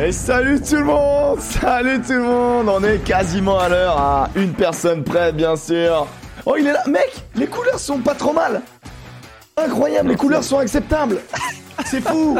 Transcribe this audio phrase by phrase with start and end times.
[0.00, 2.68] Et salut tout le monde Salut tout le monde.
[2.68, 6.06] On est quasiment à l'heure, à une personne près, bien sûr.
[6.46, 6.84] Oh, il est là.
[6.86, 8.62] Mec, les couleurs sont pas trop mal.
[9.56, 11.18] Incroyable, les couleurs sont acceptables.
[11.84, 12.38] C'est fou.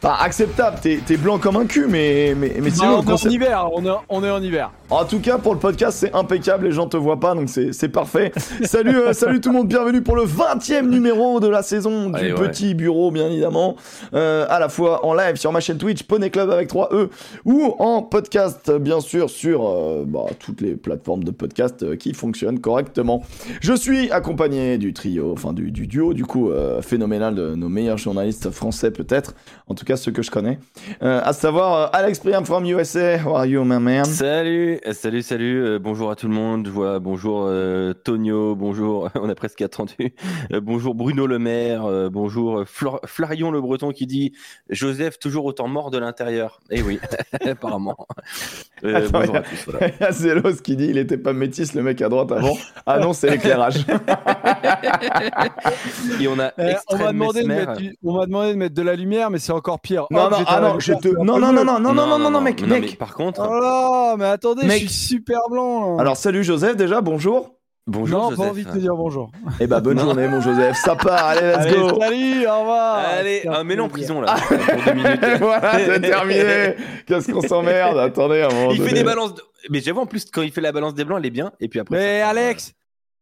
[0.00, 3.02] Pas acceptable, t'es blanc comme un cul, mais, mais, mais sinon...
[3.04, 4.70] on est en hiver, on est, on est en hiver.
[4.92, 7.88] En tout cas, pour le podcast, c'est impeccable, les gens te voient pas, donc c'est
[7.88, 8.30] parfait.
[8.64, 12.10] salut, euh, salut tout le monde, bienvenue pour le 20 e numéro de la saison
[12.10, 13.76] du petit bureau, bien évidemment.
[14.12, 17.08] Euh, à la fois en live sur ma chaîne Twitch, Poney Club avec 3E,
[17.46, 22.60] ou en podcast, bien sûr, sur euh, bah, toutes les plateformes de podcast qui fonctionnent
[22.60, 23.22] correctement.
[23.62, 26.50] Je suis accompagné du trio, enfin du, du duo, du coup,
[26.82, 29.34] phénoménal de nos meilleurs journalistes français, peut-être.
[29.68, 30.58] En tout cas, ceux que je connais.
[31.00, 33.16] à savoir Alex Priam from USA.
[33.16, 34.04] How are you, my man?
[34.04, 34.81] Salut!
[34.86, 36.66] Euh, salut, salut, euh, bonjour à tout le monde.
[36.66, 40.14] Je vois, bonjour euh, Tonio, bonjour, on a presque attendu.
[40.62, 44.32] bonjour Bruno Le Maire, bonjour Flarion Le Breton qui dit
[44.70, 46.60] Joseph toujours autant mort de l'intérieur.
[46.70, 46.98] Eh oui,
[47.46, 47.96] apparemment.
[48.82, 49.64] bonjour à tous.
[49.66, 49.88] Voilà.
[50.00, 52.56] Il y a Zélos qui dit il était pas métis le mec à droite avant.
[52.86, 53.86] Ah non, c'est l'éclairage.
[56.20, 56.52] Et on a
[56.88, 60.06] on m'a demandé, de mettre, demandé de mettre de la lumière, mais c'est encore pire.
[60.10, 61.08] Non, non, ah non, je te...
[61.08, 62.98] non, non, non, non, non, non, non, non, mec, mec.
[62.98, 63.40] par contre.
[63.48, 65.98] Oh mais attendez, je suis super blanc.
[65.98, 67.58] Alors, salut Joseph, déjà, bonjour.
[67.86, 68.18] Bonjour.
[68.18, 68.38] Non, Joseph.
[68.38, 69.32] pas envie de te dire bonjour.
[69.58, 70.76] Eh bah, bonne journée, mon Joseph.
[70.76, 72.00] Ça part, allez, let's go.
[72.00, 72.96] Salut, au revoir.
[72.98, 74.36] Allez, un mets en prison là.
[74.36, 75.20] pour deux minutes.
[75.40, 76.76] voilà, c'est terminé.
[77.06, 79.34] Qu'est-ce qu'on s'emmerde Attendez, un moment Il fait des balances.
[79.68, 81.52] Mais j'avoue, en plus, quand il fait la balance des blancs, elle est bien.
[81.58, 81.96] Et puis après.
[81.96, 82.72] Mais Alex,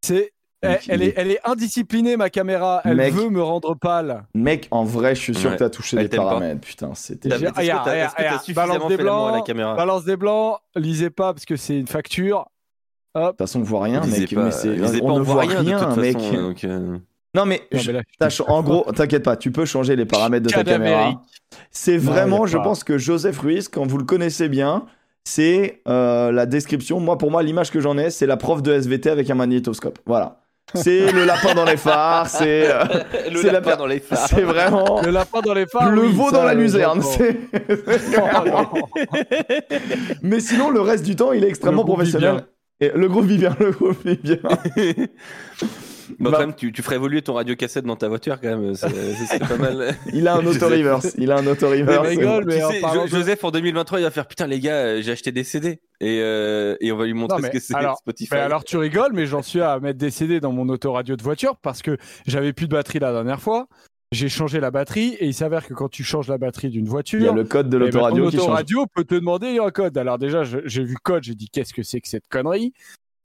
[0.02, 2.82] c'est elle, est, elle, est, indisciplinée, ma caméra.
[2.84, 4.24] Elle veut me rendre pâle.
[4.34, 6.60] Mec, en vrai, je suis sûr que t'as touché les paramètres.
[6.60, 7.28] Putain, c'était.
[7.28, 12.46] Balance des blancs, la caméra balance des blancs, lisez pas parce que c'est une facture.
[13.14, 14.32] De toute façon, on voit rien, mec.
[14.32, 16.16] Mais on, ne voit rien, mec.
[16.64, 16.98] Euh.
[17.34, 17.62] Non, mais,
[18.46, 21.22] en gros, t'inquiète pas, tu peux changer les paramètres de ta caméra.
[21.70, 24.86] C'est vraiment, je pense que Joseph Ruiz, quand vous le connaissez bien,
[25.24, 26.98] c'est euh, la description.
[26.98, 29.98] Moi, pour moi, l'image que j'en ai, c'est la prof de SVT avec un magnétoscope.
[30.06, 30.40] Voilà.
[30.74, 32.84] C'est le lapin dans les phares, c'est euh,
[33.30, 34.26] le lapin dans les phares.
[34.28, 35.90] C'est vraiment le lapin dans les phares.
[35.90, 37.02] Le veau dans la luzerne.
[40.22, 42.44] Mais sinon, le reste du temps, il est extrêmement professionnel.
[42.80, 44.38] Et le groupe vit bien, le groupe vit bien.
[46.18, 48.74] Bah, quand même, tu, tu ferais évoluer ton radio cassette dans ta voiture quand même,
[48.74, 49.94] c'est pas mal.
[50.12, 53.08] il a un auto-reverse, il a un auto-reverse.
[53.08, 56.20] Joseph en 2023, il va faire putain les gars, euh, j'ai acheté des CD et,
[56.20, 58.34] euh, et on va lui montrer ce que c'est Spotify.
[58.34, 61.56] alors tu rigoles, mais j'en suis à mettre des CD dans mon autoradio de voiture
[61.56, 61.96] parce que
[62.26, 63.68] j'avais plus de batterie la dernière fois.
[64.12, 67.20] J'ai changé la batterie et il s'avère que quand tu changes la batterie d'une voiture,
[67.20, 68.46] il y a le code de eh ben, l'autoradio qui change.
[68.46, 69.96] L'autoradio peut te demander un code.
[69.96, 72.72] Alors déjà, j'ai vu code, j'ai dit qu'est-ce que c'est que cette connerie?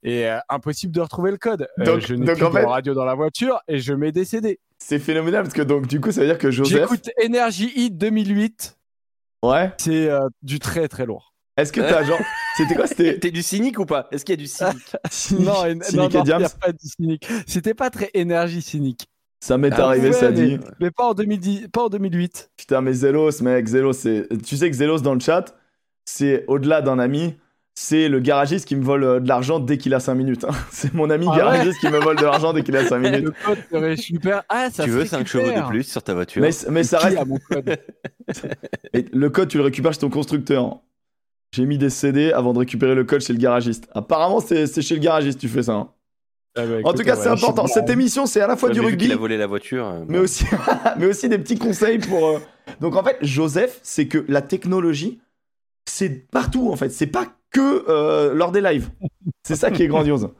[0.06, 1.68] Et euh, impossible de retrouver le code.
[1.80, 4.60] Euh, donc, je n'ai plus de radio dans la voiture et je mets des CD.
[4.78, 6.78] C'est phénoménal parce que donc du coup ça veut dire que Joseph.
[6.78, 8.78] J'écoute Energy Hit 2008.
[9.42, 9.72] Ouais.
[9.78, 11.34] C'est euh, du très très lourd.
[11.56, 12.20] Est-ce que t'as genre.
[12.56, 13.18] C'était quoi C'était.
[13.20, 14.06] T'es du cynique ou pas?
[14.12, 14.96] Est-ce qu'il y a du cynique?
[15.40, 17.26] Non, cynique non, non, pas du cynique.
[17.46, 19.08] C'était pas très énergie cynique.
[19.40, 20.58] Ça m'est ah arrivé, ça dit.
[20.80, 22.50] Mais pas en, 2010, pas en 2008.
[22.56, 24.28] Putain, mais Zelos, mec, Zelos, c'est.
[24.44, 25.54] Tu sais que Zelos dans le chat,
[26.04, 27.36] c'est au-delà d'un ami
[27.78, 30.44] c'est le garagiste qui me vole de l'argent dès qu'il a 5 minutes.
[30.44, 30.54] Hein.
[30.72, 33.24] C'est mon ami ah garagiste qui me vole de l'argent dès qu'il a 5 minutes.
[33.24, 34.42] Le code serait super.
[34.48, 37.24] Ah, ça tu veux 5 chevaux de plus sur ta voiture Mais, ça reste.
[37.26, 37.76] Mon code?
[38.94, 40.80] Et le code, tu le récupères chez ton constructeur.
[41.52, 43.88] J'ai mis des CD avant de récupérer le code chez le garagiste.
[43.94, 45.74] Apparemment, c'est chez le garagiste tu fais ça.
[45.74, 45.90] Hein.
[46.56, 47.66] Ah bah, en tout cas, c'est important.
[47.66, 49.04] Cette émission, c'est à la fois du rugby.
[49.04, 49.86] Il a volé la voiture.
[49.86, 50.46] Euh, mais, aussi,
[50.98, 52.26] mais aussi des petits conseils pour.
[52.26, 52.38] Euh,
[52.80, 55.20] donc en fait, Joseph, c'est que la technologie,
[55.84, 56.88] c'est partout en fait.
[56.88, 57.26] C'est pas
[57.56, 58.90] que euh, lors des lives.
[59.42, 60.28] C'est ça qui est grandiose.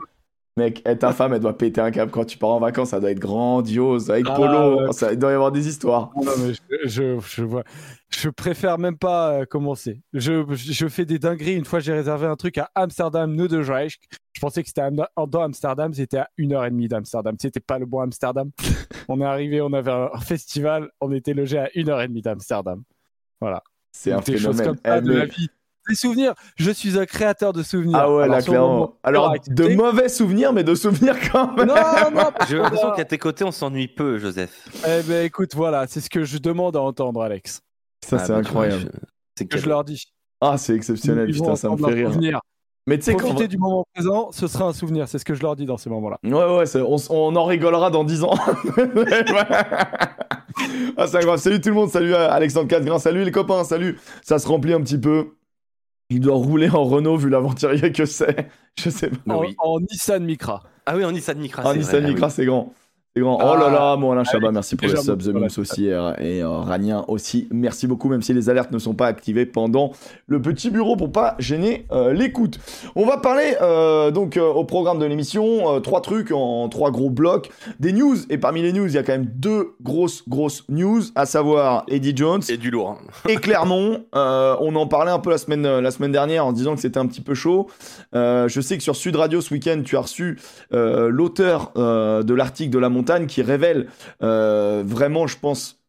[0.59, 3.11] Mec, ta femme, elle doit péter un câble quand tu pars en vacances, ça doit
[3.11, 4.11] être grandiose.
[4.11, 6.13] Avec ah, Polo, ça, il doit y avoir des histoires.
[6.17, 6.55] Non, mais
[6.87, 7.63] je, je, vois.
[8.09, 10.01] Je préfère même pas euh, commencer.
[10.15, 11.57] Je, fais des dingueries.
[11.57, 14.01] Une fois, j'ai réservé un truc à Amsterdam, Noordwijks.
[14.33, 17.37] Je pensais que c'était dans Amsterdam, c'était à une heure et demie d'Amsterdam.
[17.39, 18.51] C'était pas le bon Amsterdam.
[19.09, 22.23] on est arrivé, on avait un festival, on était logé à une heure et demie
[22.23, 22.83] d'Amsterdam.
[23.43, 23.63] Voilà.
[23.93, 24.67] C'est un phénomène.
[24.67, 25.51] Comme ça, de la vie
[25.89, 26.35] des souvenirs.
[26.57, 27.99] Je suis un créateur de souvenirs.
[27.99, 28.95] Ah ouais, là, clairement.
[29.03, 31.67] Alors, de mauvais souvenirs, mais de souvenirs quand même.
[31.67, 31.75] Non,
[32.15, 32.31] non.
[32.49, 34.69] J'ai l'impression qu'à tes côtés, on s'ennuie peu, Joseph.
[34.87, 37.63] Eh ben, écoute, voilà, c'est ce que je demande à entendre, Alex.
[38.05, 38.91] Ça, c'est ah, bah, incroyable.
[39.37, 40.05] C'est que je leur dis.
[40.41, 42.41] Ah, c'est exceptionnel, putain, ça me fait rire.
[42.89, 45.09] Mais tu sais, Profiter du moment présent, ce sera un souvenir.
[45.09, 46.21] C'est ce que je leur dis dans ces moments-là.
[46.23, 48.35] Ouais, ouais, on, on, en rigolera dans 10 ans.
[50.97, 51.41] ah, c'est grave.
[51.41, 51.91] Salut tout le monde.
[51.91, 53.01] Salut Alexandre Casgrain.
[53.01, 53.65] Salut les copains.
[53.65, 53.99] Salut.
[54.23, 55.33] Ça se remplit un petit peu.
[56.09, 58.49] Il doit rouler en Renault vu l'aventurier que c'est.
[58.79, 59.41] Je sais pas.
[59.59, 60.63] En, Nissan Micra.
[60.85, 61.65] Ah oui, en Nissan Micra.
[61.65, 62.73] En Nissan Micra, c'est grand.
[63.21, 63.39] Grand.
[63.43, 66.43] Oh là là, mon Alain Chabat, merci pour le sub, The Mims aussi, et, et
[66.45, 67.49] Ranien aussi.
[67.51, 69.93] Merci beaucoup, même si les alertes ne sont pas activées pendant
[70.27, 72.59] le petit bureau pour pas gêner l'écoute.
[72.95, 73.55] On va parler
[74.13, 78.63] donc au programme de l'émission, trois trucs en trois gros blocs, des news, et parmi
[78.63, 82.43] les news, il y a quand même deux grosses, grosses news, à savoir Eddie Jones.
[82.49, 82.99] Et du lourd.
[83.01, 83.29] Hein.
[83.29, 84.05] Et Clermont.
[84.13, 87.07] on en parlait un peu la semaine, la semaine dernière en disant que c'était un
[87.07, 87.69] petit peu chaud.
[88.13, 90.39] je sais que sur Sud Radio ce week-end, tu as reçu
[90.73, 93.87] l'auteur de l'article de la montagne qui révèle
[94.23, 95.81] euh, vraiment, je pense,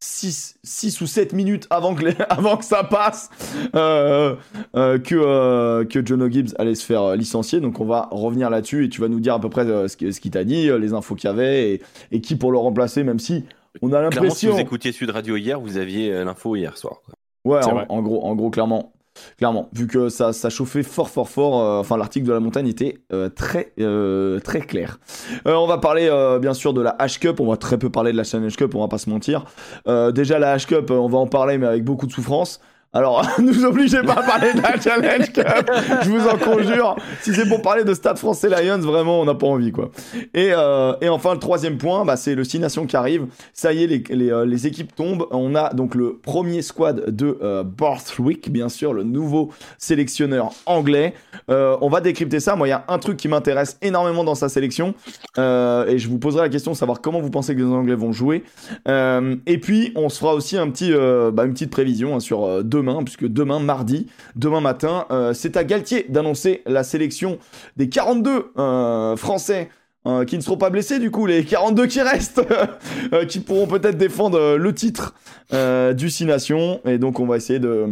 [0.00, 3.30] 6, 6, ou 7 minutes avant que, avant que ça passe
[3.74, 4.34] euh,
[4.76, 7.60] euh, que, que John Gibbs allait se faire licencier.
[7.60, 10.30] Donc on va revenir là-dessus et tu vas nous dire à peu près ce, qu'il
[10.30, 11.82] t'a dit, les infos qu'il y avait et,
[12.12, 13.44] et, qui pour le remplacer, même si
[13.80, 14.34] on a l'impression...
[14.34, 17.00] Si vous écoutiez Sud Radio hier, vous aviez l'info hier soir.
[17.44, 18.92] Ouais, en, gros, en gros, clairement.
[19.38, 21.60] Clairement, vu que ça, ça chauffait fort, fort, fort.
[21.60, 24.98] Euh, enfin, l'article de la montagne était euh, très, euh, très clair.
[25.44, 27.40] on va parler bien sûr de la H Cup.
[27.40, 29.44] On va très peu parler de la Challenge Cup, on va pas se mentir.
[29.86, 32.60] déjà, la H Cup, on va en parler, mais avec beaucoup de souffrance.
[32.94, 35.70] Alors, ne nous obligez pas à parler de la Challenge Cup,
[36.04, 36.94] je vous en conjure.
[37.22, 39.90] Si c'est pour parler de Stade français Lions, vraiment, on n'a pas envie, quoi.
[40.32, 43.26] Et, euh, et, enfin, le troisième point, bah, c'est le 6 Nations qui arrive.
[43.52, 45.26] Ça y est, les, les, euh, les, équipes tombent.
[45.32, 51.14] On a donc le premier squad de euh, Borthwick, bien sûr, le nouveau sélectionneur anglais.
[51.50, 52.54] Euh, on va décrypter ça.
[52.54, 54.94] Moi, il y a un truc qui m'intéresse énormément dans sa sélection.
[55.36, 58.12] Et je vous poserai la question de savoir comment vous pensez que les Anglais vont
[58.12, 58.44] jouer.
[58.86, 62.83] et puis, on se fera aussi un petit, bah, une petite prévision hein, sur deux
[63.04, 67.38] puisque demain, mardi, demain matin, euh, c'est à Galtier d'annoncer la sélection
[67.76, 69.68] des 42 euh, Français
[70.06, 72.42] euh, qui ne seront pas blessés, du coup, les 42 qui restent,
[73.28, 75.14] qui pourront peut-être défendre le titre
[75.50, 76.80] du 6 Nations.
[76.84, 77.86] Et donc, on va essayer de,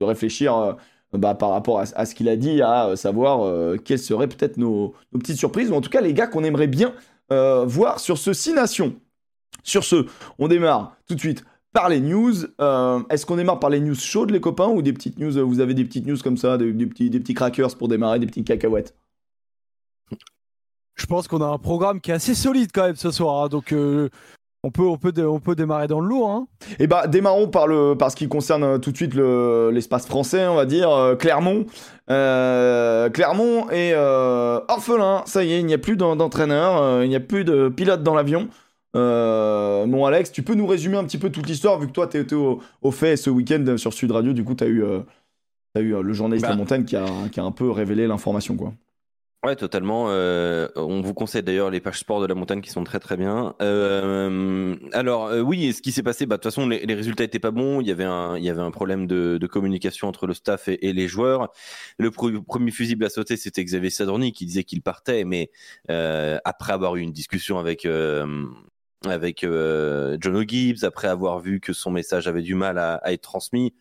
[0.00, 0.76] réfléchir
[1.12, 3.48] bah, par rapport à, ce qu'il a dit, à savoir
[3.84, 6.66] quelles seraient peut-être nos, nos, petites surprises, ou en tout cas les gars qu'on aimerait
[6.66, 6.92] bien
[7.30, 8.94] voir sur ce 6 Nations.
[9.62, 10.06] Sur ce,
[10.40, 12.34] on démarre tout de suite par les news.
[12.60, 15.60] Euh, est-ce qu'on démarre par les news chaudes, les copains, ou des petites news Vous
[15.60, 18.46] avez des petites news comme ça, des, petits, des petits crackers pour démarrer, des petites
[18.46, 18.94] cacahuètes?
[20.94, 23.48] Je pense qu'on a un programme qui est assez solide quand même ce soir, hein,
[23.48, 24.10] donc euh,
[24.62, 26.30] on, peut, on, peut, on peut démarrer dans le lourd.
[26.30, 26.46] Hein.
[26.78, 30.46] Eh bah, démarrons par, le, par ce qui concerne euh, tout de suite l'espace français,
[30.46, 31.64] on va dire, Clermont.
[32.06, 37.44] Clermont est orphelin, ça y est, il n'y a plus d'entraîneur, il n'y a plus
[37.44, 38.48] de pilote dans l'avion.
[38.94, 42.06] Euh, mon Alex, tu peux nous résumer un petit peu toute l'histoire, vu que toi,
[42.06, 45.00] tu étais au, fait ce week-end sur Sud Radio, du coup, tu as eu, euh,
[45.74, 46.52] as eu euh, le journaliste bah.
[46.52, 48.56] de montagne qui a, qui a un peu révélé l'information.
[48.56, 48.74] quoi.
[49.44, 50.04] Ouais, totalement.
[50.04, 53.56] on vous conseille d'ailleurs les pages sport de la montagne qui sont très très bien.
[54.92, 57.80] alors oui, ce qui s'est passé, bah, de toute façon les, résultats étaient pas bons.
[57.80, 60.92] Il y avait un, il y avait un problème de, communication entre le staff et,
[60.92, 61.50] les joueurs.
[61.98, 65.50] Le premier fusible à sauter, c'était Xavier Sadorni qui disait qu'il partait, mais
[65.88, 67.84] après avoir eu une discussion avec
[69.10, 73.22] avec euh, John O'Gibbs, après avoir vu que son message avait du mal à, être
[73.22, 73.74] transmis.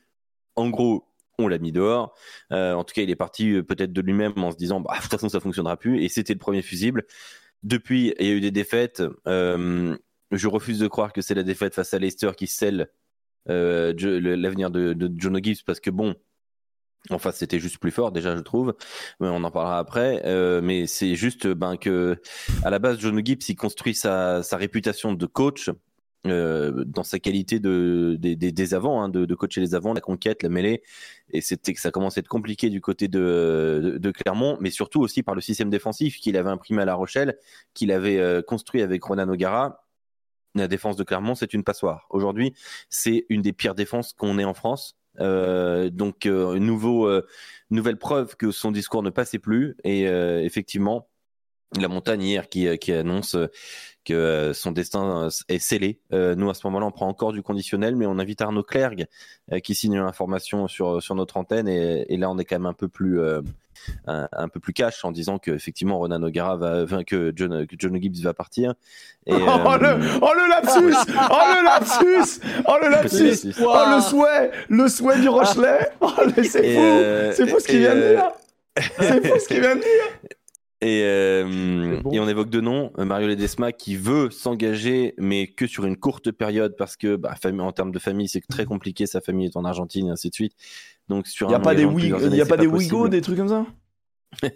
[0.56, 1.08] En gros,
[1.38, 2.14] on l'a mis dehors.
[2.52, 4.94] Euh, en tout cas, il est parti euh, peut-être de lui-même en se disant, bah,
[4.98, 6.04] de toute façon, ça fonctionnera plus.
[6.04, 7.06] Et c'était le premier fusible.
[7.64, 9.04] Depuis, il y a eu des défaites.
[9.26, 12.90] je refuse de croire que c'est la défaite face à Leicester qui scelle
[13.46, 16.16] l'avenir de, de John O'Gibbs parce que bon,
[17.10, 18.76] Enfin, c'était juste plus fort déjà, je trouve.
[19.20, 20.22] Mais on en parlera après.
[20.26, 22.18] Euh, mais c'est juste ben, que,
[22.64, 25.72] à la base, John Gibbs, il construit sa, sa réputation de coach
[26.28, 30.02] euh, dans sa qualité de, des, des, avants, hein, de, de, coacher les avants, la
[30.02, 30.84] conquête, la mêlée.
[31.32, 35.02] Et c'était que ça commençait à être compliqué du côté de, de, Clermont, mais surtout
[35.02, 37.40] aussi par le système défensif qu'il avait imprimé à La Rochelle,
[37.74, 39.84] qu'il avait euh, construit avec Ronan O'Gara.
[40.54, 42.06] La défense de Clermont, c'est une passoire.
[42.12, 42.54] Aujourd'hui,
[42.90, 44.98] c'est une des pires défenses qu'on ait en France.
[45.20, 47.26] Euh, donc, euh, nouveau, euh,
[47.70, 49.76] nouvelle preuve que son discours ne passait plus.
[49.84, 51.08] Et effectivement,
[51.80, 53.38] la montagne hier qui, qui annonce
[54.04, 56.00] que son destin est scellé.
[56.12, 59.06] nous, à ce moment-là, on prend encore du conditionnel, mais on invite Arnaud Clergue
[59.64, 61.68] qui signe l'information sur, sur notre antenne.
[61.68, 63.20] Et, et, là, on est quand même un peu plus
[64.08, 68.00] un, peu plus cash en disant que effectivement Ronan O'Gara va, que John, que John
[68.02, 68.74] Gibbs va partir.
[69.26, 74.02] Et, oh, le, euh, oh, le, lapsus, oh le lapsus, oh le lapsus, oh le
[74.02, 75.90] souhait, le souhait du Rochelet.
[76.02, 78.32] Oh, c'est fou, euh, c'est fou ce qu'il vient de dire.
[79.00, 80.38] C'est fou ce qu'il vient de dire.
[80.84, 85.86] Et, euh, et, on évoque deux noms, Mario Ledesma qui veut s'engager, mais que sur
[85.86, 89.06] une courte période parce que bah, en termes de famille, c'est très compliqué.
[89.06, 90.54] Sa famille est en Argentine et ainsi de suite.
[91.08, 93.38] Donc sur il n'y a, pas des il y a pas des Wigo, des trucs
[93.38, 93.66] comme ça?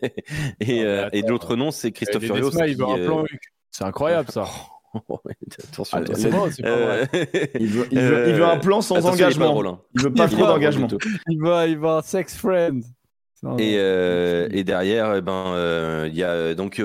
[0.61, 2.57] Et, euh, et l'autre nom, c'est Christophe Furios.
[2.57, 3.23] Euh,
[3.71, 4.45] c'est incroyable ça.
[4.93, 7.09] attention, ah, c'est bon, pas vrai.
[7.59, 9.81] il, veut, il, veut, il, veut, un plan sans engagement.
[9.93, 10.87] Il, veut pas trop d'engagement.
[11.27, 12.85] Il veut, il veut un sex friend.
[13.59, 16.81] Et, euh, et, derrière, eh ben, il y a donc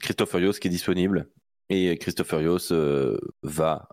[0.00, 1.28] Christophe Furios qui est disponible
[1.68, 2.72] Et Christopher Rios
[3.42, 3.88] va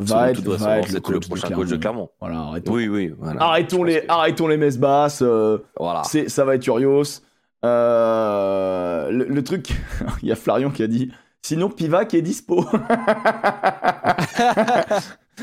[0.00, 2.10] va être, va être le, coach, prochain coach de Clermont.
[2.20, 2.72] Voilà, arrêtons.
[2.72, 3.12] Oui, oui.
[3.18, 3.42] Voilà.
[3.42, 5.22] Arrêtons, les, arrêtons les messes basses.
[5.22, 6.02] Euh, voilà.
[6.04, 7.20] Ça va être Urios.
[7.64, 9.74] Euh, le, truc,
[10.22, 12.64] il y a Flarion qui a dit sinon Pivac est dispo.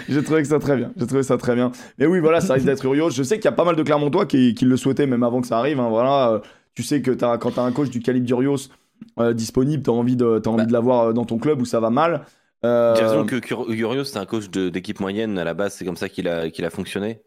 [0.10, 0.92] J'ai trouvé que ça très bien.
[0.98, 1.72] J'ai trouvé ça très bien.
[1.98, 3.12] Mais oui, voilà, ça risque d'être Urios.
[3.12, 5.42] Je sais qu'il y a pas mal de Clermontois qui, qui le souhaitaient même avant
[5.42, 5.80] que ça arrive.
[5.80, 6.39] Hein, voilà, euh,
[6.75, 8.70] tu sais que as, quand tu as un coach du calibre d'Urios
[9.34, 10.66] disponible, tu as envie de, as envie bah.
[10.66, 12.25] de l'avoir dans ton club où ça va mal.
[12.66, 12.94] Euh...
[12.94, 15.38] raison que Urios, c'est un coach d'équipe moyenne.
[15.38, 17.22] À la base, c'est comme ça qu'il a, qu'il a fonctionné.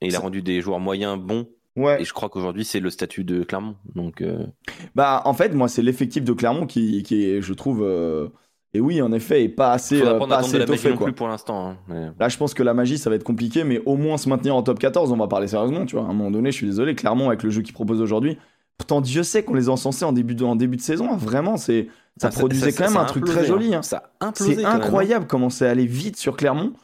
[0.00, 1.48] Et il a rendu des joueurs moyens bons.
[1.76, 2.00] Ouais.
[2.00, 3.76] Et je crois qu'aujourd'hui, c'est le statut de Clermont.
[3.94, 4.46] Donc, euh,
[4.94, 7.82] Bah, en fait, moi, c'est l'effectif de Clermont qui, qui est, je trouve.
[7.82, 8.28] Euh,
[8.76, 10.92] et oui, en effet, est pas assez, euh, pas assez étoffé.
[10.92, 11.76] Plus pour l'instant.
[11.88, 14.28] Hein, Là, je pense que la magie, ça va être compliqué, mais au moins se
[14.28, 15.86] maintenir en top 14, on va parler sérieusement.
[15.86, 18.02] Tu vois, à un moment donné, je suis désolé, Clermont, avec le jeu qu'ils proposent
[18.02, 18.36] aujourd'hui.
[18.76, 21.10] Pourtant, Dieu sait qu'on les a encensés en début de, en début de saison.
[21.10, 23.74] Hein, vraiment, c'est ça, produisait quand même un truc très joli.
[23.74, 23.80] Hein.
[23.82, 26.74] C'est incroyable comment c'est allé vite sur Clermont.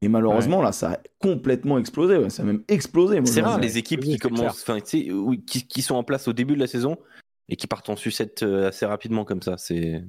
[0.00, 2.30] Et malheureusement, là, ça a complètement explosé.
[2.30, 3.20] Ça a même explosé.
[3.26, 6.66] C'est rare les équipes qui commencent, qui, qui, sont en place au début de la
[6.66, 6.96] saison
[7.48, 9.56] et qui partent en sucette euh, assez rapidement comme ça.
[9.58, 10.02] C'est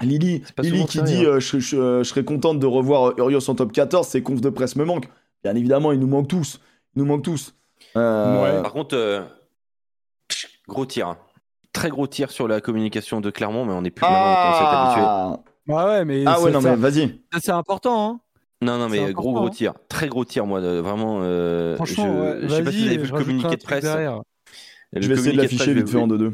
[0.00, 1.30] Lily, Lily qui dit hein.
[1.30, 4.06] euh, je, je, serais contente de revoir Urios en top 14.
[4.06, 5.08] Ces confs de presse me manquent.
[5.42, 6.60] Bien évidemment, ils nous manquent tous.
[6.94, 7.54] Ils nous manquent tous.
[7.96, 9.26] Euh, Par contre,
[10.68, 11.16] gros tir
[11.78, 15.42] très gros tir sur la communication de Clermont, mais on est plus ah habitué.
[15.66, 17.20] Bah ouais, mais ah ouais, non, mais vas-y.
[17.40, 18.20] C'est important, hein.
[18.60, 19.50] Non, non, mais gros, gros hein.
[19.50, 19.74] tir.
[19.88, 21.20] Très gros tir, moi, vraiment.
[21.22, 23.84] Euh, Franchement, je, je sais pas si vous avez vu le communiqué de presse.
[23.84, 26.32] je vais essayer de l'afficher vite fait en 2-2.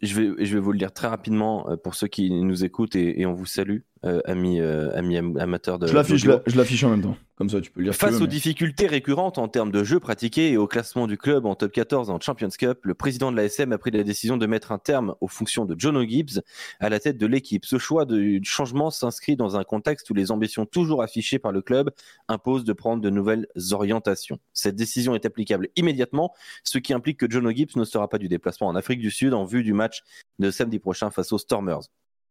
[0.00, 2.96] Je vais, je vais vous le lire très rapidement euh, pour ceux qui nous écoutent
[2.96, 5.86] et, on vous salue, euh, amis, euh, amis amateurs de.
[5.86, 7.16] Je l'affiche, je l'affiche en même temps.
[7.36, 7.94] Comme ça, tu peux lire.
[7.94, 11.54] Face aux difficultés récurrentes en termes de jeux pratiqués et au classement du club en
[11.54, 14.72] top 14 en Champions Cup, le président de l'ASM a pris la décision de mettre
[14.72, 16.42] un terme aux fonctions de John O'Gibbs
[16.80, 17.64] à la tête de l'équipe.
[17.64, 21.62] Ce choix de changement s'inscrit dans un contexte où les ambitions toujours affichées par le
[21.62, 21.90] club
[22.28, 24.38] imposent de prendre de nouvelles orientations.
[24.52, 28.28] Cette décision est applicable immédiatement, ce qui implique que John O'Gibbs ne sera pas du
[28.28, 30.02] déplacement en Afrique du Sud en vue du match
[30.38, 31.80] de samedi prochain face aux Stormers.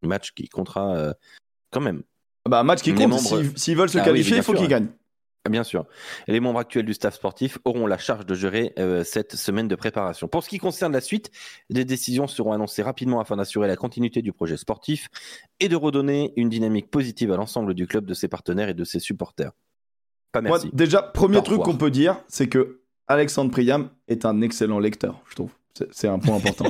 [0.03, 1.13] Match qui comptera euh,
[1.73, 2.03] quand même.
[2.47, 3.19] Bah, match qui compte.
[3.55, 4.89] S'ils veulent se ah qualifier, il faut qu'ils gagnent.
[5.49, 5.85] Bien sûr.
[6.29, 9.75] les membres actuels du staff sportif auront la charge de gérer euh, cette semaine de
[9.75, 10.29] préparation.
[10.29, 11.31] Pour ce qui concerne la suite,
[11.69, 15.09] des décisions seront annoncées rapidement afin d'assurer la continuité du projet sportif
[15.59, 18.85] et de redonner une dynamique positive à l'ensemble du club, de ses partenaires et de
[18.85, 19.51] ses supporters.
[20.31, 20.69] Pas merci.
[20.71, 25.35] déjà, premier truc qu'on peut dire, c'est que Alexandre Priam est un excellent lecteur, je
[25.35, 25.51] trouve.
[25.91, 26.67] C'est un point important.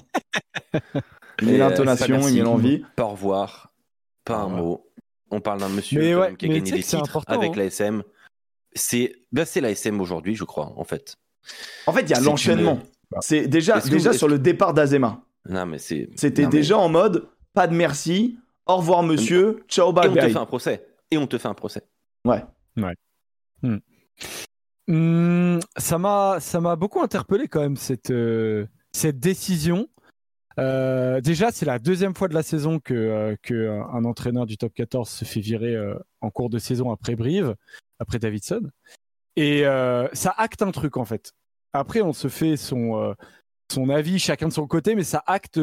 [1.42, 2.84] il met l'intonation, il met l'envie.
[2.96, 3.72] Pas au revoir,
[4.26, 4.90] pas un mot.
[5.34, 6.02] On parle d'un monsieur
[6.38, 7.56] qui a gagné des titres avec hein.
[7.58, 8.04] l'ASM
[8.76, 11.18] c'est ben c'est l'ASM aujourd'hui, je crois, en fait.
[11.88, 12.80] En fait, il y a l'enchaînement.
[13.22, 15.24] C'est déjà, déjà sur le départ d'Azema.
[15.48, 16.10] Non, mais c'est.
[16.16, 20.08] C'était déjà en mode pas de merci, au revoir monsieur, ciao bye.
[20.08, 20.88] Et on te fait un procès.
[21.12, 21.84] Et on te fait un procès.
[22.26, 22.44] Ouais.
[22.78, 22.96] Ouais.
[23.62, 23.78] Hmm.
[24.88, 29.88] Hmm, ça m'a ça m'a beaucoup interpellé quand même cette euh, cette décision.
[30.60, 34.74] Euh, déjà, c'est la deuxième fois de la saison que, euh, un entraîneur du top
[34.74, 35.76] 14 se fait virer
[36.22, 37.56] en cours de saison après Brive
[38.00, 38.70] après Davidson.
[39.36, 41.34] Et euh, ça acte un truc en fait.
[41.74, 43.14] Après, on se fait son, euh,
[43.72, 45.60] son avis, chacun de son côté, mais ça acte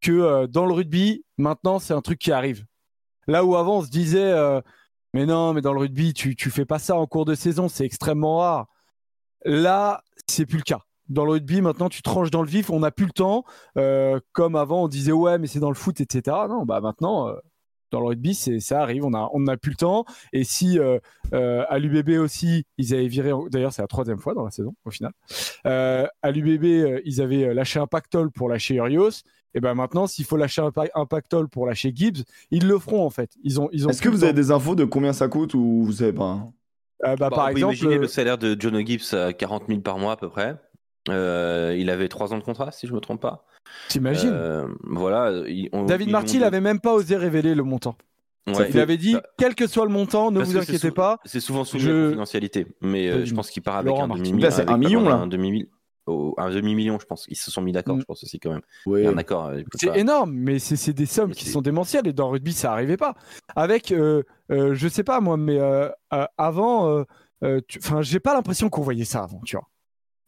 [0.00, 2.64] que euh, dans le rugby, maintenant, c'est un truc qui arrive.
[3.26, 4.34] Là où avant, on se disait,
[5.14, 7.68] mais non, mais dans le rugby, tu, tu fais pas ça en cours de saison,
[7.68, 8.66] c'est extrêmement rare.
[9.44, 10.80] Là, c'est plus le cas.
[11.12, 13.44] Dans le rugby, maintenant, tu tranches dans le vif, on n'a plus le temps.
[14.32, 16.36] comme avant, on disait, ouais, mais c'est dans le foot, etc.
[16.48, 17.32] Non, bah maintenant,
[17.92, 20.04] dans le rugby, c'est ça arrive, on a on n'a plus le temps.
[20.32, 20.98] Et si euh,
[21.32, 24.74] euh, à l'UBB aussi, ils avaient viré, d'ailleurs c'est la troisième fois dans la saison
[24.84, 25.12] au final.
[25.66, 29.22] Euh, à l'UBB, ils avaient lâché un pactole pour lâcher Urios.
[29.54, 30.62] Et ben maintenant, s'il faut lâcher
[30.94, 33.30] un, pactole pour lâcher Gibbs, ils le feront en fait.
[33.44, 33.90] Ils ont ils ont.
[33.90, 36.48] Est-ce que vous avez des infos de combien ça coûte ou vous savez pas
[37.02, 40.12] bah, bah, par exemple, imaginez le salaire de John Gibbs à 40 000 par mois
[40.12, 40.56] à peu près.
[41.08, 43.44] Il avait trois ans de contrat, si je me trompe pas.
[43.88, 45.32] T'imagines euh, Voilà.
[45.86, 47.96] David Marty, il avait même pas osé révéler le montant.
[48.46, 51.18] il avait dit, bah, quel que soit le montant, ne vous inquiétez pas.
[51.24, 51.90] C'est souvent sous je...
[51.90, 54.50] la confidentialité, mais euh, je pense qu'il part avec un demi-million.
[54.50, 55.16] c'est un million là.
[55.16, 55.68] Un demi
[56.36, 57.26] un demi-million, je pense.
[57.28, 58.00] Ils se sont mis d'accord, mm.
[58.00, 59.06] je pense aussi quand même.
[59.06, 59.46] Un accord.
[59.46, 62.72] Euh, c'est énorme, mais c'est des sommes qui sont démentielles et dans le rugby, ça
[62.72, 63.14] arrivait pas.
[63.54, 65.60] Avec, euh, je sais pas moi, mais
[66.36, 67.04] avant,
[67.40, 69.68] enfin, j'ai pas l'impression qu'on voyait ça avant, tu vois.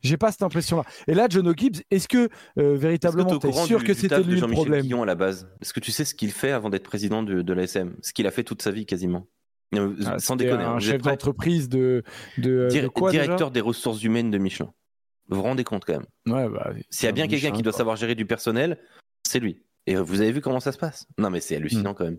[0.05, 0.85] J'ai pas cette impression-là.
[1.09, 4.47] Et là, John O'Gibbs, est-ce que euh, véritablement, tu es, sûr que c'était lui le
[4.49, 5.49] problème à la base?
[5.61, 8.27] Est-ce que tu sais ce qu'il fait avant d'être président de, de l'ASM Ce qu'il
[8.27, 9.27] a fait toute sa vie quasiment.
[10.07, 10.63] Ah, sans déconner.
[10.63, 10.79] Un hein.
[10.79, 12.05] chef d'entreprise de,
[12.39, 12.69] de,
[13.11, 14.73] directeur des ressources humaines de Michelin.
[15.29, 17.73] Vous vous rendez compte quand même ouais, bah, S'il y a bien quelqu'un qui doit
[17.73, 18.79] savoir gérer du personnel,
[19.23, 19.63] c'est lui.
[19.87, 21.07] Et vous avez vu comment ça se passe?
[21.19, 21.95] Non, mais c'est hallucinant mm.
[21.95, 22.19] quand même.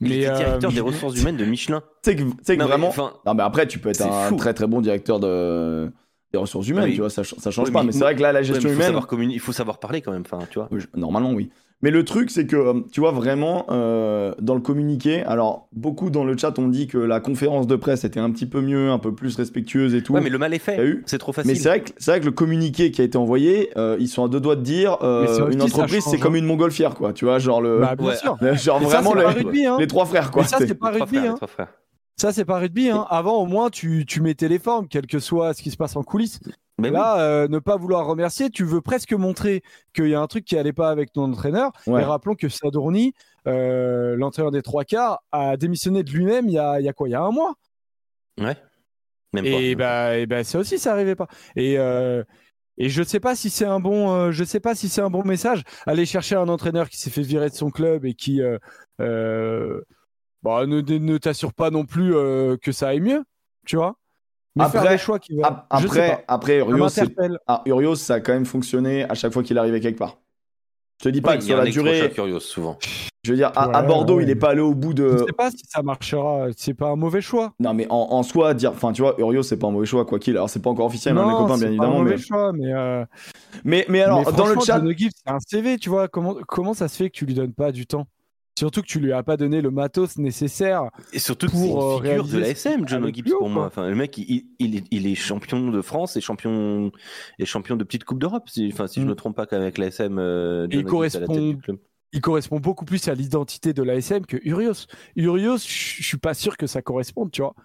[0.00, 1.82] Mais il est directeur des ressources humaines de Michelin.
[2.02, 2.10] Tu
[2.42, 2.92] sais que, vraiment.
[3.24, 5.90] non, mais après, tu peux être un très très bon directeur de
[6.34, 7.84] des ressources humaines, tu vois, ça, ça change pas.
[7.84, 9.00] Mais, c'est vrai que là, la gestion il humaine.
[9.30, 10.68] il faut savoir parler quand même, enfin, tu vois.
[10.94, 11.50] Normalement, oui.
[11.82, 16.08] Mais le truc, c'est que, euh, tu vois, vraiment, euh, dans le communiqué, alors, beaucoup
[16.08, 18.90] dans le chat ont dit que la conférence de presse était un petit peu mieux,
[18.90, 20.14] un peu plus respectueuse et tout.
[20.14, 21.02] Ouais, mais le mal est fait.
[21.04, 21.52] C'est trop facile.
[21.52, 24.24] Mais c'est vrai, que, vrai que le communiqué qui a été envoyé, euh, ils sont
[24.24, 24.96] à deux doigts de dire
[25.50, 26.38] une entreprise, c'est comme hein.
[26.38, 27.12] une montgolfière, quoi.
[27.12, 27.80] Tu vois, genre le.
[27.80, 28.38] Bah, bien sûr.
[28.54, 29.76] Genre vraiment hein.
[29.78, 30.42] les, trois frères, quoi.
[30.42, 31.36] Mais ça, c'est pas rugby, hein.
[32.16, 32.90] Ça, c'est pas rugby.
[32.90, 33.06] Hein.
[33.10, 35.96] Avant, au moins, tu, tu mettais les formes, quel que soit ce qui se passe
[35.96, 36.40] en coulisses.
[36.78, 39.62] Mais là, euh, ne pas vouloir remercier, tu veux presque montrer
[39.94, 41.70] qu'il y a un truc qui allait pas avec ton entraîneur.
[41.86, 43.14] Et rappelons que Sadourny,
[43.46, 47.08] euh, l'entraîneur des trois quarts, a démissionné de lui-même il y a, y a quoi?
[47.08, 47.54] Il y a un mois.
[48.40, 48.56] Ouais.
[49.32, 51.28] Même et, bah, et bah, ça aussi, ça arrivait pas.
[51.54, 52.24] Et, euh,
[52.76, 55.10] et je sais pas si c'est un bon, euh, je sais pas si c'est un
[55.10, 55.62] bon message.
[55.86, 59.80] Aller chercher un entraîneur qui s'est fait virer de son club et qui euh,
[60.44, 62.12] bah, ne, ne t'assure pas non plus
[62.62, 63.24] que ça aille mieux,
[63.66, 63.96] tu vois
[64.58, 65.66] après, choix qui va...
[65.70, 66.88] après, après Urios,
[67.46, 70.18] ah, Urios, ça a quand même fonctionné à chaque fois qu'il arrivait quelque part.
[71.00, 72.12] Je te dis pas que sur la durée.
[72.16, 72.78] Urios, souvent.
[73.24, 75.16] Je veux dire, à, Bordeaux, il est pas allé au bout de.
[75.18, 76.46] Je sais pas si ça marchera.
[76.56, 77.52] C'est pas un mauvais choix.
[77.58, 80.18] Non, mais en, soi, dire, enfin, tu vois, Urios, c'est pas un mauvais choix, quoi
[80.18, 80.36] qu'il.
[80.36, 81.92] Alors, c'est pas encore officiel, hein, non, mes copains, bien évidemment.
[81.92, 83.04] C'est un mauvais choix, mais, euh,
[83.64, 83.86] mais.
[83.88, 84.80] Mais, alors, dans le chat.
[84.80, 86.06] c'est un CV, tu vois.
[86.06, 88.06] Comment, comment ça se fait que tu lui donnes pas du temps?
[88.56, 90.90] Surtout que tu lui as pas donné le matos nécessaire.
[91.12, 93.66] Et surtout pour c'est une euh, figure de la SM, John Gibbs pour moi.
[93.66, 96.92] Enfin, le mec, il, il, est, champion de France et champion
[97.40, 98.48] et champion de petite coupe d'Europe.
[98.48, 99.08] Si, enfin, si je mm.
[99.08, 101.58] me trompe pas qu'avec la SM, euh, il correspond.
[102.12, 104.86] Il correspond beaucoup plus à l'identité de la SM que Urios.
[105.16, 107.56] Urios, je suis pas sûr que ça corresponde, tu vois.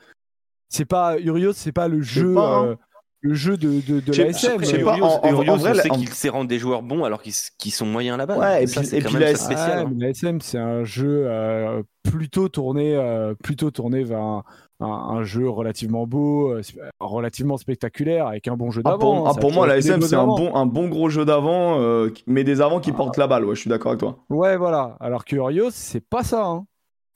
[0.69, 2.35] C'est pas Urios, c'est pas le jeu.
[2.35, 2.65] Hein.
[2.65, 2.75] Euh,
[3.21, 4.59] le jeu de, de, de l'ASM.
[4.59, 7.21] Je sais pas, en, en, en vrai, c'est qu'il sait rendre des joueurs bons alors
[7.21, 8.37] qu'ils sont moyens là-bas.
[8.37, 10.37] Ouais, et, puis, et puis l'ASM, hein.
[10.41, 14.43] c'est un jeu euh, plutôt tourné, euh, plutôt tourné vers un,
[14.79, 16.61] un, jeu relativement beau, euh,
[16.99, 18.95] relativement spectaculaire, avec un bon jeu d'avant.
[18.95, 21.79] Ah, pour, hein, ah, pour moi, l'ASM, c'est un bon, un bon gros jeu d'avant,
[22.25, 22.97] mais des avants qui ah.
[22.97, 23.45] portent la balle.
[23.45, 24.19] Ouais, je suis d'accord avec toi.
[24.29, 24.95] Ouais, voilà.
[24.99, 26.45] Alors que Urios, c'est pas ça.
[26.45, 26.65] Hein.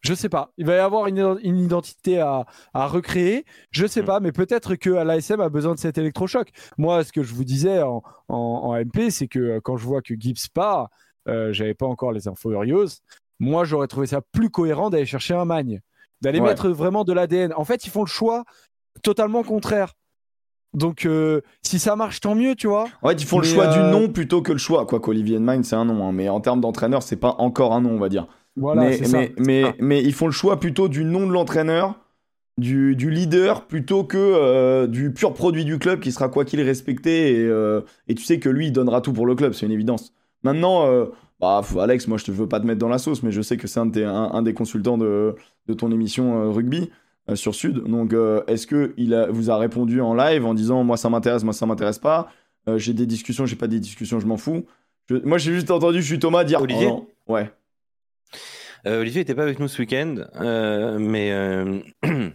[0.03, 0.51] Je sais pas.
[0.57, 3.45] Il va y avoir une, identité à, recréer.
[3.71, 4.05] Je sais mm.
[4.05, 6.49] pas, mais peut-être que l'ASM a besoin de cet électrochoc.
[6.77, 10.13] Moi, ce que je vous disais en, MP, c'est que euh, quand je vois que
[10.19, 10.89] Gibbs part,
[11.29, 12.99] euh, j'avais pas encore les infos Urios.
[13.39, 15.81] Moi, j'aurais trouvé ça plus cohérent d'aller chercher un magne,
[16.21, 17.53] d'aller mettre vraiment de l'ADN.
[17.55, 18.43] En fait, ils font le choix
[19.03, 19.93] totalement contraire.
[20.73, 22.87] Donc, euh, si ça marche, tant mieux, tu vois.
[23.03, 24.85] Ouais, ils font le choix du nom plutôt que le choix.
[24.85, 26.07] Quoi qu'Olivier Magne, c'est un nom.
[26.07, 26.11] Hein.
[26.11, 28.99] Mais en termes d'entraîneur, c'est pas encore un nom, on va dire mais,
[29.37, 31.99] mais, mais, ils font le choix plutôt du nom de l'entraîneur,
[32.57, 36.61] du, du, leader, plutôt que euh, du pur produit du club qui sera quoi qu'il
[36.61, 37.39] respecté.
[37.39, 39.71] Et, euh, et, tu sais que lui, il donnera tout pour le club, c'est une
[39.71, 40.13] évidence.
[40.43, 41.05] Maintenant, euh,
[41.39, 43.57] bah, Alex, moi je te veux pas te mettre dans la sauce, mais je sais
[43.57, 45.35] que c'est un, un, des consultants de,
[45.67, 46.91] de ton émission rugby.
[47.35, 48.13] sur Sud, donc
[48.47, 51.53] est-ce que il a, vous a répondu en live en disant moi ça m'intéresse, moi
[51.53, 52.27] ça m'intéresse pas,
[52.75, 54.65] j'ai des discussions, j'ai pas des discussions, je m'en fous.
[55.23, 57.49] moi j'ai juste entendu, je suis Thomas dire Olivier, oh ouais.
[58.85, 61.79] Euh, Olivier n'était pas avec nous ce week-end, euh, mais euh,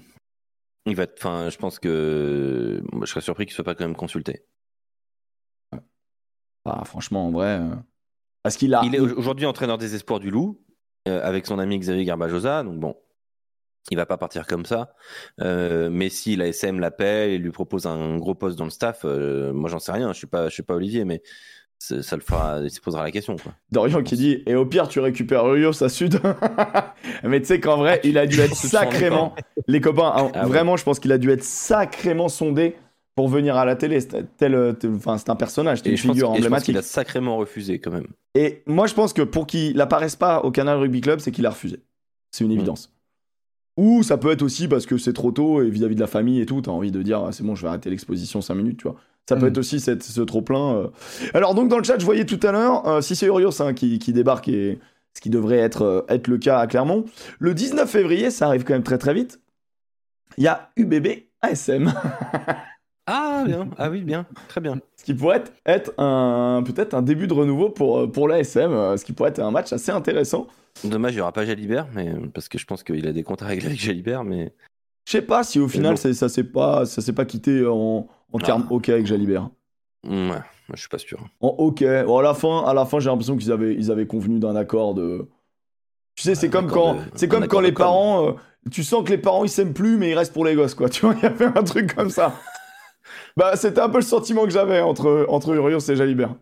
[0.86, 1.06] il va.
[1.16, 4.44] Enfin, je pense que je serais surpris qu'il soit pas quand même consulté.
[6.64, 7.60] Ah, franchement, en vrai,
[8.42, 8.82] parce qu'il a.
[8.84, 10.60] Il est aujourd'hui entraîneur des espoirs du Loup
[11.06, 12.96] avec son ami Xavier Garbajosa, donc bon.
[13.90, 14.94] Il va pas partir comme ça,
[15.38, 19.70] mais si la SM l'appelle et lui propose un gros poste dans le staff, moi
[19.70, 20.12] j'en sais rien.
[20.12, 21.22] Je suis pas, je suis pas Olivier, mais
[21.78, 23.36] ça le fera, il se posera la question.
[23.36, 23.52] Quoi.
[23.70, 26.20] Dorian qui dit Et au pire, tu récupères Urios à Sud.
[27.22, 29.34] Mais tu sais qu'en vrai, il a dû être sacrément.
[29.66, 32.76] Les copains, hein, ah vraiment, je pense qu'il a dû être sacrément sondé
[33.14, 33.98] pour venir à la télé.
[34.36, 36.48] Tel, enfin, c'est un personnage, c'est une figure emblématique.
[36.48, 38.06] Je pense qu'il a sacrément refusé quand même.
[38.34, 41.46] Et moi, je pense que pour qu'il n'apparaisse pas au Canal Rugby Club, c'est qu'il
[41.46, 41.80] a refusé.
[42.30, 42.58] C'est une mm.
[42.58, 42.92] évidence.
[43.76, 46.40] Ou ça peut être aussi parce que c'est trop tôt et vis-à-vis de la famille
[46.40, 48.78] et tout, t'as envie de dire ah, c'est bon, je vais arrêter l'exposition 5 minutes,
[48.78, 48.96] tu vois.
[49.28, 49.48] Ça peut mm.
[49.48, 50.74] être aussi cette, ce trop-plein.
[50.76, 50.88] Euh.
[51.34, 53.74] Alors, donc, dans le chat, je voyais tout à l'heure, euh, si c'est Urios hein,
[53.74, 54.78] qui, qui, débarque, et
[55.12, 57.04] ce qui devrait être, euh, être le cas à Clermont,
[57.38, 59.42] le 19 février, ça arrive quand même très très vite,
[60.38, 61.92] il y a UBB ASM.
[63.06, 63.68] ah, bien.
[63.76, 64.24] Ah oui, bien.
[64.48, 64.80] Très bien.
[64.96, 69.04] Ce qui pourrait être, être un, peut-être un début de renouveau pour, pour l'ASM, ce
[69.04, 70.46] qui pourrait être un match assez intéressant.
[70.84, 73.48] Dommage, il n'y aura pas Jalibert, mais, parce que je pense qu'il a des contrats
[73.48, 74.54] avec Jalibert, mais.
[75.04, 78.38] Je sais pas si au final ça s'est pas, ça s'est pas quitté en, en
[78.38, 79.50] termes OK avec Jalibert.
[80.04, 80.40] Ouais,
[80.72, 81.18] je suis pas sûr.
[81.40, 81.84] En OK.
[82.06, 84.56] Bon, à la fin, à la fin j'ai l'impression qu'ils avaient, ils avaient convenu d'un
[84.56, 85.28] accord de.
[86.14, 88.32] Tu sais, c'est comme quand, c'est comme quand les parents, euh,
[88.70, 90.88] tu sens que les parents ils s'aiment plus, mais ils restent pour les gosses, quoi.
[90.90, 92.34] Tu vois, il y avait un truc comme ça.
[93.36, 96.34] bah, c'était un peu le sentiment que j'avais entre, entre Urios et Jalibert.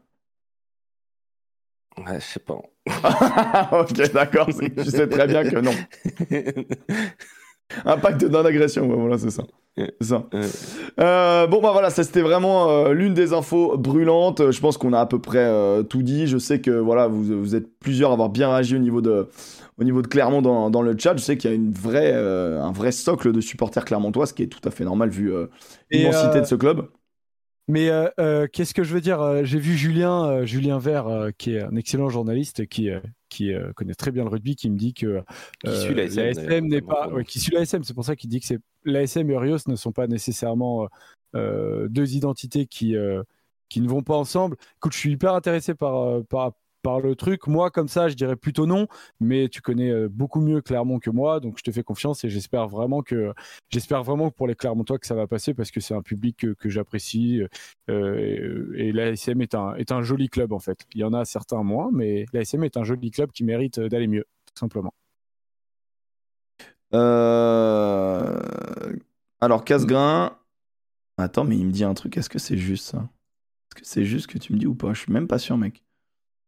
[1.98, 2.60] Ouais, je sais pas.
[3.72, 4.48] ok, d'accord.
[4.48, 5.74] Tu sais très bien que non.
[7.84, 9.42] Impact non-agression, voilà, c'est ça.
[10.00, 10.26] ça.
[11.00, 14.50] Euh, bon, bah voilà, ça c'était vraiment euh, l'une des infos brûlantes.
[14.50, 16.26] Je pense qu'on a à peu près euh, tout dit.
[16.26, 19.28] Je sais que voilà, vous, vous, êtes plusieurs à avoir bien réagi au niveau de,
[19.78, 21.16] au niveau de Clermont dans, dans le chat.
[21.16, 24.42] Je sais qu'il y a une vraie, un vrai socle de supporters clermontois, ce qui
[24.42, 25.32] est tout à fait normal vu
[25.90, 26.88] l'immensité de ce club.
[27.68, 27.90] Mais
[28.52, 32.66] qu'est-ce que je veux dire J'ai vu Julien, Julien Vert, qui est un excellent journaliste,
[32.66, 32.90] qui
[33.28, 35.22] qui euh, connaît très bien le rugby, qui me dit que
[35.66, 37.82] euh, l'ASM n'est pas, qui suit l'ASM.
[37.84, 40.88] C'est pour ça qu'il dit que l'ASM et Urios ne sont pas nécessairement
[41.34, 42.94] euh, deux identités qui
[43.68, 44.56] qui ne vont pas ensemble.
[44.76, 46.52] Écoute, je suis hyper intéressé par, par,
[46.86, 47.48] par le truc.
[47.48, 48.86] Moi, comme ça, je dirais plutôt non,
[49.18, 52.30] mais tu connais euh, beaucoup mieux Clermont que moi, donc je te fais confiance et
[52.30, 53.34] j'espère vraiment que
[53.70, 56.68] j'espère vraiment pour les Clermontois que ça va passer parce que c'est un public que,
[56.68, 57.42] j'apprécie
[57.90, 60.86] euh, et, l'ASM est un, est un joli club en fait.
[60.94, 64.06] Il y en a certains moins, mais l'ASM est un joli club qui mérite d'aller
[64.06, 64.94] mieux, tout simplement.
[66.94, 68.40] Euh...
[69.40, 70.38] Alors, Casgrain.
[71.18, 72.16] Attends, mais il me dit un truc.
[72.16, 72.98] Est-ce que c'est juste ça?
[72.98, 74.92] Est-ce que c'est juste que tu me dis ou pas?
[74.92, 75.85] Je suis même pas sûr, mec.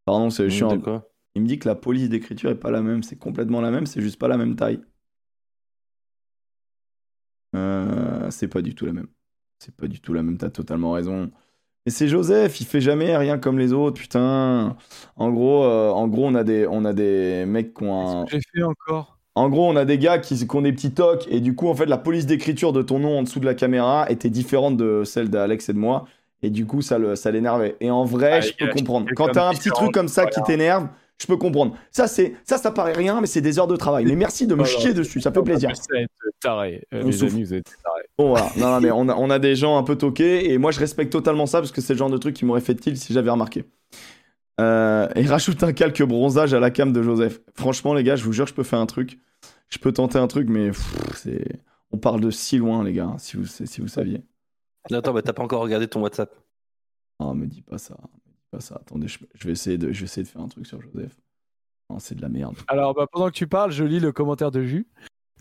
[0.09, 0.71] Pardon, c'est chiant.
[1.35, 3.03] Il me dit que la police d'écriture est pas la même.
[3.03, 4.81] C'est complètement la même, c'est juste pas la même taille.
[7.55, 9.09] Euh, c'est pas du tout la même.
[9.59, 11.31] C'est pas du tout la même, t'as totalement raison.
[11.85, 14.79] Et c'est Joseph, il fait jamais rien comme les autres, putain.
[15.17, 18.27] En gros, euh, en gros on, a des, on a des mecs qui ont un.
[18.29, 19.19] J'ai fait encore?
[19.35, 21.69] En gros, on a des gars qui, qui, ont des petits tocs, et du coup,
[21.69, 24.79] en fait, la police d'écriture de ton nom en dessous de la caméra était différente
[24.79, 26.07] de celle d'Alex et de moi.
[26.43, 27.77] Et du coup, ça, le, ça l'énervait.
[27.81, 29.09] Et en vrai, ah, je peux comprendre.
[29.17, 30.89] Quand t'as un petit truc comme ça qui t'énerve,
[31.21, 31.77] je peux comprendre.
[31.91, 34.05] Ça, c'est ça, ça paraît rien, mais c'est des heures de travail.
[34.05, 35.73] Mais merci de me chier dessus, ça fait plaisir.
[36.41, 36.85] Taré.
[36.95, 37.03] Euh,
[38.17, 38.49] bon, voilà.
[38.57, 40.79] Non, non, mais on a, on a des gens un peu toqués, et moi, je
[40.79, 43.13] respecte totalement ça parce que c'est le genre de truc qui m'aurait fait tilt si
[43.13, 43.65] j'avais remarqué.
[44.61, 47.41] Euh, et rajoute un calque bronzage à la cam de Joseph.
[47.57, 49.19] Franchement, les gars, je vous jure, je peux faire un truc.
[49.69, 50.71] Je peux tenter un truc, mais
[51.15, 51.45] c'est.
[51.91, 54.23] On parle de si loin, les gars, si vous, si vous saviez.
[54.85, 56.35] Attends, bah, t'as pas encore regardé ton WhatsApp.
[57.19, 57.95] Oh, me dis pas ça.
[57.95, 58.77] Me dis pas ça.
[58.77, 61.17] Attendez, je, vais essayer de, je vais essayer de faire un truc sur Joseph.
[61.91, 62.57] Non, c'est de la merde.
[62.69, 64.87] Alors, bah, pendant que tu parles, je lis le commentaire de Jus.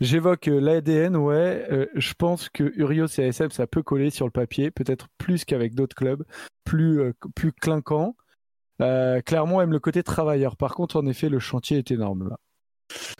[0.00, 1.66] J'évoque euh, l'ADN, ouais.
[1.70, 5.44] Euh, je pense que Urios et ASM, ça peut coller sur le papier, peut-être plus
[5.44, 6.24] qu'avec d'autres clubs,
[6.64, 8.16] plus, euh, plus clinquant.
[8.78, 10.56] Clermont aime le côté travailleur.
[10.56, 12.38] Par contre, en effet, le chantier est énorme là.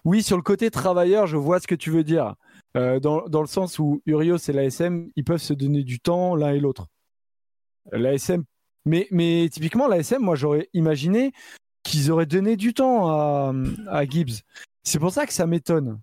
[0.04, 2.35] Oui, sur le côté travailleur, je vois ce que tu veux dire.
[2.76, 6.52] Euh, dans, le sens où Urios et l'ASM, ils peuvent se donner du temps l'un
[6.52, 6.87] et l'autre.
[7.92, 8.44] L'ASM,
[8.85, 11.33] mais, typiquement, l'ASM, moi j'aurais imaginé
[11.83, 13.52] qu'ils auraient donné du temps à,
[13.88, 14.42] à Gibbs.
[14.83, 16.00] C'est pour ça que ça m'étonne.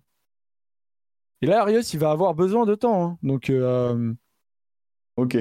[1.42, 3.04] Et là, Urios, il va avoir besoin de temps.
[3.04, 3.18] Hein.
[3.22, 3.50] Donc.
[3.50, 4.12] Euh,
[5.16, 5.36] ok.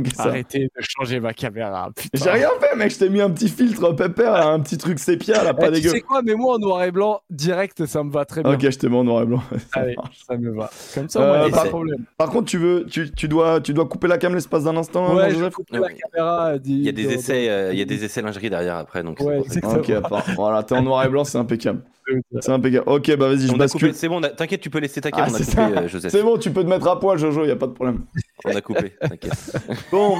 [0.18, 1.90] Arrêtez de changer ma caméra.
[2.14, 2.92] J'ai rien fait, mec.
[2.92, 5.90] Je t'ai mis un petit filtre pépère, un petit truc sépia, là, pas eh, dégueu.
[5.90, 8.52] Tu sais quoi, mais moi en noir et blanc, direct, ça me va très bien.
[8.52, 9.42] Ok, je t'ai mis en noir et blanc.
[9.74, 10.70] ça, Allez, ça me va.
[10.94, 12.04] Comme ça, euh, pas de problème.
[12.16, 15.14] Par contre, tu veux, tu, tu, dois, tu dois couper la cam l'espace d'un instant.
[15.14, 16.54] Ouais, je vais couper la caméra.
[16.64, 19.20] Il y a des essais, euh, il y a des essais lingerie derrière après, donc.
[19.20, 19.40] Ouais.
[19.62, 19.92] Ok,
[20.36, 21.82] voilà, t'es en noir et blanc, c'est impeccable.
[22.40, 22.84] C'est impeccable.
[22.86, 23.94] Ok, bah vas-y, je bascule.
[23.94, 25.28] C'est bon, t'inquiète, tu peux laisser ta cam.
[25.28, 25.88] Ah, euh.
[25.88, 28.00] C'est bon, tu peux te mettre à poil, Jojo, y a pas de problème.
[28.44, 29.56] On a coupé, t'inquiète.
[29.90, 30.16] Bon,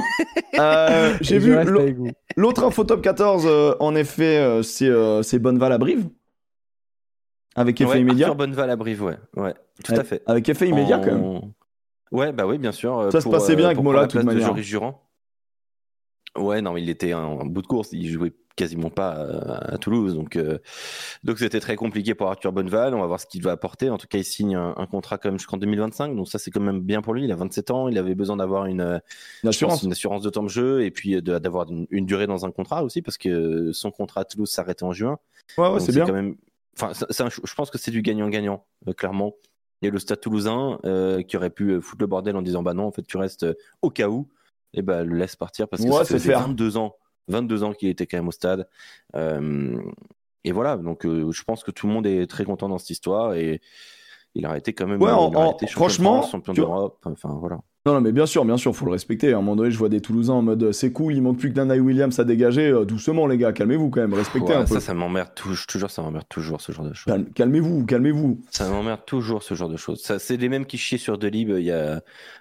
[0.59, 1.57] euh, j'ai vu
[2.37, 6.09] l'autre info top 14, euh, en effet, c'est Bonneval à Brive.
[7.55, 8.33] Avec effet immédiat.
[8.35, 9.17] Bonneval à Brive, ouais.
[9.37, 10.23] ouais, tout à fait.
[10.27, 11.53] Avec effet immédiat, quand même.
[12.11, 13.11] Ouais, bah oui, bien sûr.
[13.11, 14.47] Ça se passait bien avec Mola, de toute manière.
[14.47, 15.03] Joris Jurand.
[16.37, 17.91] Ouais, non, il était en bout de course.
[17.93, 20.15] Il jouait quasiment pas à, Toulouse.
[20.15, 20.59] Donc, euh,
[21.25, 22.95] donc c'était très compliqué pour Arthur Bonneval.
[22.95, 23.91] On va voir ce qu'il va apporter.
[23.91, 26.15] En tout cas, il signe un, contrat quand même jusqu'en 2025.
[26.17, 27.25] Donc ça, c'est quand même bien pour lui.
[27.25, 27.89] Il a 27 ans.
[27.89, 29.01] Il avait besoin d'avoir une,
[29.45, 29.83] assurance.
[29.83, 33.03] une assurance de temps de jeu et puis d'avoir une, durée dans un contrat aussi
[33.03, 35.19] parce que son contrat à Toulouse s'arrêtait en juin.
[35.59, 36.07] Ouais, ouais c'est bien.
[36.07, 36.37] Quand même...
[36.81, 39.35] Enfin, je pense que c'est du gagnant-gagnant, euh, clairement.
[39.83, 42.63] Il y a le Stade Toulousain euh, qui aurait pu foutre le bordel en disant
[42.63, 43.47] bah non, en fait, tu restes
[43.83, 44.29] au cas où.
[44.75, 46.97] Et bah le laisse partir parce que ça fait 22 ans
[47.29, 48.69] 22 ans qu'il était quand même au stade.
[49.15, 49.81] Euh,
[50.45, 52.91] et voilà, donc euh, je pense que tout le monde est très content dans cette
[52.91, 53.61] histoire et
[54.35, 56.99] il a été quand même ouais, franchement, champion d'Europe.
[57.05, 57.61] Enfin voilà.
[57.85, 59.33] Non, non, mais bien sûr, bien sûr, faut le respecter.
[59.33, 61.49] À un moment donné, je vois des Toulousains en mode c'est cool, il manque plus
[61.51, 62.69] que d'un Williams à dégager.
[62.69, 64.75] Euh, doucement, les gars, calmez-vous quand même, respectez un peu.
[64.75, 67.13] Ça, ça m'emmerde toujours, ça m'emmerde toujours ce genre de choses.
[67.35, 68.41] calmez-vous, calmez-vous.
[68.51, 70.01] Ça m'emmerde toujours ce genre de choses.
[70.01, 72.01] Ça, c'est les mêmes qui chiaient sur Delib il y a,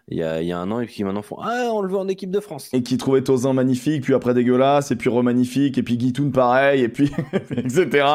[0.10, 1.90] il y a, il y a un an et qui maintenant font Ah, on le
[1.90, 2.70] veut en équipe de France.
[2.74, 6.84] Et qui trouvaient Tozin magnifique, puis après dégueulasse, et puis remagnifique, et puis Guitoun pareil,
[6.84, 7.12] et puis
[7.52, 8.06] etc.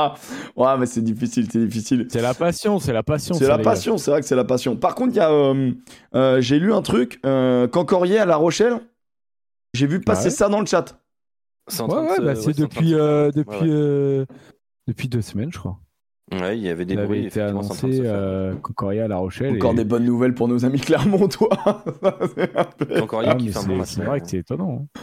[0.56, 2.06] Ouais, mais c'est difficile, c'est difficile.
[2.10, 3.34] C'est la passion, c'est la passion.
[3.34, 4.76] C'est la passion, c'est vrai que c'est la passion.
[4.76, 5.72] Par contre, il y a, euh,
[6.14, 8.80] euh, j'ai lu un truc, euh, Cancorier à La Rochelle,
[9.74, 11.00] j'ai vu passer ça dans le chat.
[11.80, 14.26] Ouais, ouais, bah, c'est depuis, depuis
[14.86, 15.78] Depuis deux semaines, je crois.
[16.32, 17.26] Ouais, il y avait des Il avait bruits.
[17.26, 19.54] été annoncé euh, Concordia à La Rochelle.
[19.56, 21.48] Encore et- des bonnes nouvelles pour nos amis clermontois.
[22.36, 24.82] C'est Concordia Ah, qui mais fait un c'est- c'est vrai que c'est étonnant.
[24.82, 25.00] hein.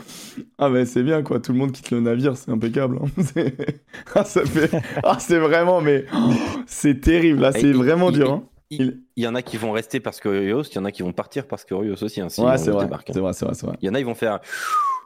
[0.57, 2.99] Ah mais c'est bien quoi, tout le monde quitte le navire, c'est impeccable.
[3.01, 3.07] hein.
[3.23, 3.55] C'est-
[4.15, 4.69] Ah, ça fait...
[5.03, 6.05] ah c'est vraiment, mais
[6.67, 8.31] c'est terrible là, c'est il- vraiment il- dur.
[8.33, 8.43] hein.
[8.79, 11.03] Il, y en a qui vont rester parce que Rios, il y en a qui
[11.03, 12.21] vont partir parce que Rios aussi.
[12.21, 12.99] Hein, si Ouais c'est vrai, hein.
[13.07, 13.75] c'est vrai, c'est vrai, c'est vrai.
[13.81, 14.39] Il y en a, ils vont faire.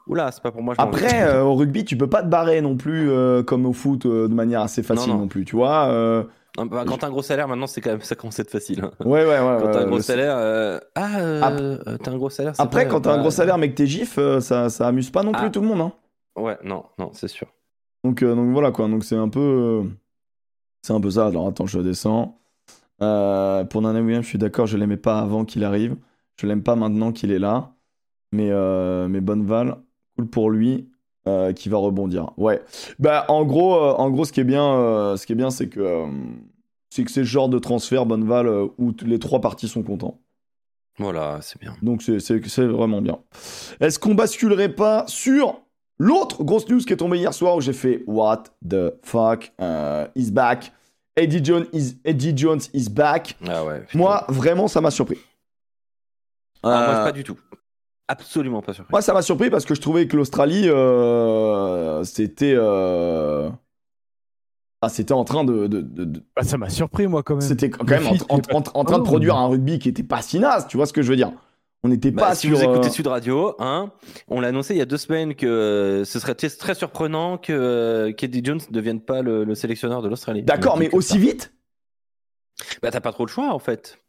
[0.07, 0.73] Oula, c'est pas pour moi.
[0.77, 0.81] je.
[0.81, 4.05] Après, euh, au rugby, tu peux pas te barrer non plus euh, comme au foot
[4.05, 5.27] euh, de manière assez facile non, non.
[5.27, 5.87] plus, tu vois.
[6.57, 8.49] Non, bah, quand t'as un gros salaire, maintenant, c'est quand même ça commence à être
[8.49, 8.83] facile.
[8.83, 8.91] hein.
[9.05, 9.57] Ouais, ouais, ouais.
[9.61, 11.51] Quand t'as un gros salaire, ah,
[12.03, 12.55] t'as un gros salaire.
[12.55, 15.11] c'est Après, quand t'as un bah, gros salaire mais que t'es gif, ça, ça amuse
[15.11, 15.49] pas non plus Ah.
[15.49, 15.81] tout le monde.
[15.81, 15.93] Hein.
[16.35, 17.47] Ouais, non, non, c'est sûr.
[18.03, 19.83] Donc, donc voilà quoi, donc c'est un peu.
[20.81, 21.27] C'est un peu ça.
[21.27, 22.39] Alors attends, je descends.
[23.01, 25.95] Euh, pour Nana Williams, je suis d'accord, je l'aimais pas avant qu'il arrive.
[26.39, 27.73] Je l'aime pas maintenant qu'il est là.
[28.31, 29.77] Mais, euh, mais Bonneval,
[30.15, 30.89] cool pour lui,
[31.27, 32.31] euh, qui va rebondir.
[32.37, 32.61] Ouais.
[32.99, 35.67] Bah en gros, euh, en gros ce qui est bien, ce qui est bien, c'est
[35.69, 36.05] que
[36.89, 40.19] c'est que c'est le genre de transfert Bonneval où les trois parties sont contents.
[40.99, 41.75] Voilà, c'est bien.
[41.83, 43.19] Donc c'est- vraiment bien.
[43.79, 45.61] Est-ce qu'on basculerait pas sur
[45.99, 49.53] l'autre grosse news qui est tombée hier soir où j'ai fait What the fuck
[50.15, 50.71] is back?
[51.17, 53.35] Eddie Jones is, Eddie Jones is back.
[53.47, 53.83] Ah ouais.
[53.93, 55.17] Moi, vraiment, ça m'a surpris.
[56.63, 57.37] Ah, moi, Euh, pas du tout.
[58.07, 58.91] Absolument pas surpris.
[58.91, 62.53] moi, ça m'a surpris parce que je trouvais que l'Australie, euh, c'était...
[62.55, 63.49] euh,
[64.81, 65.67] Ah, c'était en train de...
[65.67, 67.41] de- de- de- Bah, ça m'a surpris, moi, quand même.
[67.41, 70.77] C'était quand même en, train de produire un rugby qui était pas si naze, tu
[70.77, 71.31] vois ce que je veux dire
[71.83, 72.57] On n'était Bah, pas si sur...
[72.57, 73.91] vous écoutez euh, Sud Radio, hein,
[74.27, 77.37] on l'a annoncé il y a deux semaines que euh, ce serait très, très surprenant
[77.37, 80.43] que euh, qu'Eddie Jones ne devienne pas le, le sélectionneur de l'Australie.
[80.43, 81.17] D'accord, mais aussi ça.
[81.19, 81.53] vite?
[82.81, 83.99] Bah t'as pas trop le choix en fait.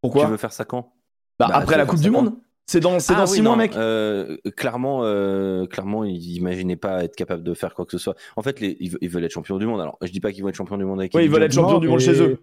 [0.00, 0.24] Pourquoi?
[0.24, 0.92] Tu veux faire ça quand?
[1.38, 2.32] Bah, Bah, après la Coupe du Monde
[2.66, 6.76] C'est dans, c'est Ah dans oui, six mois, mec euh, clairement, euh, clairement, ils imaginaient
[6.76, 8.14] pas être capables de faire quoi que ce soit.
[8.36, 9.80] En fait, les, ils, ve- ils veulent être champions du monde.
[9.80, 11.12] Alors, je dis pas qu'ils vont être champions du monde avec.
[11.14, 12.42] Oui, ils veulent être champions du monde chez eux.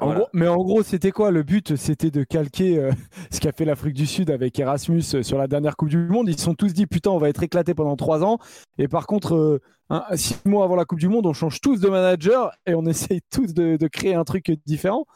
[0.00, 0.20] En Voilà.
[0.20, 2.90] gros- mais en gros, c'était quoi Le but, c'était de calquer euh,
[3.30, 6.28] ce qu'a fait l'Afrique du Sud avec Erasmus euh, sur la dernière Coupe du Monde.
[6.28, 8.38] Ils se sont tous dit putain, on va être éclatés pendant trois ans.
[8.78, 11.80] Et par contre, euh, un- six mois avant la Coupe du Monde, on change tous
[11.80, 15.06] de manager et on essaye tous de, de créer un truc différent.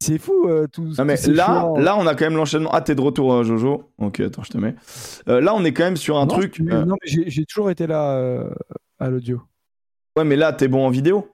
[0.00, 0.84] C'est fou, euh, tout.
[0.96, 1.80] Non mais tous ces là, choix.
[1.80, 2.70] là on a quand même l'enchaînement.
[2.72, 3.90] Ah t'es de retour euh, Jojo.
[3.98, 4.76] Ok attends je te mets.
[5.28, 6.60] Euh, là on est quand même sur un Non, truc.
[6.60, 8.44] Non, mais j'ai toujours été là
[9.00, 9.42] à l'audio.
[10.16, 11.26] Ouais mais là t'es bon en vidéo?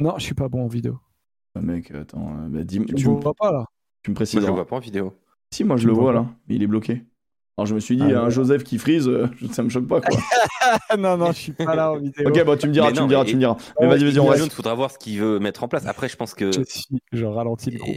[0.00, 0.98] Non, je suis pas bon en vidéo.
[1.54, 3.66] Ah, mec attends, euh, bah, dis, Tu, tu, me vois pas là?
[4.02, 4.40] tu me Moi, précises.
[4.40, 5.12] je le vois pas en vidéo.
[5.52, 7.04] Si moi je Tu le vois vois là, mais il est bloqué.
[7.58, 8.30] Alors je me suis dit Ah, un ouais.
[8.30, 10.16] Joseph qui frise, euh, ça me choque pas quoi.
[10.98, 12.26] Non, non, je suis pas là en vidéo.
[12.28, 13.56] ok bah tu me diras, Mais tu non, me diras, mais- tu me diras.
[13.78, 14.40] Mais Ouais, vas-y vas-y on reste.
[14.40, 15.84] Jones faudra voir ce qu'il veut mettre en place.
[15.86, 17.94] Après, je pense que Je, suis, je ralentis le groupe.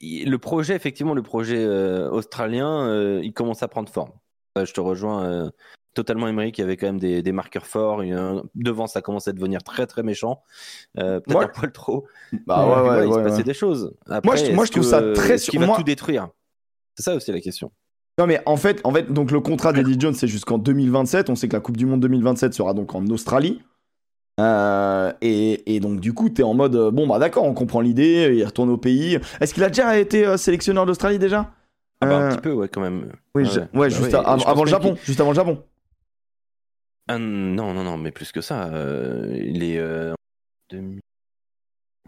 [0.00, 4.12] et- le projet, effectivement, le projet euh, australien, euh, il commence à prendre forme.
[4.56, 5.50] Euh, je te rejoins
[5.96, 8.04] totalement, Emery, qui avait quand même des, des marqueurs forts.
[8.04, 8.16] Il y
[8.54, 10.42] devant, ça commence à devenir très très méchant.
[11.00, 12.06] Euh, Peut-être Moi- un poil trop.
[12.46, 13.24] Bah ouais voilà, ouais il se ouais.
[13.24, 13.42] passait ouais.
[13.42, 13.94] des choses.
[14.08, 16.28] Après, Moi, je- moi, est-ce je trouve que, ça très sur- va moi- tout détruire?
[16.94, 17.72] C'est ça aussi la question.
[18.18, 21.28] Non mais en fait, en fait donc le contrat d'Eddie Jones c'est jusqu'en 2027.
[21.28, 23.60] On sait que la Coupe du Monde 2027 sera donc en Australie.
[24.40, 27.80] Euh, et, et donc du coup t'es en mode euh, bon bah d'accord on comprend
[27.80, 31.50] l'idée il retourne au pays est-ce qu'il a déjà été euh, sélectionneur d'Australie déjà?
[32.02, 33.10] Ah bah, un petit peu, ouais, quand même.
[33.34, 33.58] oui, Ouais, ouais.
[33.60, 35.62] ouais, Bah juste ouais, avant, le Japon juste avant le Japon
[37.08, 38.68] Ah, non, non, non, mais plus que ça.
[38.72, 39.78] euh, il est.
[39.78, 40.16] euh, en
[40.70, 41.00] 2000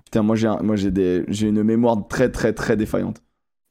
[0.04, 3.22] putain moi j'ai un- moi j'ai des j'ai une mémoire très très très défaillante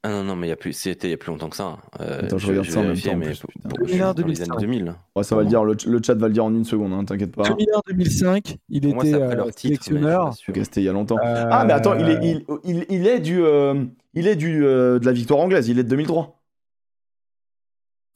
[0.04, 1.56] Ah non, non, mais il y a plus, c'était il y a plus longtemps que
[1.56, 1.80] ça.
[2.00, 3.70] Euh, Attends, je regarde ça en même temps, en mais plus, pour- putain.
[3.70, 4.52] pour- 2001, dans les 2005.
[4.54, 4.96] années 2000.
[5.16, 7.04] ouais, ça va le dire le, le chat va le dire en une seconde hein,
[7.04, 10.34] t'inquiète pas 2001-2005, il Pour moi, était après euh, sélectionneur.
[10.36, 13.20] c'était il y a longtemps Euh, ah mais attends il est il, il, il est
[13.20, 16.40] du euh, il est du euh, de la victoire anglaise il est de 2003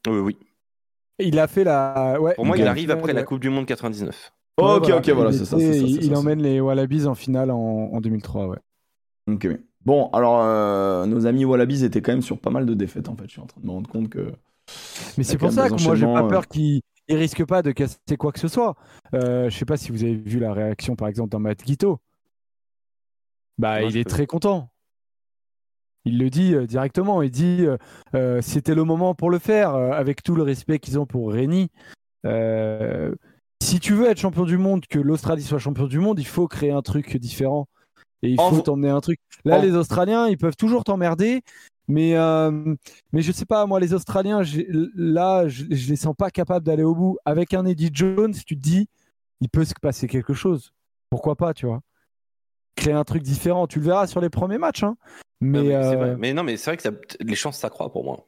[0.08, 0.38] Oui, oui.
[1.19, 2.19] Il a fait la.
[2.19, 4.32] Ouais, Pour moi, il arrive après la Coupe du Monde 99.
[4.58, 6.60] ok ok voilà Il c'est ça était- c'est ça, Il, c'est il ça, emmène les
[6.60, 8.58] Wallabies en finale en, en 2003, ouais.
[9.28, 9.47] Ok.
[9.86, 13.15] Bon, alors, euh, nos amis Wallabies étaient quand même sur pas mal de défaites, en
[13.15, 13.26] fait.
[13.26, 14.32] Je suis en train de me rendre compte que.
[15.17, 16.28] Mais c'est pour ça que moi j'ai pas euh.
[16.28, 18.76] peur qu'il il risque pas de casser quoi que ce soit.
[19.15, 22.00] Euh, je sais pas si vous avez vu la réaction par exemple d'un Matt Guito.
[23.58, 24.69] Bah Moi, il est peux- très content.
[26.05, 27.21] Il le dit euh, directement.
[27.21, 27.77] Il dit euh,
[28.15, 31.69] euh, c'était le moment pour le faire avec tout le respect qu'ils ont pour Rény.
[32.25, 33.13] Euh,
[33.61, 36.47] si tu veux être champion du monde, que l'Australie soit champion du monde, il faut
[36.47, 37.67] créer un truc différent.
[38.23, 39.19] Et il faut t'emmener un truc.
[39.45, 41.41] Là, les Australiens, ils peuvent toujours t'emmerder.
[41.87, 42.75] Mais, euh,
[43.11, 44.41] mais je sais pas, moi, les Australiens,
[44.95, 47.17] là, je, je les sens pas capables d'aller au bout.
[47.25, 48.87] Avec un Eddie Jones, tu te dis,
[49.41, 50.71] il peut se passer quelque chose.
[51.09, 51.81] Pourquoi pas, tu vois?
[52.75, 53.67] Créer un truc différent.
[53.67, 54.83] Tu le verras sur les premiers matchs.
[54.83, 54.95] hein.
[55.41, 56.15] Mais, c'est euh, vrai.
[56.19, 58.27] mais non, mais c'est vrai que ça- les chances s'accroissent pour moi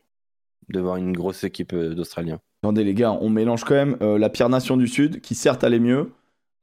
[0.69, 2.39] de voir une grosse équipe euh, d'Australiens.
[2.63, 5.63] Attendez, les gars, on mélange quand même euh, la pire nation du Sud, qui certes
[5.63, 6.11] allait mieux,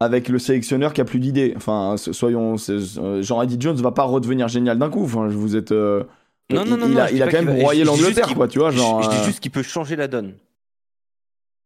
[0.00, 1.52] avec le sélectionneur qui a plus d'idées.
[1.56, 5.04] Enfin, soyons, Jean-Eddie Jones va pas redevenir génial d'un coup.
[5.04, 5.70] Enfin, vous êtes.
[5.70, 6.06] non,
[6.50, 8.70] non, non, il, a, il a quand même broyé l'Angleterre, quoi, tu vois.
[8.70, 10.34] Genre, je, dis juste qu'il peut changer la donne.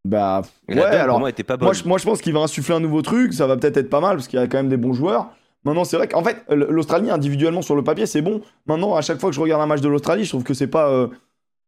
[0.05, 1.21] Bah, ouais, alors.
[1.21, 3.33] Moi, pas moi, je, moi, je pense qu'il va insuffler un nouveau truc.
[3.33, 5.31] Ça va peut-être être pas mal parce qu'il y a quand même des bons joueurs.
[5.65, 8.43] Maintenant, c'est vrai qu'en fait, l'Australie, individuellement sur le papier, c'est bon.
[8.67, 10.67] Maintenant, à chaque fois que je regarde un match de l'Australie, je trouve que c'est
[10.67, 11.09] pas, euh,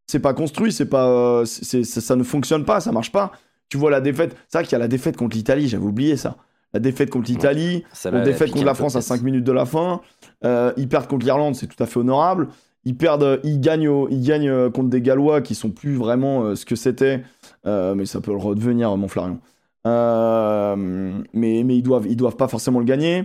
[0.06, 3.32] c'est pas construit, c'est pas, euh, c'est, ça ne fonctionne pas, ça marche pas.
[3.68, 4.37] Tu vois la défaite.
[4.48, 6.37] C'est vrai qu'il y a la défaite contre l'Italie, j'avais oublié ça.
[6.74, 10.02] La défaite contre l'Italie, la défaite contre la France à 5 minutes de la fin.
[10.44, 12.48] Euh, ils perdent contre l'Irlande, c'est tout à fait honorable.
[12.85, 16.76] Ils perdent, ils gagnent, ils gagnent contre des Gallois qui sont plus vraiment ce que
[16.76, 17.22] c'était,
[17.64, 19.40] mais ça peut le redevenir, mon Flarion.
[19.87, 23.24] mais, mais ils doivent, ils doivent pas forcément le gagner.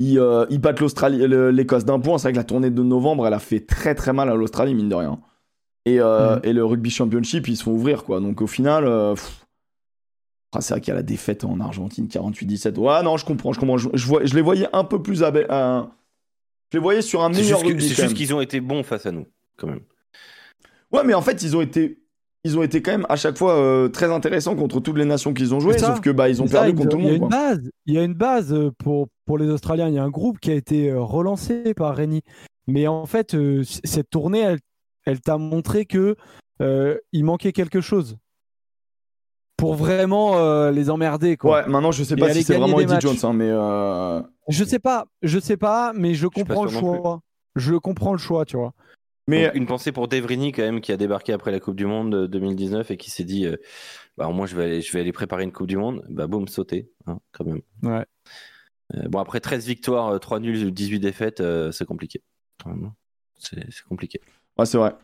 [0.00, 2.18] Euh, ils, battent l'Australie, l'Écosse d'un point.
[2.18, 4.74] C'est vrai que la tournée de novembre, elle a fait très très mal à l'Australie,
[4.74, 5.20] mine de rien.
[5.86, 6.40] Et, euh, mm.
[6.44, 8.20] et, le rugby championship, ils se font ouvrir, quoi.
[8.20, 9.14] Donc au final, euh,
[10.54, 12.78] ah, c'est vrai qu'il y a la défaite en Argentine, 48-17.
[12.78, 13.78] Ouais, non, je comprends, je comprends.
[13.78, 15.16] Je, je, les voyais un peu plus.
[15.16, 15.84] je
[16.72, 17.88] les voyais sur un meilleur rugby.
[17.88, 19.80] C'est juste qu'ils ont été bons face à nous, quand même.
[20.92, 22.00] Ouais, mais en fait, ils ont été
[22.44, 25.34] ils ont été quand même à chaque fois euh, très intéressants contre toutes les nations
[25.34, 27.12] qu'ils ont joué, sauf que bah ils ont perdu contre tout le monde.
[27.12, 29.86] Il y a une base, il y a une base euh, pour pour les Australiens.
[29.86, 32.24] Il y a un groupe qui a été euh, relancé par Rennie,
[32.66, 33.36] mais en fait
[33.84, 34.58] cette tournée, elle,
[35.06, 36.16] elle t'a montré que
[36.58, 38.18] il manquait quelque chose
[39.56, 41.36] pour vraiment les emmerder.
[41.36, 41.62] Quoi.
[41.62, 43.50] Ouais, maintenant je sais pas si c'est vraiment Eddie Jones, hein, mais
[44.48, 47.20] je sais pas, je sais pas, mais je comprends le choix.
[47.54, 48.74] Je comprends le choix, tu vois.
[49.30, 52.26] Mais une pensée pour Devrini quand même qui a débarqué après la Coupe du Monde
[52.26, 53.56] 2019 et qui s'est dit, euh,
[54.16, 56.04] bah au moins je vais aller, je vais aller préparer une Coupe du Monde.
[56.08, 57.60] Bah boum, sauter, hein, quand même.
[57.82, 58.04] Ouais.
[58.94, 62.22] Euh, bon après 13 victoires, 3 euh, nuls, 18 défaites, c'est compliqué.
[63.38, 64.20] C'est compliqué.
[64.58, 64.94] Ouais, c'est vrai.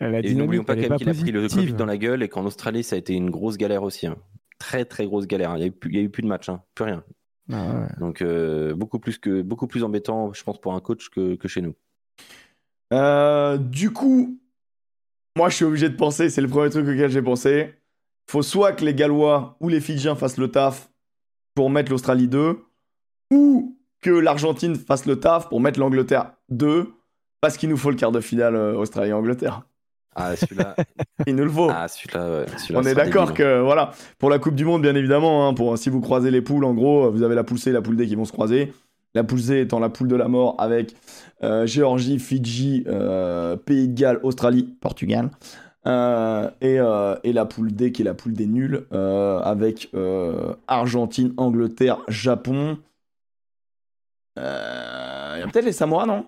[0.00, 2.96] Et n'oublions pas qu'il a pris le Covid dans la gueule et qu'en Australie ça
[2.96, 4.06] a été une grosse galère aussi.
[4.06, 4.16] Hein.
[4.58, 5.56] Très très grosse galère.
[5.56, 6.62] Il n'y a, eu plus de matchs, hein.
[6.74, 7.04] plus rien.
[7.52, 8.22] Ah Donc
[8.74, 11.74] beaucoup plus que beaucoup plus embêtant, je pense, pour un coach que, que chez nous.
[12.92, 14.38] Euh, du coup,
[15.36, 17.74] moi je suis obligé de penser, c'est le premier truc auquel j'ai pensé.
[18.28, 20.90] Faut soit que les Gallois ou les Fidjiens fassent le taf
[21.54, 22.58] pour mettre l'Australie 2,
[23.32, 26.92] ou que l'Argentine fasse le taf pour mettre l'Angleterre 2,
[27.40, 29.62] parce qu'il nous faut le quart de finale euh, Australie-Angleterre.
[30.14, 30.76] Ah, celui-là.
[31.26, 31.70] Il nous le faut.
[31.70, 35.54] Ah, celui-là, On est d'accord que, voilà, pour la Coupe du Monde, bien évidemment, hein,
[35.54, 37.80] pour, si vous croisez les poules, en gros, vous avez la poule C et la
[37.80, 38.72] poule D qui vont se croiser.
[39.14, 40.94] La poule C étant la poule de la mort avec
[41.42, 45.30] euh, Géorgie, Fidji, euh, Pays de Galles, Australie, Portugal.
[45.86, 49.90] Euh, et, la poule D qui est la poule des nuls avec
[50.66, 52.78] Argentine, Angleterre, Japon.
[54.36, 56.26] Il y a peut-être les Samoa, non?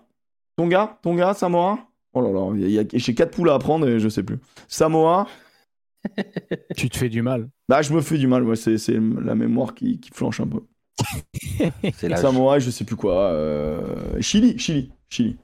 [0.57, 1.79] Tonga Tonga, Samoa?
[2.13, 4.39] Oh là là, j'ai quatre poules à apprendre et je sais plus.
[4.67, 5.27] Samoa.
[6.77, 7.49] tu te fais du mal.
[7.67, 8.77] Bah, je me fais du mal, ouais, c'est
[9.21, 10.61] la mémoire qui, qui flanche un peu.
[12.15, 13.31] Samoa, je sais plus quoi.
[13.31, 15.37] Euh, Chili, Chili, Chili.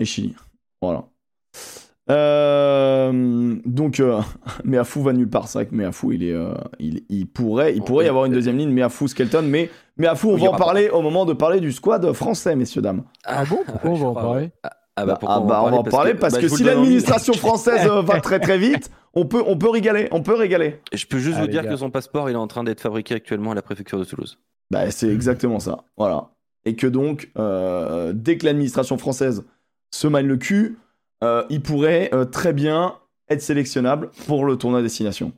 [0.00, 0.34] Et Chili.
[0.80, 1.08] Voilà.
[2.08, 4.20] Euh, donc, euh,
[4.64, 5.48] Meafou va nulle part.
[5.48, 8.32] C'est vrai que Meafou, il, est, euh, il, il, pourrait, il pourrait y avoir une
[8.32, 9.42] deuxième ligne, Meafou, Skelton.
[9.42, 13.02] Mais Meafou, on va en parler au moment de parler du squad français, messieurs, dames.
[13.24, 13.58] Ah bon?
[13.66, 14.50] Pourquoi on va en parler?
[14.96, 16.14] ah bah, ah bah on va en parler?
[16.14, 20.08] Parce que, bah, si l'administration française va très très vite, on peut, on peut régaler,
[20.12, 20.80] on peut régaler.
[20.92, 23.52] Je peux juste vous dire que son passeport, il est en train d'être fabriqué actuellement
[23.52, 24.38] à la préfecture de Toulouse.
[24.70, 26.30] Bah c'est exactement ça, voilà.
[26.64, 29.44] Et que donc, euh, dès que l'administration française
[29.92, 30.78] se maille le cul,
[31.24, 32.96] euh, il pourrait euh, très bien
[33.28, 35.32] être sélectionnable pour le tournoi destination.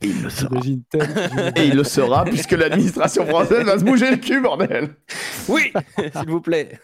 [0.00, 0.60] Et il le sera.
[1.56, 4.90] Et il le sera, puisque l'administration française va se bouger le cul, bordel.
[5.48, 5.72] Oui,
[6.16, 6.78] s'il vous plaît.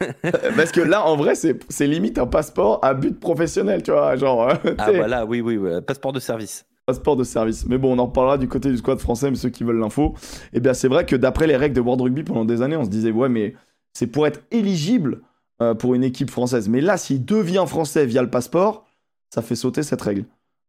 [0.57, 4.17] Parce que là, en vrai, c'est limite un passeport à but professionnel, tu vois.
[4.17, 6.67] Genre, euh, ah, voilà, oui, oui, passeport de service.
[6.87, 7.67] Passeport de service.
[7.67, 10.15] Mais bon, on en reparlera du côté du squad français, mais ceux qui veulent l'info.
[10.53, 12.85] Eh bien, c'est vrai que d'après les règles de World Rugby pendant des années, on
[12.85, 13.55] se disait, ouais, mais
[13.93, 15.23] c'est pour être éligible
[15.63, 16.69] euh, pour une équipe française.
[16.69, 18.87] Mais là, s'il devient français via le passeport,
[19.31, 20.25] ça fait sauter cette règle.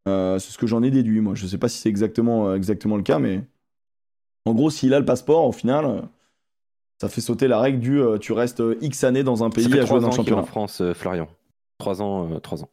[0.07, 1.35] Euh, c'est ce que j'en ai déduit, moi.
[1.35, 3.43] Je sais pas si c'est exactement, euh, exactement le cas, mais
[4.45, 6.01] en gros, s'il a le passeport, au final, euh,
[6.99, 9.99] ça fait sauter la règle du tu restes X années dans un pays à jouer
[9.99, 10.41] dans le championnat.
[10.41, 11.27] en France, Florian.
[11.77, 12.69] 3 ans, 3 ans.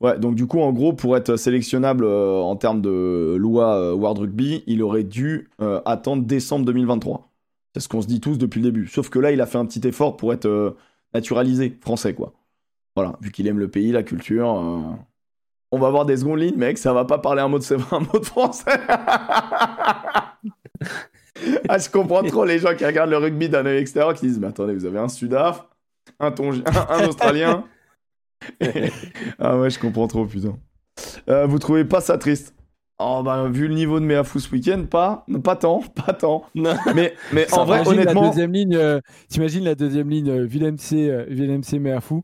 [0.00, 4.64] Ouais, donc du coup, en gros, pour être sélectionnable en termes de loi World Rugby,
[4.66, 5.48] il aurait dû
[5.84, 7.30] attendre décembre 2023.
[7.74, 8.88] C'est ce qu'on se dit tous depuis le début.
[8.88, 10.74] Sauf que là, il a fait un petit effort pour être
[11.14, 12.32] naturalisé français, quoi.
[12.94, 14.46] Voilà, vu qu'il aime le pays, la culture
[15.72, 18.00] on va avoir des secondes lignes, mec, ça va pas parler un mot de, un
[18.00, 18.78] mot de français.
[21.68, 24.38] ah, je comprends trop les gens qui regardent le rugby d'un œil extérieur qui disent
[24.38, 25.66] Mais attendez, vous avez un Sudaf,
[26.20, 27.64] un, un, Australien.
[29.38, 30.58] ah ouais, je comprends trop, putain.
[31.28, 32.54] Euh, vous trouvez pas ça triste?
[32.98, 36.44] Oh bah vu le niveau de Meafou ce week-end, pas, pas tant, pas tant.
[36.54, 40.76] Mais, mais en vrai, honnêtement, la deuxième ligne, euh, t'imagines la deuxième ligne euh, Villemc,
[40.92, 42.22] euh, Meafou,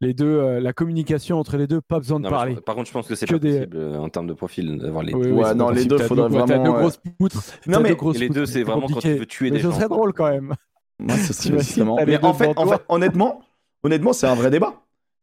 [0.00, 2.54] les deux, euh, la communication entre les deux, pas besoin de Non, mais je parler.
[2.56, 4.78] par contre, je pense que c'est Que pas des- possible euh, en termes de profil
[4.78, 5.32] d'avoir les Oui, deux.
[5.32, 6.78] Ouais, c'est non, les deux, faudrait deux- t'as vraiment, deux ouais.
[6.80, 7.42] grosses poutres.
[7.66, 9.86] Non, mais- deux les deux, c'est vraiment quand tu veux tuer Mais des gens, serait
[9.86, 9.96] quoi.
[9.96, 10.54] drôle quand même.
[11.00, 11.14] Moi,
[12.06, 13.40] Mais deux en fait, en fait, honnêtement,
[13.82, 14.74] honnêtement, c'est un vrai débat.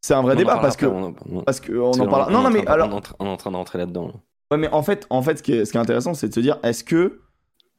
[0.02, 0.86] C'est un vrai débat parce que
[1.46, 2.26] parce que on en parle.
[2.30, 3.78] on- Non, on non, mais alors, on est en train- on est en train d'entrer
[3.78, 4.12] là-dedans.
[4.52, 6.34] Ouais, mais en fait, en fait, ce qui est, ce qui est intéressant, c'est de
[6.34, 7.22] se dire, est-ce que,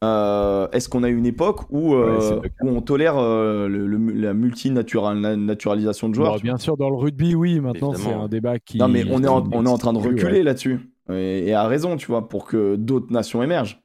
[0.02, 4.12] euh, est-ce qu'on a une époque où, euh, Ouais, où on tolère euh, le- le-
[4.12, 8.58] la multinaturalisation de joueurs Bon, bien sûr, dans le rugby, oui, maintenant c'est un débat
[8.58, 8.78] qui.
[8.78, 10.42] Non, mais on est en, on est en train de reculer ouais.
[10.42, 10.90] là-dessus.
[11.10, 13.80] Et, et à raison, tu vois, pour que d'autres nations émergent.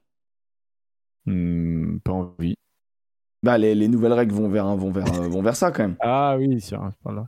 [1.27, 2.55] Hmm, pas envie.
[3.43, 5.95] Bah, les, les nouvelles règles vont vers, vont, vers, vont vers ça quand même.
[5.99, 7.27] Ah oui, c'est un- voilà.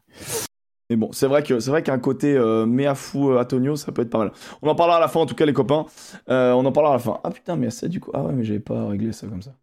[0.93, 4.03] Mais bon, c'est vrai que c'est vrai qu'un côté euh, Meafou euh, Antonio, ça peut
[4.03, 4.31] être pas mal.
[4.61, 5.87] On en parlera à la fin, en tout cas, les copains.
[6.29, 7.19] Euh, on en parlera à la fin.
[7.23, 8.11] Ah putain, mais ça du coup.
[8.13, 9.55] Ah ouais, mais j'avais pas réglé ça comme ça.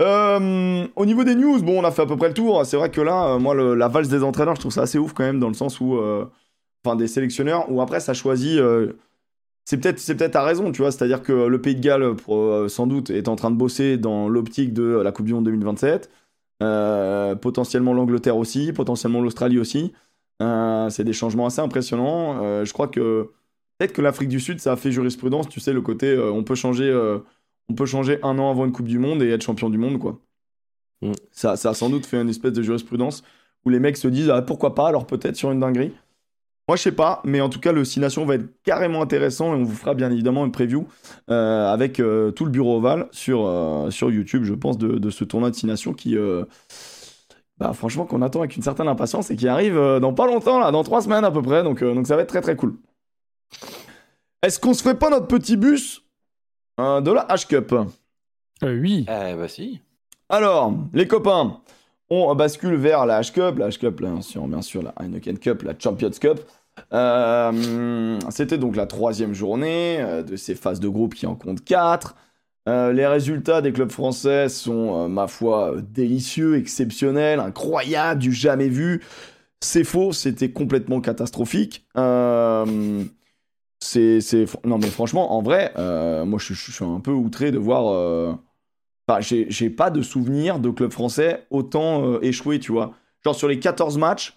[0.00, 2.64] Euh, au niveau des news, bon, on a fait à peu près le tour.
[2.64, 5.24] C'est vrai que là, moi, la valse des entraîneurs, je trouve ça assez ouf quand
[5.24, 6.00] même, dans le sens où,
[6.82, 8.58] enfin, des sélectionneurs, où après, ça choisit.
[9.66, 10.90] c'est peut-être, c'est peut-être à raison, tu vois.
[10.90, 12.14] C'est-à-dire que le Pays de Galles,
[12.70, 16.08] sans doute, est en train de bosser dans l'optique de la Coupe du Monde 2027.
[16.62, 19.92] Euh, potentiellement l'Angleterre aussi, potentiellement l'Australie aussi.
[20.42, 22.42] Euh, c'est des changements assez impressionnants.
[22.42, 23.30] Euh, je crois que
[23.78, 25.48] peut-être que l'Afrique du Sud, ça a fait jurisprudence.
[25.48, 26.92] Tu sais, le côté, euh, on peut changer,
[27.68, 29.98] on peut changer un an avant une Coupe du Monde et être champion du monde,
[29.98, 30.18] quoi.
[31.02, 31.12] Mm.
[31.32, 33.22] Ça, ça a sans doute fait une espèce de jurisprudence
[33.64, 35.92] où les mecs se disent, ah, pourquoi pas, alors peut-être sur une dinguerie.
[36.68, 39.54] Moi, je sais pas, mais en tout cas, le 6 Nations va être carrément intéressant
[39.54, 40.88] et on vous fera bien évidemment une preview
[41.28, 43.48] avec tout le bureau ovale sur,
[43.90, 46.16] sur YouTube, je pense, de, de ce tournoi de 6 Nations qui,
[47.58, 50.58] bah, franchement, qu'on attend avec une certaine impatience et qui arrive euh, dans pas longtemps,
[50.58, 51.62] là, dans trois semaines à peu près.
[51.62, 52.76] Donc, euh, donc ça va être très très cool.
[54.42, 56.02] Est-ce qu'on se ferait pas notre petit bus
[56.78, 57.72] euh, de la H-Cup?
[58.62, 59.06] Euh, oui.
[59.08, 59.80] Eh bah si.
[60.28, 61.60] Alors, les copains,
[62.10, 63.58] on bascule vers la H-Cup.
[63.58, 66.40] La H-Cup, bien sûr, bien sûr, la Heineken Cup, la Champions Cup.
[66.92, 72.16] Euh, C'était donc la troisième journée de ces phases de groupe qui en comptent quatre.
[72.68, 78.32] Euh, les résultats des clubs français sont, euh, ma foi, euh, délicieux, exceptionnels, incroyables, du
[78.32, 79.02] jamais vu.
[79.60, 81.86] C'est faux, c'était complètement catastrophique.
[83.80, 84.46] C'est.
[84.64, 85.72] Non, mais franchement, en vrai,
[86.24, 88.36] moi, je, suis un peu outré de voir...
[89.08, 92.94] Enfin, j'ai, pas de souvenir de club français autant échoué, tu vois.
[93.24, 94.36] Genre, sur les 14 matchs,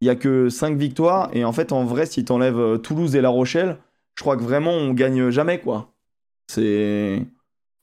[0.00, 1.30] il y a que 5 victoires.
[1.32, 3.78] Et en fait, en vrai, si t'enlèves Toulouse et La Rochelle,
[4.16, 5.92] je crois que vraiment, on gagne jamais, quoi.
[6.48, 7.26] C'est...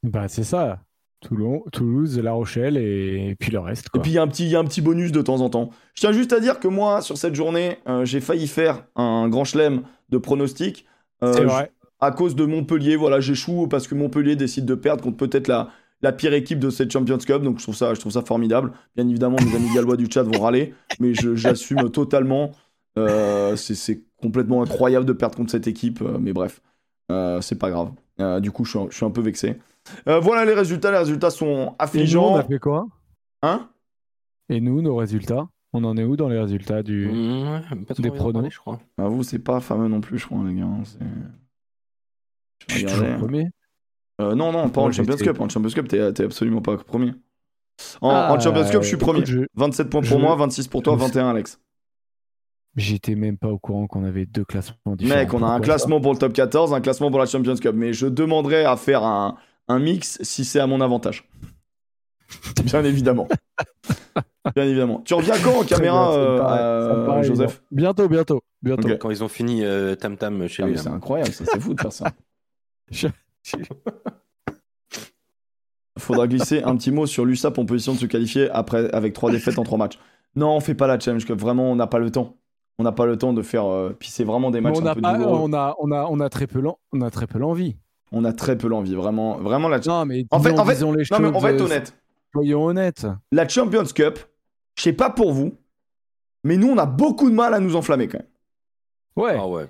[0.04, 0.80] Bah, c'est ça.
[1.20, 3.88] Toulon, Toulouse, La Rochelle et, puis le reste.
[3.96, 5.50] Et puis il y, a un petit- y a un petit bonus de temps en
[5.50, 5.72] temps.
[5.96, 9.28] Je tiens juste à dire que moi, sur cette journée, euh, j'ai failli faire un
[9.28, 10.86] grand chelem de pronostics.
[11.24, 11.72] euh, c'est vrai.
[12.00, 12.96] à cause de Montpellier.
[12.96, 15.70] Voilà, j'échoue parce que Montpellier décide de perdre contre peut-être la,
[16.04, 17.42] la pire équipe de cette Champions Cup.
[17.42, 18.72] Donc je trouve ça, je trouve ça formidable.
[18.96, 22.52] Bien évidemment, mes amis gallois du chat vont râler, mais j'assume totalement.
[23.00, 26.60] Euh, c'est- complètement incroyable de perdre contre cette équipe, euh, mais bref,
[27.42, 27.92] c'est pas grave.
[28.42, 29.58] Du coup, je suis, un- je suis un peu vexé.
[30.08, 30.92] Euh, voilà les résultats.
[30.92, 32.36] Les résultats sont Et nous, on affligeants.
[32.36, 32.88] a fait quoi?
[33.42, 33.70] Hein?
[34.50, 35.48] Et nous, nos résultats?
[35.74, 37.08] On en est où dans les résultats du.
[37.08, 38.34] Mmh, ouais, pas Des pronos.
[38.34, 38.80] parler, je crois.
[38.98, 40.64] Bah, vous, c'est pas fameux non plus, je crois, les gars.
[40.64, 40.84] hein,
[42.68, 43.20] Je suis toujours regarder.
[43.20, 43.48] premier.
[44.22, 45.40] Euh, non, non, pas en Champions Cup.
[45.40, 47.14] En Champions Cup, t'es absolument pas premier.
[48.02, 49.26] En, Ah, en Champions Cup, je suis premier.
[49.26, 51.60] je- 27 points pour je- moi, 26 pour toi, je- 21 Alex.
[52.76, 55.20] J'étais même pas au courant qu'on avait deux classements différents.
[55.20, 57.74] Mec, on a un classement pour le top 14, un classement pour la Champions Cup.
[57.76, 59.36] Mais je demanderais à faire un,
[59.68, 61.28] un mix si c'est à mon avantage.
[62.66, 63.28] Bien évidemment.
[64.56, 65.02] Bien évidemment.
[65.06, 66.60] Tu reviens quand en caméra, bien, euh, paraît-
[67.20, 67.62] euh, Joseph.
[67.72, 68.42] Bientôt, bientôt.
[68.62, 68.88] bientôt.
[69.00, 70.78] Quand ils ont fini euh, Tam Tam chez Ah, lui.
[70.78, 72.12] C'est incroyable, ça, c'est fou de faire ça.
[75.98, 79.32] Faudra glisser un petit mot sur l'USAP en position de se qualifier après, avec trois
[79.32, 79.98] défaites en trois matchs.
[80.36, 81.40] Non, on fait pas la Challenge Cup.
[81.40, 82.38] Vraiment, on n'a pas le temps.
[82.78, 83.66] On n'a pas le temps de faire.
[83.66, 85.40] euh, Puis c'est vraiment des matchs on un a, peu pas- douloureux.
[85.42, 87.76] on, a, on, a, on a très peu l'envie.
[88.12, 88.96] On a très peu l'envie.
[88.96, 89.80] Vraiment, vraiment la.
[89.80, 90.80] Non, mais En fait, disons- en fait, les
[91.12, 91.94] non mais on va être honnête.
[92.34, 93.06] Soyons honnêtes.
[93.32, 94.20] La Champions Cup,
[94.76, 95.58] je sais pas pour vous,
[96.44, 98.28] mais nous on a beaucoup de mal à nous enflammer quand même.
[99.16, 99.36] Ouais.
[99.38, 99.66] Ah ouais.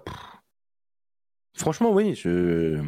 [1.55, 2.13] Franchement, oui.
[2.15, 2.79] Je...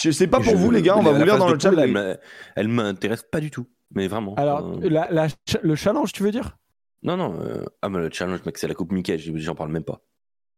[0.00, 1.70] Je sais pas pour je- vous les gars, on va vous lire dans le chat.
[1.70, 2.18] mais-
[2.56, 3.66] Elle m'intéresse pas du tout.
[3.94, 4.34] Mais vraiment.
[4.36, 6.56] Alors, Euh, la, la ch- le challenge, tu veux dire?
[7.02, 7.38] Non, non.
[7.42, 9.18] euh, Ah, mais le challenge, mec, c'est la Coupe Mickey.
[9.18, 10.00] J'en parle même pas.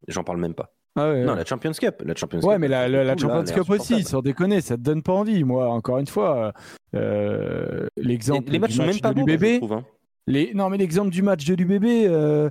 [0.09, 0.72] J'en parle même pas.
[0.97, 1.38] Ah ouais, Non, ouais.
[1.38, 2.03] la Champions Cup.
[2.05, 4.61] La Champions Ouais, Cup, mais la, la- la poule, là, Champions Cup aussi, sans déconner,
[4.61, 5.42] ça te donne pas envie.
[5.45, 6.53] Moi, encore une fois,
[6.95, 9.72] euh, l'exemple Les, les matchs du sont match même pas de bons, je trouve.
[9.72, 9.84] hein.
[10.26, 10.55] Les...
[10.55, 12.49] Non, mais l'exemple du match de l'UBB, euh,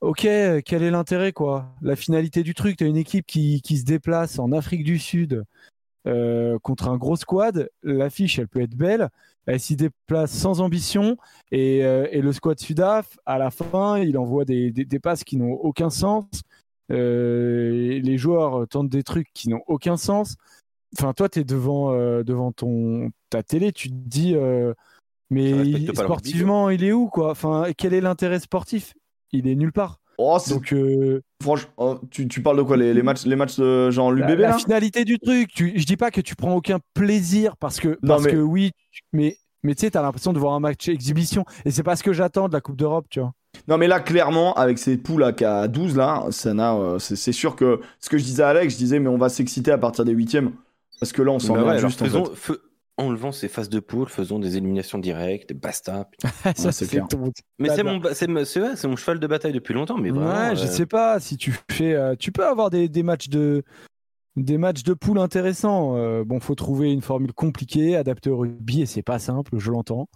[0.00, 0.20] ok,
[0.64, 1.74] quel est l'intérêt, quoi?
[1.80, 4.98] La finalité du truc, tu as une équipe qui, qui, se déplace en Afrique du
[4.98, 5.44] Sud
[6.06, 7.70] euh, contre un gros squad.
[7.82, 9.08] L'affiche, elle peut être belle.
[9.46, 11.16] Elle s'y déplace sans ambition.
[11.50, 15.36] Et, et, le squad Sudaf, à la fin, il envoie des, des, des passes qui
[15.36, 16.26] n'ont aucun sens.
[16.92, 20.36] Euh, les joueurs tentent des trucs qui n'ont aucun sens.
[20.98, 24.74] Enfin, toi, tu es devant, euh, devant ton, ta télé, tu te dis, euh,
[25.30, 27.30] mais sportivement, il est où quoi?
[27.30, 28.92] Enfin, quel est l'intérêt sportif?
[29.32, 29.98] Il est nulle part.
[30.18, 30.74] Oh, Donc,
[31.42, 32.76] franchement, oh, tu, tu, parles de quoi?
[32.76, 35.48] Les, les, matchs, les matchs de genre l'UBB La, la finalité du truc.
[35.52, 38.72] Tu, je dis pas que tu prends aucun plaisir parce que, parce que oui,
[39.14, 41.46] mais, mais tu sais, tu as l'impression de voir un match exhibition.
[41.64, 43.32] Et c'est pas ce que j'attends de la Coupe d'Europe, tu vois.
[43.68, 47.32] Non mais là clairement avec ces poules à qu'à 12 là, ça n'a euh, c'est
[47.32, 49.78] sûr que ce que je disais à Alex, je disais mais on va s'exciter à
[49.78, 50.52] partir des huitièmes
[51.00, 52.54] parce que là on s'en va ouais, juste faisons, en fait.
[52.54, 52.58] fe-
[52.98, 56.08] enlevons ces phases de poule, faisons des éliminations directes, basta.
[56.22, 57.06] ça, Ouais, c'est clair.
[57.08, 59.96] ton- Mais c'est mon, c'est mon- c'est vrai, c'est mon cheval de bataille depuis longtemps,
[59.98, 60.30] mais vraiment.
[60.50, 61.94] Ouais, je euh, sais pas si tu fais.
[61.94, 63.62] euh, tu peux avoir des, des matchs de
[64.36, 65.96] des matchs de poule intéressants.
[65.96, 69.70] Euh, bon, faut trouver une formule compliquée, adaptée au rugby, et c'est pas simple, je
[69.70, 70.08] l'entends.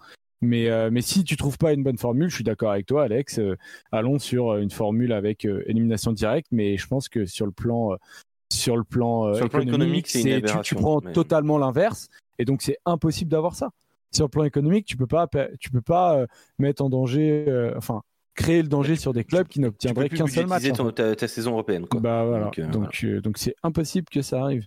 [0.43, 3.05] Mais, euh, mais si tu trouves pas une bonne formule, je suis d'accord avec toi,
[3.05, 3.39] Alex.
[3.39, 3.57] euh,
[3.91, 7.97] allons sur euh, une formule avec élimination directe, mais je pense que sur le plan
[8.53, 12.07] sur le plan, Sur le plan économique, c'est tu- tu, prends mais- totalement l'inverse,
[12.39, 13.71] et donc c'est impossible d'avoir ça.
[14.15, 15.27] Sur le plan économique, tu peux pas
[15.59, 16.25] tu peux pas
[16.59, 18.03] mettre en danger, enfin
[18.37, 20.65] créer le danger sur des clubs qui tu peux n'obtiendraient plus qu'un seul match.
[20.71, 20.93] en ton- fait.
[20.93, 21.87] ta, ta saison européenne.
[21.87, 22.01] Quoi.
[22.01, 22.51] Bah voilà.
[22.71, 24.67] Donc, euh, euh, c'est impossible que ça arrive.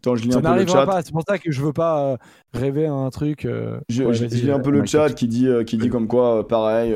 [0.00, 1.02] Attends, je lis Ça un peu le chat.
[1.04, 2.16] C'est pour ça que je veux pas euh,
[2.54, 3.44] rêver à un truc.
[3.44, 4.90] euh, Je, ouais, je- vas-y, je lis un peu euh, le Mike.
[4.90, 6.94] chat qui dit, euh, qui dit comme quoi, pareil,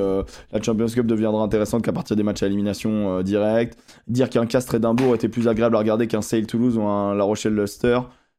[0.52, 3.78] la Champions Cup deviendra intéressante qu'à partir des matchs à élimination directe.
[4.08, 7.24] Dire qu'un Castres Édimbourg était plus agréable à regarder qu'un Sale Toulouse ou un La
[7.24, 7.98] Rochelle Luster,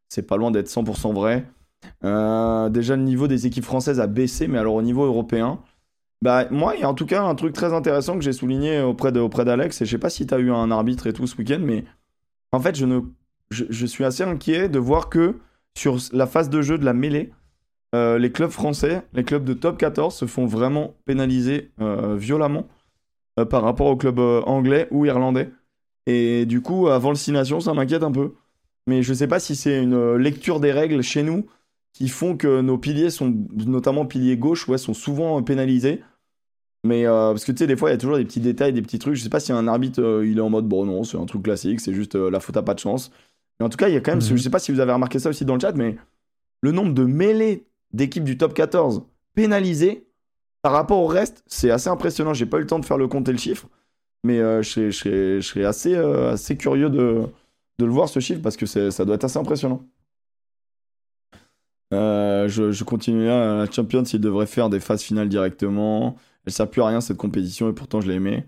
[0.09, 1.45] c'est pas loin d'être 100% vrai.
[2.01, 5.59] Déjà, le niveau des équipes françaises a baissé, mais alors au niveau européen,
[6.21, 8.79] bah, moi, il y a en tout cas un truc très intéressant que j'ai souligné
[8.81, 11.35] auprès d'Alex, et je sais pas si tu as eu un arbitre et tout ce
[11.37, 11.83] week-end, mais
[12.53, 13.01] en fait, je, ne,
[13.53, 15.35] je, suis assez inquiet de voir que
[15.77, 17.31] sur la phase de jeu de la mêlée,
[17.95, 22.67] euh, les clubs français, les clubs de top 14 se font vraiment pénaliser euh, violemment
[23.39, 25.51] euh, par rapport aux clubs anglais ou irlandais.
[26.07, 28.33] Et du coup, avant le 6 Nations, ça m'inquiète un peu.
[28.87, 31.45] Mais je sais pas si c'est une lecture des règles chez nous
[31.93, 33.33] qui font que nos piliers sont,
[33.65, 36.01] notamment piliers gauche, ouais, sont souvent pénalisés.
[36.83, 38.81] Mais parce que tu sais, des fois, il y a toujours des petits détails, des
[38.81, 39.15] petits trucs.
[39.15, 41.43] Je sais pas si un arbitre, il est en mode, bon, non, c'est un truc
[41.43, 43.11] classique, c'est juste la faute à pas de chance.
[43.59, 44.35] Mais en tout cas, il y a quand même, Mhm.
[44.37, 45.95] je sais pas si vous avez remarqué ça aussi dans le chat, mais
[46.61, 49.03] le nombre de mêlées d'équipes du top 14
[49.35, 50.05] pénalisées
[50.61, 52.33] par rapport au reste, c'est assez impressionnant.
[52.33, 53.67] J'ai pas eu le temps de faire le compte et le chiffre,
[54.23, 57.21] mais euh, je serais, je serais- je serais assez, euh, assez curieux de,
[57.79, 59.83] de le voir ce chiffre parce que ça doit être assez impressionnant.
[61.93, 63.57] Euh, je, je continue là.
[63.65, 66.15] La Champions, il devrait faire des phases finales directement.
[66.45, 68.45] Elle sert plus à rien cette compétition et pourtant je l'ai aimée.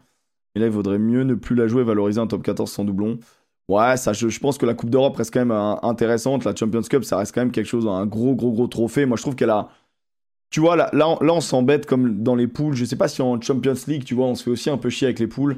[0.56, 2.86] Et là, il vaudrait mieux ne plus la jouer et valoriser un top 14 sans
[2.86, 3.20] doublon.
[3.68, 6.43] Ouais, ça, je, je pense que la Coupe d'Europe reste quand même euh, intéressante.
[6.43, 9.05] La Champions Cup, ça reste quand même quelque chose, un gros, gros, gros trophée.
[9.05, 9.70] Moi, je trouve qu'elle a.
[10.51, 12.76] Tu vois, là, là, on, là, on s'embête comme dans les poules.
[12.76, 14.89] Je sais pas si en Champions League, tu vois, on se fait aussi un peu
[14.89, 15.57] chier avec les poules.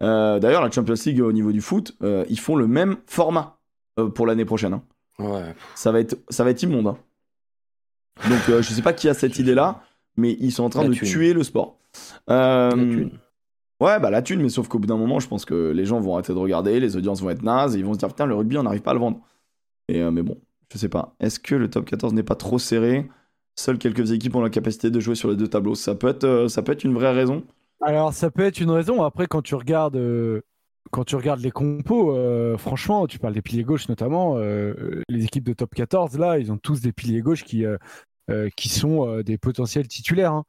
[0.00, 3.58] Euh, D'ailleurs, la Champions League, au niveau du foot, euh, ils font le même format
[3.98, 4.72] euh, pour l'année prochaine.
[4.74, 4.82] hein.
[5.18, 5.54] Ouais.
[5.74, 6.86] Ça, va être, ça va être immonde.
[6.86, 6.96] hein.
[8.28, 9.82] Donc, euh, je sais pas qui a cette idée-là,
[10.16, 11.08] mais ils sont en train La de thune.
[11.08, 11.76] tuer le sport.
[13.82, 15.98] Ouais, bah la thune, mais sauf qu'au bout d'un moment, je pense que les gens
[15.98, 18.26] vont arrêter de regarder, les audiences vont être nazes, et ils vont se dire putain,
[18.26, 19.20] le rugby, on n'arrive pas à le vendre.
[19.88, 20.40] Et, euh, mais bon,
[20.72, 21.16] je sais pas.
[21.18, 23.08] Est-ce que le top 14 n'est pas trop serré?
[23.56, 25.74] Seules quelques équipes ont la capacité de jouer sur les deux tableaux.
[25.74, 27.42] Ça peut être, euh, ça peut être une vraie raison.
[27.80, 29.02] Alors ça peut être une raison.
[29.02, 30.42] Après, quand tu regardes, euh,
[30.92, 32.16] quand tu regardes les compos,
[32.58, 34.36] franchement, tu parles des piliers gauche notamment.
[34.36, 37.64] les équipes de top 14 là, ils ont tous des piliers gauche qui
[38.56, 40.32] qui sont des potentiels titulaires.
[40.32, 40.44] hein.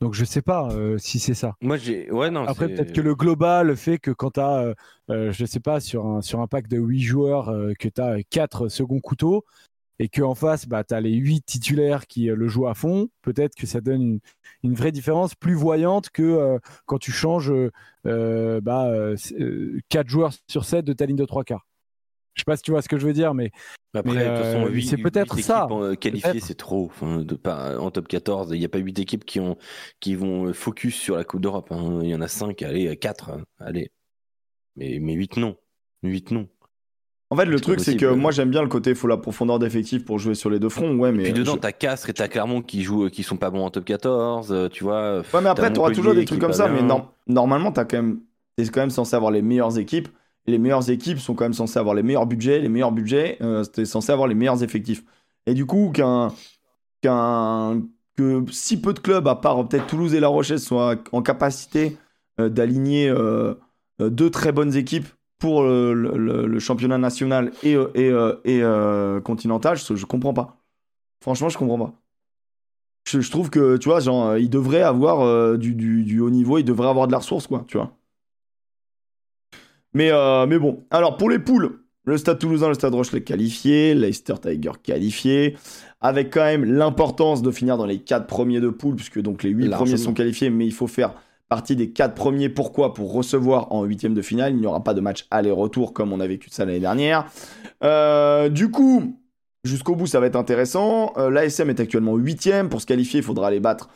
[0.00, 1.56] Donc je sais pas euh, si c'est ça.
[1.60, 2.10] Moi, j'ai.
[2.10, 2.44] Ouais, non.
[2.46, 4.74] Après, peut-être que le global fait que quand tu as,
[5.08, 8.22] je sais pas, sur un, sur un pack de 8 joueurs, euh, que tu as
[8.30, 9.44] 4 seconds couteaux
[10.00, 13.10] et qu'en face, bah, tu as les 8 titulaires qui euh, le jouent à fond,
[13.20, 14.20] peut-être que ça donne une,
[14.62, 17.52] une vraie différence plus voyante que euh, quand tu changes
[18.06, 18.90] euh, bah,
[19.90, 21.66] 4 joueurs sur 7 de ta ligne de 3 quarts.
[22.40, 23.50] Je sais pas si tu vois ce que je veux dire, mais
[23.94, 25.68] Après, Mais, de toute façon, euh, c'est peut-être ça.
[25.70, 26.40] euh, Peut-être.
[26.40, 26.86] c'est trop.
[26.86, 29.58] Enfin, de pas, en top 14, il n'y a pas 8 équipes qui, ont,
[30.00, 31.70] qui vont euh, focus sur la Coupe d'Europe.
[31.70, 32.00] hein.
[32.02, 33.90] Il y en a 5, allez, 4, allez.
[34.76, 35.56] Mais, mais 8 non.
[36.02, 36.48] 8 non.
[37.28, 39.58] En fait, le truc, c'est que moi, j'aime bien le côté, il faut la profondeur
[39.58, 40.96] d'effectif pour jouer sur les deux fronts.
[40.96, 41.24] Ouais, mais.
[41.24, 43.70] Puis dedans, je- t'as Castres et t'as Clermont qui jouent, qui sont pas bons en
[43.70, 45.18] top 14, euh, tu vois.
[45.18, 46.82] Ouais, mais après, t'auras toujours des trucs comme ça, mais
[47.26, 48.20] normalement, t'as quand même...
[48.56, 50.08] t'es quand même censé avoir les meilleures équipes.
[50.46, 52.60] Les meilleures équipes sont quand même censées avoir les meilleurs budgets.
[52.60, 55.04] Les meilleurs budgets, euh, t'es censé avoir les meilleurs effectifs.
[55.46, 56.32] Et du coup, qu'un.
[57.02, 57.82] qu'un.
[58.16, 61.96] que si peu de clubs, à part peut-être Toulouse et La Rochelle, soient en capacité
[62.38, 63.12] d'aligner
[63.98, 65.06] deux très bonnes équipes
[65.38, 68.12] pour le, championnat national et, et,
[68.44, 68.62] et
[69.24, 70.56] continental, je, je comprends pas.
[71.20, 71.94] Franchement, je comprends pas.
[73.04, 76.88] Je, trouve que, tu vois, genre, il devrait avoir du, du, haut niveau, il devrait
[76.88, 77.92] avoir de la ressource, quoi, tu vois.
[79.94, 80.10] Mais,
[80.46, 80.84] mais bon.
[80.90, 85.56] Alors, pour les poules, le Stade Toulousain, le Stade Rochelet qualifié, Leicester Tiger qualifié,
[86.00, 89.50] avec quand même l'importance de finir dans les 4 premiers de poule, puisque donc les
[89.50, 91.14] 8 premiers sont qualifiés, mais il faut faire
[91.50, 92.48] partie des 4 premiers.
[92.48, 92.94] Pourquoi?
[92.94, 94.54] Pour recevoir en huitième de finale.
[94.54, 97.26] Il n'y aura pas de match aller-retour comme on a vécu ça l'année dernière.
[97.84, 99.16] Euh, du coup,
[99.64, 101.12] jusqu'au bout, ça va être intéressant.
[101.18, 102.68] Euh, L'ASM est actuellement huitième.
[102.70, 103.90] Pour se qualifier, il faudra aller battre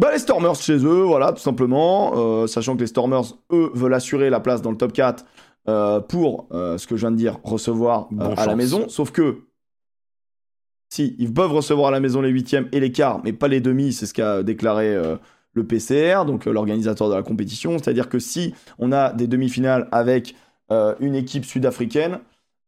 [0.00, 2.12] bah, les Stormers chez eux, voilà, tout simplement.
[2.16, 5.26] Euh, sachant que les Stormers, eux, veulent assurer la place dans le top 4
[5.68, 8.88] euh, pour euh, ce que je viens de dire, recevoir à la maison.
[8.88, 9.42] Sauf que
[10.88, 13.60] si ils peuvent recevoir à la maison les huitièmes et les quarts, mais pas les
[13.60, 14.96] demi, c'est ce qu'a déclaré
[15.52, 17.76] le PCR, donc l'organisateur de la compétition.
[17.76, 20.34] C'est-à-dire que si on a des demi-finales avec
[20.70, 22.20] une équipe sud-africaine,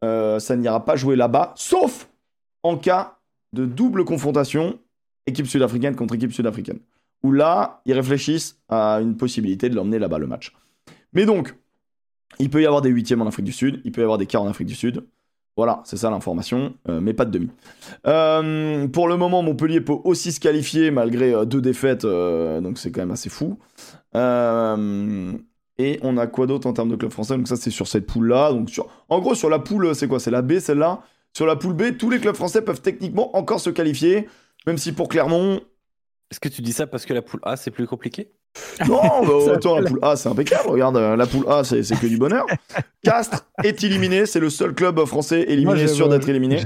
[0.02, 2.10] ça n'ira pas jouer là-bas, sauf
[2.62, 3.16] en cas
[3.54, 4.78] de double confrontation
[5.26, 6.78] équipe sud-africaine contre équipe sud-africaine.
[7.22, 10.52] Où là, ils réfléchissent à une possibilité de l'emmener là-bas le match.
[11.12, 11.54] Mais donc,
[12.38, 14.26] il peut y avoir des huitièmes en Afrique du Sud, il peut y avoir des
[14.26, 15.04] quarts en Afrique du Sud.
[15.56, 17.50] Voilà, c'est ça l'information, euh, mais pas de demi.
[18.06, 22.90] Euh, pour le moment, Montpellier peut aussi se qualifier malgré euh, deux défaites, donc c'est
[22.90, 23.58] quand même assez fou.
[24.14, 27.36] et on a quoi d'autre en termes de club français?
[27.36, 28.52] Donc ça, c'est sur cette poule-là.
[29.10, 30.20] En gros, sur la poule, c'est quoi?
[30.20, 31.02] C'est la B, celle-là.
[31.34, 34.28] Sur la poule B, tous les clubs français peuvent techniquement encore se qualifier,
[34.66, 35.60] même si pour Clermont...
[36.32, 38.32] Est-ce que tu dis ça parce que la poule A, c'est plus compliqué?
[38.88, 40.70] Non, bah, attends, la poule A, c'est impeccable.
[40.70, 42.46] Regarde, euh, la poule A, c'est que du bonheur.
[43.04, 44.24] Castres est éliminé.
[44.24, 46.62] C'est le seul club français éliminé, sûr d'être éliminé.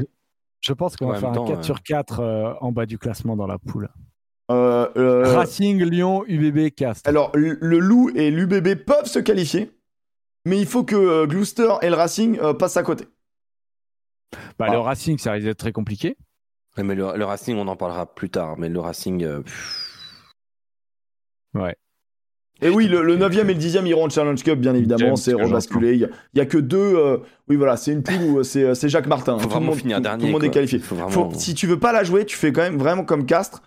[0.61, 3.49] Je, pense qu'on va faire un 4 sur 4 euh, en bas du classement dans
[3.49, 3.89] la poule.
[4.53, 7.09] Euh, Racing, Lyon, UBB, Castres.
[7.09, 9.73] Alors, le Loup et l'UBB peuvent se qualifier,
[10.45, 13.07] mais il faut que Gloucester et le Racing passent à côté.
[14.61, 16.17] Bah, Le Racing, ça risque d'être très compliqué.
[16.83, 18.57] Mais le, Racing, on en parlera plus tard.
[18.59, 19.27] Mais le Racing.
[21.55, 21.77] Ouais.
[22.63, 25.95] Et oui, le, 9e et le 10e iront en Challenge Cup, bien évidemment, c'est rebasculé.
[25.95, 26.79] Il n'y a, que deux.
[26.79, 27.19] Euh,
[27.49, 29.39] oui, voilà, c'est une poule où c'est, Jacques Martin.
[29.39, 30.81] Faut tout, le monde, finir dernier, tout le monde est qualifié.
[31.35, 33.63] si tu veux pas la jouer, tu fais quand même vraiment comme Castres.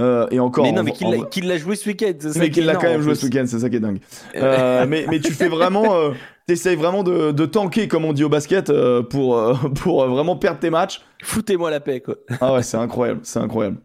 [0.00, 0.64] Euh, et encore.
[0.64, 2.12] Mais non, mais qu'il l'a joué ce week-end.
[2.36, 4.00] Mais qu'il l'a quand même joué ce week-end, c'est ça qui est dingue.
[4.34, 6.12] Euh, mais, mais tu fais vraiment.
[6.46, 8.70] T'essayes vraiment de, de, tanker, comme on dit au basket,
[9.08, 11.00] pour, pour vraiment perdre tes matchs.
[11.22, 12.16] Foutez-moi la paix, quoi.
[12.40, 13.78] ah ouais, c'est incroyable, c'est incroyable.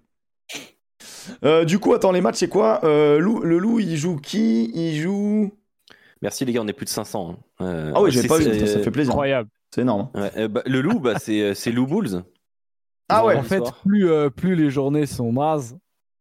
[1.43, 2.83] Euh, du coup, attends, les matchs, c'est quoi?
[2.83, 4.71] Euh, Le loup, il joue qui?
[4.73, 5.51] Il joue.
[6.21, 7.31] Merci les gars, on est plus de 500.
[7.31, 7.37] Hein.
[7.61, 9.13] Euh, ah oui, j'ai pas vu, ça fait plaisir.
[9.13, 9.49] Incroyable.
[9.73, 10.09] C'est énorme.
[10.13, 12.23] Bah, le loup, bah, c'est Lou Bulls.
[13.07, 13.35] Ah ouais.
[13.35, 15.77] En fait, plus, plus les journées sont nazes,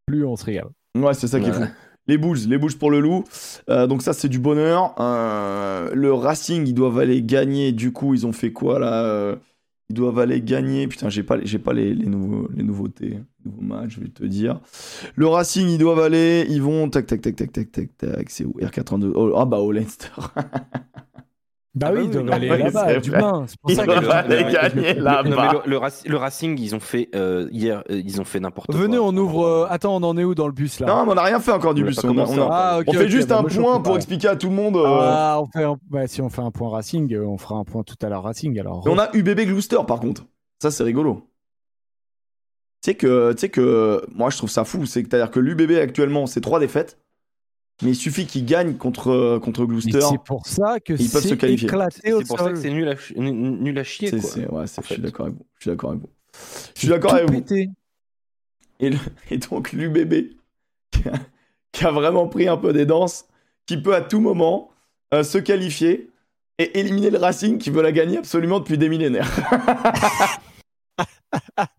[0.09, 0.69] plus on se régale.
[0.97, 1.65] Ouais, c'est ça qui est fou.
[2.07, 3.25] Les Bulls, les Bulls pour le loup.
[3.69, 4.95] donc ça, c'est du bonheur.
[4.99, 7.73] le Racing, ils doivent aller gagner.
[7.73, 9.37] Du coup, ils ont fait quoi là
[9.91, 10.87] ils doivent aller gagner.
[10.87, 14.09] Putain, j'ai pas, j'ai pas les, les, nouveaux, les nouveautés, les nouveaux matchs, je vais
[14.09, 14.61] te dire.
[15.15, 16.47] Le Racing, ils doivent aller.
[16.51, 16.91] Ils vont.
[16.91, 18.31] Tac, tac, tac, tac, tac, tac, tac.
[18.31, 18.53] C'est où?
[18.61, 19.33] R82.
[19.37, 20.11] ah bah, au Leinster.
[21.79, 23.45] Bah oui, ils doivent aller là-bas, du bain.
[23.47, 25.63] C'est pour ça qu'ils aller gagner là-bas.
[25.67, 28.81] Le, Racing, ils ont fait euh, hier, euh, ils ont fait n'importe quoi.
[28.81, 29.45] Venez, on ouvre.
[29.45, 30.87] Euh, attends, on en est où dans le bus là?
[30.87, 31.99] Non, mais on n'a rien fait encore du bus.
[32.05, 32.17] On,
[32.51, 34.79] ah, fait juste bah, un point pour expliquer à tout le monde.
[34.85, 37.97] Ah, on fait bah, si on fait un point Racing, on fera un point tout
[38.03, 38.59] à l'heure Racing.
[38.59, 38.83] Alors.
[38.87, 40.25] on a UBB Gloucester par contre.
[40.61, 41.23] Ça, c'est rigolo.
[42.83, 44.87] Tu sais que, que, moi, je trouve ça fou.
[44.87, 46.99] C'est que, à dire que l'UBB actuellement, c'est trois défaites.
[47.83, 50.01] Mais il suffit qu'ils gagnent contre, contre Gloucester.
[50.01, 51.69] C'est pour ça que ils peuvent se qualifier.
[52.03, 54.11] C'est pour ça que c'est nul, nul, à chier.
[54.11, 55.47] Quoi, ouais, je suis d'accord avec vous.
[55.59, 56.11] Je suis d'accord avec vous.
[56.75, 57.45] Je suis d'accord avec vous.
[58.81, 58.91] Et,
[59.31, 60.13] et, donc l'UBB,
[60.91, 61.03] qui,
[61.73, 63.27] qui, a vraiment pris un peu des danses,
[63.67, 64.71] qui peut à tout moment
[65.15, 66.11] euh, se qualifier
[66.59, 69.31] et éliminer le Racing qui veut la gagner absolument depuis des millénaires.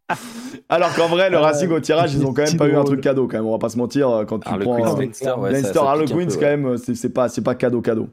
[0.69, 2.83] Alors qu'en vrai, le euh, Racing au tirage, ils ont quand même pas eu un
[2.83, 3.27] truc cadeau.
[3.27, 4.09] Quand même, on va pas se mentir.
[4.09, 8.09] Euh, quand tu prends Leinster, Harlequins, quand même, c'est pas, c'est pas cadeau cadeau.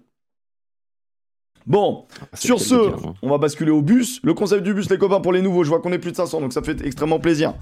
[1.67, 3.15] Bon, ah, sur ce, hein.
[3.23, 4.21] on va basculer au bus.
[4.23, 6.17] Le concept du bus, les copains, pour les nouveaux, je vois qu'on est plus de
[6.17, 7.55] 500, donc ça fait extrêmement plaisir.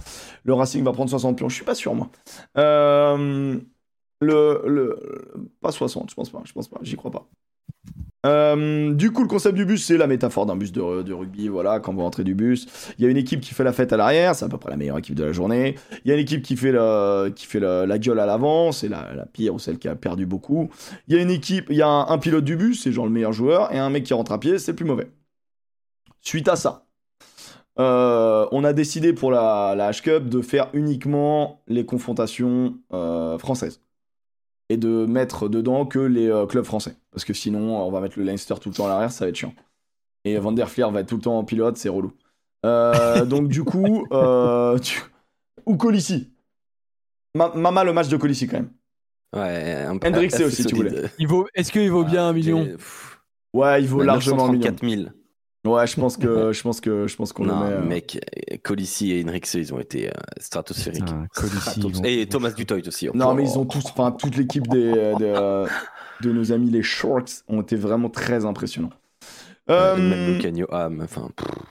[0.44, 2.10] Le Racing va prendre 60 pions, je suis pas sûr, moi.
[2.58, 3.58] Euh,
[4.20, 7.26] le, le, pas 60, je pense pas, je pense pas, j'y crois pas.
[8.24, 11.48] Euh, du coup, le concept du bus, c'est la métaphore d'un bus de, rugby.
[11.48, 12.66] Voilà, quand vous rentrez du bus,
[12.98, 14.70] il y a une équipe qui fait la fête à l'arrière, c'est à peu près
[14.70, 15.74] la meilleure équipe de la journée.
[16.04, 19.58] Il y a une équipe qui fait la, gueule à l'avant, c'est la, pire ou
[19.58, 20.70] celle qui a perdu beaucoup.
[21.08, 23.12] Il y a une équipe, il y a un, pilote du bus, c'est genre le
[23.12, 25.08] meilleur joueur, et un mec qui rentre à pied, c'est le plus mauvais.
[26.22, 26.86] Suite à ça,
[27.78, 33.80] euh, on a décidé pour la, H-Cup de faire uniquement les confrontations euh, françaises.
[34.70, 36.96] et de mettre dedans que les clubs français.
[37.14, 39.28] Parce que sinon, on va mettre le Leinster tout le temps à l'arrière, ça va
[39.30, 39.54] être chiant.
[40.24, 42.12] Et Van der Fleer va être tout le temps en pilote, c'est relou.
[42.62, 44.06] donc du coup,
[45.66, 46.30] ou Colissi.
[47.34, 48.70] Mama le match de Colissi quand même.
[49.34, 50.44] Ouais, un peu.
[50.44, 51.10] aussi, tu voulais.
[51.18, 51.46] Il vaut...
[51.54, 52.68] Est-ce qu'il vaut bien un million?
[53.52, 54.74] Ouais, il vaut largement un million.
[54.80, 55.02] 000.
[55.64, 57.72] Ouais, je pense que je pense que je pense qu'on le met.
[57.72, 57.84] Euh...
[57.84, 58.20] mec,
[58.62, 61.08] Colissi et Henrikse, ils ont été euh, stratosphériques.
[61.08, 63.08] Ah, et Thomas Dutoit aussi.
[63.14, 65.66] Non, mais ils ont tous, enfin toute l'équipe des, euh,
[66.24, 68.90] de nos amis les Shorts ont été vraiment très impressionnants.
[69.70, 71.28] Euh, même le ah, enfin.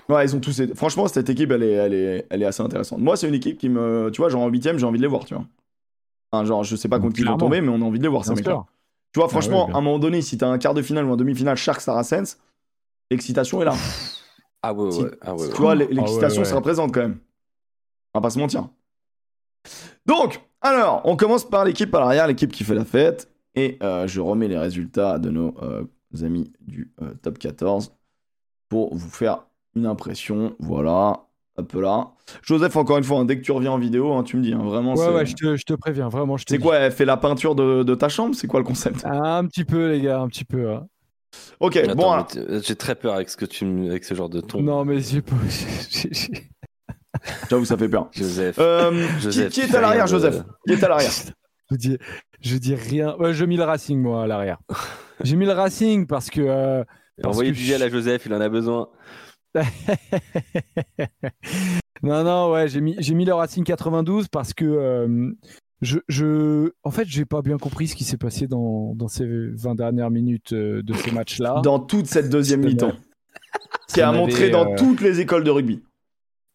[0.10, 0.64] Ouais, ils ont tous.
[0.74, 3.00] Franchement, cette équipe, elle est, elle est, elle est assez intéressante.
[3.00, 5.10] Moi, c'est une équipe qui me, tu vois, genre en huitième, j'ai envie de les
[5.10, 5.46] voir, tu vois.
[6.32, 8.04] Enfin, genre, je sais pas contre qui ils vont tomber, mais on a envie de
[8.04, 8.34] les voir, ces.
[8.34, 11.14] Tu vois, ah franchement, à un moment donné, si t'as un quart de finale ou
[11.14, 12.40] un demi-finale Shark Saracens,
[13.12, 13.76] l'excitation est là.
[14.64, 15.12] Ah ouais, ouais.
[15.22, 17.20] Ah ouais, Tu vois, l'excitation ah se représente quand même.
[18.14, 18.70] On va pas se mentir.
[20.08, 23.30] Donc, alors, on commence par l'équipe à l'arrière, l'équipe qui fait la fête.
[23.56, 25.84] Et euh, je remets les résultats de nos euh,
[26.22, 27.94] amis du euh, top 14
[28.70, 29.46] pour vous faire
[29.76, 30.56] une impression.
[30.60, 31.28] Voilà,
[31.58, 32.12] un peu là.
[32.42, 34.54] Joseph, encore une fois, hein, dès que tu reviens en vidéo, hein, tu me dis,
[34.54, 34.96] hein, vraiment.
[34.96, 36.38] Ouais, ouais, je te, je te, préviens, vraiment.
[36.38, 38.36] C'est quoi, elle fait la peinture de, de ta chambre?
[38.36, 39.06] C'est quoi le concept?
[39.06, 40.78] Un petit peu, les gars, un petit peu.
[41.60, 42.26] Ok, bon.
[42.64, 44.62] J'ai très peur avec ce, que tu, avec ce genre de ton.
[44.62, 45.36] Non, mais j'ai pas.
[47.50, 48.10] J'avoue, ça fait peur.
[48.12, 48.58] Joseph.
[48.60, 50.44] Euh, Joseph qui, est à l'arrière, Joseph?
[50.68, 51.12] Qui est à l'arrière?
[52.44, 53.16] Je, dis, rien.
[53.18, 54.60] Ouais, je mis le Racing, moi, à l'arrière.
[55.24, 56.42] j'ai mis le Racing parce que.
[56.42, 56.84] Euh,
[57.24, 58.90] Envoyez du gel à Joseph, il en a besoin.
[62.04, 65.32] non, non, ouais, j'ai mis, j'ai mis le Racing 92 parce que euh,
[65.82, 69.26] je, je, en fait, j'ai pas bien compris ce qui s'est passé dans, dans ces
[69.28, 71.62] 20 dernières minutes euh, de ces matchs-là.
[71.64, 72.94] Dans toute cette deuxième mi-temps.
[73.90, 75.84] qui a montré dans euh, toutes les écoles de rugby.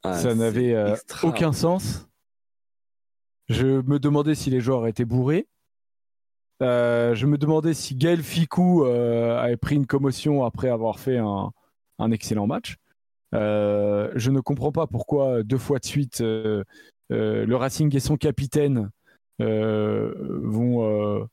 [0.03, 0.77] Ah, ça n'avait
[1.23, 2.09] aucun sens.
[3.49, 5.47] Je me demandais si les joueurs étaient bourrés.
[6.61, 11.53] Je me demandais si Gaël Ficou avait pris une commotion après avoir fait un,
[11.99, 12.77] un excellent match.
[13.35, 16.65] Euh, je ne comprends pas pourquoi deux fois de suite euh,
[17.13, 18.91] euh, le Racing et son capitaine
[19.41, 21.29] vont,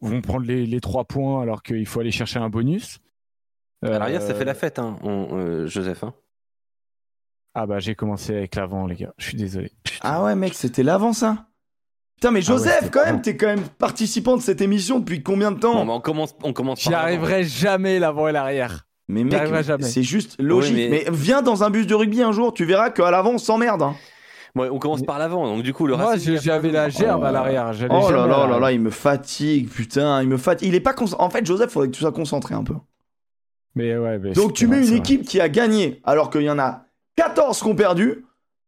[0.00, 3.00] vont prendre les, trois points alors qu'il faut aller chercher un bonus.
[3.82, 4.98] À l'arrière, ça fait la fête, hein,
[5.66, 6.04] Joseph.
[6.04, 6.14] Hein.
[7.56, 9.14] Ah bah j'ai commencé avec l'avant, les gars.
[9.16, 9.72] Je suis désolé.
[10.00, 11.48] Ah ouais, mec, c'était l'avant ça.
[12.24, 15.52] Putain, mais ah Joseph, quand même, t'es quand même participant de cette émission depuis combien
[15.52, 16.80] de temps On commence, on commence.
[16.80, 18.86] J'y arriverai jamais l'avant et l'arrière.
[19.08, 19.42] Mais mec,
[19.82, 20.90] c'est juste logique.
[20.90, 21.04] mais...
[21.12, 23.82] viens dans un bus de rugby un jour, tu verras qu'à l'avant on s'emmerde.
[23.82, 23.94] Hein.
[24.54, 27.72] Ouais, on commence par l'avant, donc du coup le Moi j'avais la gerbe à l'arrière.
[27.90, 30.68] Oh là là là là, il me fatigue, putain, il me fatigue.
[30.68, 32.74] Il est pas En fait, Joseph, faudrait que tu sois concentré un peu.
[33.74, 34.18] Mais ouais.
[34.18, 37.60] Mais donc tu mets une équipe qui a gagné alors qu'il y en a 14
[37.60, 38.24] qui ont perdu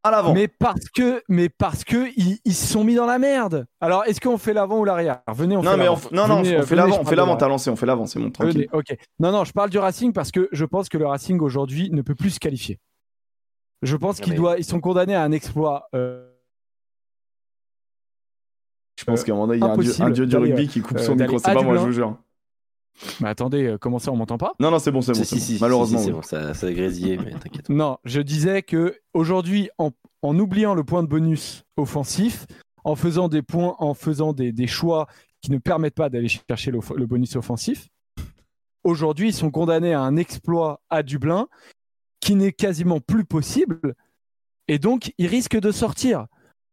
[0.09, 0.35] à l'avant.
[0.35, 3.67] Mais parce que, mais parce que ils, se sont mis dans la merde.
[3.81, 5.21] Alors, est-ce qu'on fait l'avant ou l'arrière?
[5.33, 6.99] Venez, on non, fait mais non, non, on fait l'avant.
[7.01, 7.37] On fait l'avant.
[7.37, 8.07] T'as lancé, on fait l'avant.
[8.07, 8.69] C'est mon tranquille.
[8.73, 8.97] ok.
[9.19, 12.03] Non, non, je parle du Racing parce que je pense que le Racing aujourd'hui ne
[12.03, 12.79] peut plus se qualifier.
[13.83, 15.89] Je pense qu'ils doivent, ils sont condamnés à un exploit.
[15.95, 16.31] Euh,
[18.99, 20.99] je pense qu'à un moment donné, il y a un dieu, du rugby qui coupe
[20.99, 21.39] son euh, micro.
[21.39, 22.17] C'est pas moi, je vous jure.
[23.21, 24.55] Mais attendez, euh, comment ça, on m'entend pas?
[24.61, 25.59] Non, non, c'est bon, c'est bon.
[25.61, 27.69] Malheureusement, bon, ça, ça a grésillé, mais t'inquiète.
[27.69, 29.91] Non, je disais que aujourd'hui, en,
[30.23, 32.47] en, oubliant le point de bonus offensif,
[32.85, 35.07] en faisant des points, en faisant des, des choix
[35.43, 37.89] qui ne permettent pas d'aller chercher le, le, bonus offensif,
[38.85, 41.49] aujourd'hui, ils sont condamnés à un exploit à Dublin
[42.21, 43.95] qui n'est quasiment plus possible,
[44.69, 46.27] et donc ils risquent de sortir.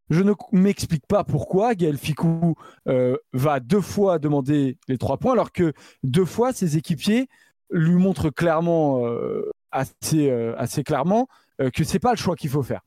[0.10, 2.56] Je ne m'explique pas pourquoi Gaël Ficou
[2.88, 5.74] euh, va deux fois demander les trois points, alors que
[6.04, 7.28] deux fois ses équipiers
[7.72, 11.28] lui montrent clairement, euh, assez, euh, assez clairement,
[11.74, 12.82] que c'est pas le choix qu'il faut faire.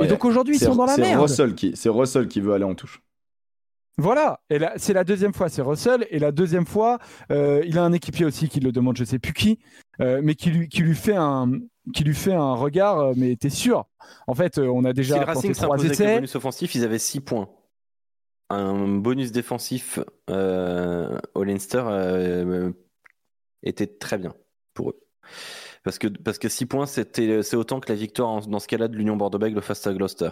[0.00, 1.26] et donc aujourd'hui, ils sont dans la merde.
[1.74, 3.02] C'est Russell qui veut aller en touche.
[3.98, 6.98] Voilà, et c'est la deuxième fois, c'est Russell, et la deuxième fois,
[7.30, 9.58] il a un équipier aussi qui le demande, je sais plus qui,
[9.98, 11.50] mais qui lui, qui lui fait un,
[11.92, 13.86] qui lui fait un regard, euh, mais t'es sûr
[14.26, 15.14] En fait, euh, on a déjà.
[15.14, 17.48] Si le Racing avec le bonus offensif, ils avaient 6 points.
[18.50, 19.98] Un bonus défensif
[20.30, 22.70] euh, au Leinster euh,
[23.62, 24.34] était très bien
[24.74, 25.00] pour eux.
[25.84, 28.96] Parce que, parce que 6 points, c'est autant que la victoire dans ce cas-là de
[28.96, 30.30] l'Union Bordeaux-Bègles face à Gloucester.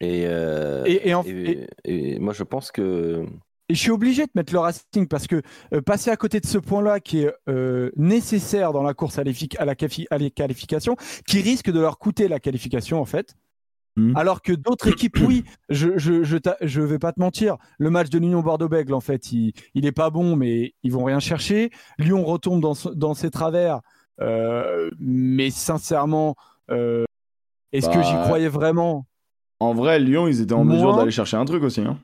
[0.00, 3.26] Et, et, et, moi, je pense que
[3.70, 5.42] et je suis obligé de mettre le Racing parce que
[5.74, 9.22] euh, passer à côté de ce point-là qui est euh, nécessaire dans la course à,
[9.58, 10.96] à, la qualification,
[11.26, 13.34] qui risque de leur coûter la qualification en fait.
[13.96, 14.16] Hmm.
[14.16, 18.18] Alors que d'autres équipes, oui, je, je, je, vais pas te mentir, le match de
[18.18, 21.70] l'Union Bordeaux-Bègles, en fait, il, il est pas bon, mais ils vont rien chercher.
[21.98, 23.80] Lyon retombe dans, dans ses travers,
[24.20, 26.36] euh, mais sincèrement,
[26.70, 29.07] est-ce que j'y bah, croyais vraiment?
[29.60, 31.80] En vrai, Lyon, ils étaient en mesure d'aller chercher un truc aussi.
[31.80, 31.98] Hein.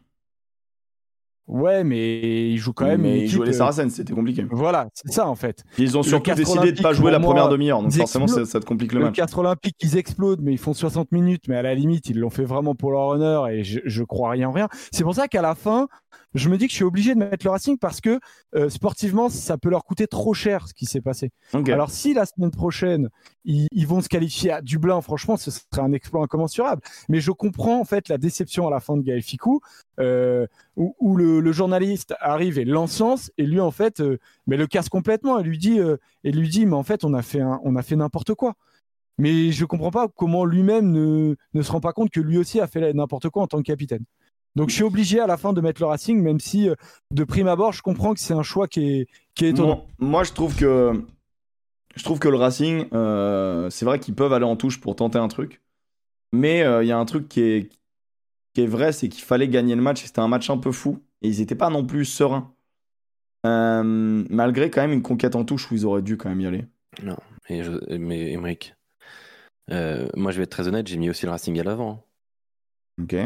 [1.46, 3.02] Ouais, mais ils jouent quand même.
[3.02, 4.46] Mais ils jouaient les Saracens, c'était compliqué.
[4.50, 5.62] Voilà, c'est ça en fait.
[5.76, 8.92] Ils ont surtout décidé de pas jouer la première demi-heure, donc forcément ça, te complique
[8.92, 9.16] le, le match.
[9.16, 12.18] Le Castres Olympique, ils explosent, mais ils font 60 minutes, mais à la limite, ils
[12.18, 14.68] l'ont fait vraiment pour leur honneur et je, je crois rien en rien.
[14.90, 15.86] C'est pour ça qu'à la fin,
[16.34, 18.18] je me dis que je suis obligé de mettre le Racing parce que
[18.56, 21.30] euh, sportivement, ça peut leur coûter trop cher ce qui s'est passé.
[21.68, 23.08] Alors si la semaine prochaine,
[23.44, 26.82] ils, vont se qualifier à Dublin, franchement, ce serait un exploit incommensurable.
[27.08, 29.60] Mais je comprends en fait la déception à la fin de Gaël Ficou,
[30.00, 34.88] euh, où, le, journaliste arrive et l'encense, et lui en fait, euh, mais le casse
[34.88, 35.78] complètement, et lui dit,
[36.24, 38.54] et lui dit, mais en fait, on a fait, on a fait n'importe quoi.
[39.18, 42.58] Mais je comprends pas comment lui-même ne, ne se rend pas compte que lui aussi
[42.60, 44.04] a fait n'importe quoi en tant que capitaine.
[44.56, 46.74] Donc je suis obligé à la fin de mettre le Racing, même si euh,
[47.10, 49.86] de prime abord, je comprends que c'est un choix qui est, qui est étonnant.
[49.98, 51.04] Moi, je trouve que
[51.96, 55.18] je trouve que le Racing, euh, c'est vrai qu'ils peuvent aller en touche pour tenter
[55.18, 55.60] un truc,
[56.32, 57.70] mais euh, il y a un truc qui est
[58.54, 60.04] qui est vrai, c'est qu'il fallait gagner le match.
[60.04, 62.54] C'était un match un peu fou et ils n'étaient pas non plus sereins,
[63.42, 66.64] malgré quand même une conquête en touche où ils auraient dû quand même y aller.
[67.02, 67.16] Non,
[67.50, 68.76] mais, je, mais Emmerich,
[69.68, 72.06] moi je vais être très honnête, j'ai mis aussi le Racing à l'avant.
[73.02, 73.16] Ok.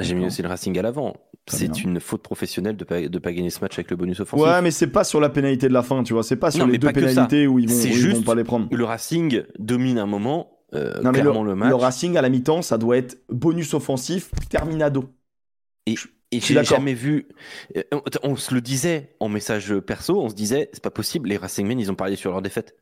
[0.00, 1.16] J'ai mis aussi le Racing à l'avant.
[1.46, 4.46] C'est une faute professionnelle de pas, de pas gagner ce match avec le bonus offensif.
[4.46, 6.22] Ouais, mais c'est pas sur la pénalité de la fin, tu vois.
[6.22, 8.68] C'est pas sur les deux pénalités où ils vont, où vont pas les prendre.
[8.70, 11.70] Le Racing domine un moment, euh, clairement le, match.
[11.70, 15.12] Le Racing à la mi-temps, ça doit être bonus offensif, terminado.
[15.86, 15.94] Et,
[16.30, 17.28] et j'ai jamais vu.
[17.76, 17.82] Euh,
[18.22, 21.78] on, se le disait en message perso, on se disait, c'est pas possible, les Racingmen,
[21.80, 22.76] ils ont parlé sur leur défaite.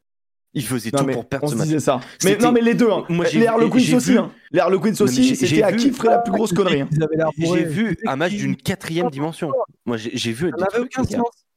[0.54, 1.66] Ils faisaient tout pour perdre on ce se match.
[1.68, 2.00] disait ça.
[2.24, 2.90] Mais non, mais les deux.
[2.90, 3.04] Hein.
[3.08, 4.16] Moi, les Harlequins aussi.
[4.16, 4.32] Hein.
[4.50, 6.80] Les Harlequins aussi, c'était à qui ferait la plus grosse connerie.
[6.82, 6.88] Hein.
[7.36, 9.52] J'ai vu un match d'une quatrième dimension.
[9.84, 10.52] Moi, j'ai vu.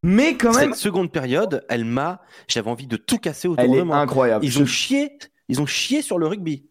[0.04, 0.72] Mais quand même.
[0.74, 2.22] Cette seconde période, elle m'a.
[2.48, 3.98] J'avais envie de tout casser autour elle de moi.
[3.98, 4.44] incroyable.
[4.44, 5.18] Ils ont chié.
[5.48, 6.66] Ils ont chié sur le rugby.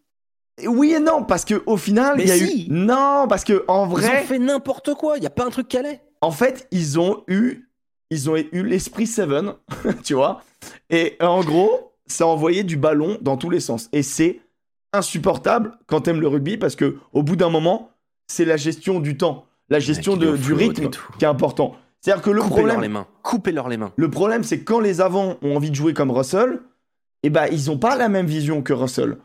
[0.67, 2.51] Oui et non, parce que au final, il y a eu.
[2.69, 4.03] Non, parce que en vrai.
[4.05, 5.17] Ils ont fait n'importe quoi.
[5.17, 6.03] Il y a pas un truc qui allait.
[6.21, 7.71] En fait, ils ont eu,
[8.11, 9.55] ils ont eu l'esprit Seven,
[10.05, 10.43] tu vois.
[10.91, 13.89] Et en gros, ça envoyé du ballon dans tous les sens.
[13.93, 14.41] Et c'est
[14.93, 17.91] insupportable quand t'aimes le rugby parce que au bout d'un moment,
[18.27, 21.77] c'est la gestion du temps, la gestion de, du rythme qui est important.
[22.01, 23.07] C'est-à-dire que le Coupez problème, leur les mains.
[23.23, 23.93] Coupez-leur les mains.
[23.97, 26.61] Le problème, c'est quand les avants ont envie de jouer comme Russell,
[27.23, 29.19] eh ben ils ont pas la même vision que Russell.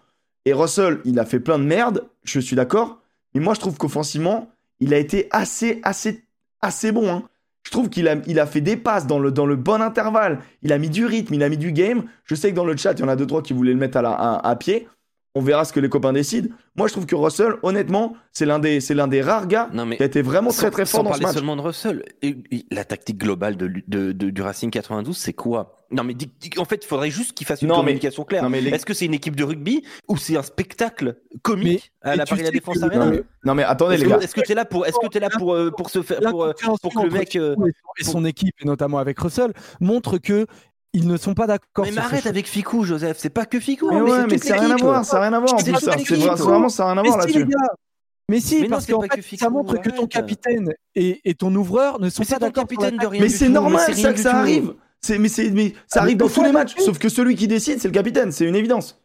[0.45, 2.99] Et Russell, il a fait plein de merde, je suis d'accord.
[3.33, 6.23] Mais moi, je trouve qu'offensivement, il a été assez, assez,
[6.61, 7.09] assez bon.
[7.09, 7.23] Hein.
[7.65, 10.39] Je trouve qu'il a, il a fait des passes dans le, dans le bon intervalle.
[10.61, 12.03] Il a mis du rythme, il a mis du game.
[12.25, 13.79] Je sais que dans le chat, il y en a deux, trois qui voulaient le
[13.79, 14.87] mettre à, la, à, pied.
[15.37, 16.47] On verra ce que les copains décident.
[16.77, 20.01] Moi, je trouve que Russell, honnêtement, c'est l'un des, c'est l'un des rares gars qui
[20.01, 21.33] a été vraiment très très fort dans ce match.
[21.33, 22.03] seulement de Russell.
[22.71, 25.85] la tactique globale de, de, du Racing 92, c'est quoi?
[25.91, 26.15] Non, mais
[26.57, 28.45] en fait, il faudrait juste qu'il fasse une communication claire.
[28.53, 32.43] Est-ce que c'est une équipe de rugby ou c'est un spectacle comique à la Paris
[32.43, 33.11] La Défense Arena?
[33.43, 34.19] Non mais, attendez, les gars.
[34.19, 36.19] Est-ce que tu es là pour, est-ce que es là pour, euh, pour se faire,
[36.19, 37.55] pour, euh, pour que le mec euh,
[37.99, 40.47] et son équipe, et notamment avec Russell, montre que
[40.95, 41.85] ils ne sont pas d'accord.
[41.85, 43.17] Mais arrête avec Ficou, Joseph.
[43.19, 43.89] C'est pas que Ficou.
[43.89, 45.05] Mais, ouais, mais ça n'a rien à voir.
[45.05, 45.73] Ça n'a rien à voir en plus.
[46.05, 47.47] C'est vraiment ça n'a rien à voir là-dessus.
[48.27, 52.23] Mais si, parce qu'en fait, ça montre que ton capitaine et, ton ouvreur ne sont
[52.23, 52.65] pas d'accord.
[53.11, 54.73] Mais c'est normal ça que ça arrive.
[55.09, 57.87] Mais, mais ça ah, arrive dans tous les matchs, sauf que celui qui décide, c'est
[57.87, 58.99] le capitaine, c'est une évidence.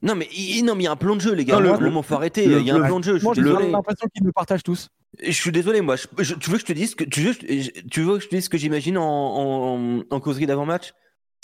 [0.00, 1.60] Non mais, il, non, mais il y a un plan de jeu, les gars.
[1.60, 2.44] Non, le, moment, faut arrêter.
[2.44, 3.18] il y a un plan de jeu.
[3.22, 4.88] Moi, j'ai l'impression qu'ils me partagent tous.
[5.22, 5.96] Je suis désolé, moi.
[5.96, 8.44] tu veux que je te dise que tu veux, tu veux que je te dise
[8.44, 10.92] ce que j'imagine en, en, causerie d'avant-match?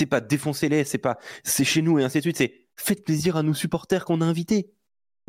[0.01, 2.38] C'est pas défoncer-les, c'est pas c'est chez nous et ainsi de suite.
[2.38, 4.70] C'est faites plaisir à nos supporters qu'on a invités.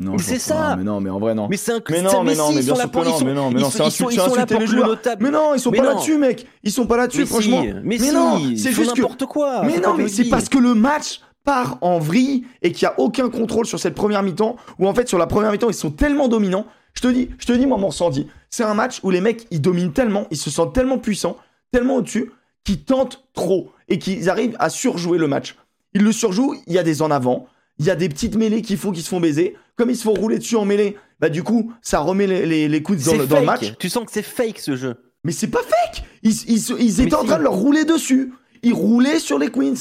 [0.00, 0.76] Non, c'est ça.
[0.76, 1.46] mais non, mais en vrai non.
[1.50, 3.60] Mais c'est un Mais non, mais non, mais bien sûr que non, mais non, mais
[3.60, 4.16] non, c'est insulter
[4.58, 4.98] les joueurs.
[5.20, 6.46] Mais non, ils sont pas là-dessus, mec.
[6.62, 7.62] Ils sont pas là-dessus, franchement.
[7.84, 9.62] Mais non, c'est juste n'importe quoi.
[9.62, 12.98] Mais non, mais c'est parce que le match part en vrille et qu'il y a
[12.98, 15.90] aucun contrôle sur cette première mi-temps où en fait sur la première mi-temps ils sont
[15.90, 16.66] tellement dominants.
[16.94, 19.48] Je te dis, je te dis moi mon ressenti, c'est un match où les mecs
[19.50, 21.36] ils dominent tellement, ils se sentent tellement puissants,
[21.72, 22.30] tellement au-dessus
[22.64, 25.54] qu'ils tentent trop et qu'ils arrivent à surjouer le match.
[25.92, 27.46] Ils le surjouent, il y a des en avant,
[27.78, 29.54] il y a des petites mêlées qu'il faut qu'ils se font baiser.
[29.76, 32.82] Comme ils se font rouler dessus en mêlée, bah du coup, ça remet les, les,
[32.82, 33.74] coups dans le, dans le, match.
[33.78, 34.96] Tu sens que c'est fake ce jeu.
[35.24, 38.32] Mais c'est pas fake Ils, ils, étaient en train de leur rouler dessus.
[38.62, 39.74] Ils roulaient sur les Queens.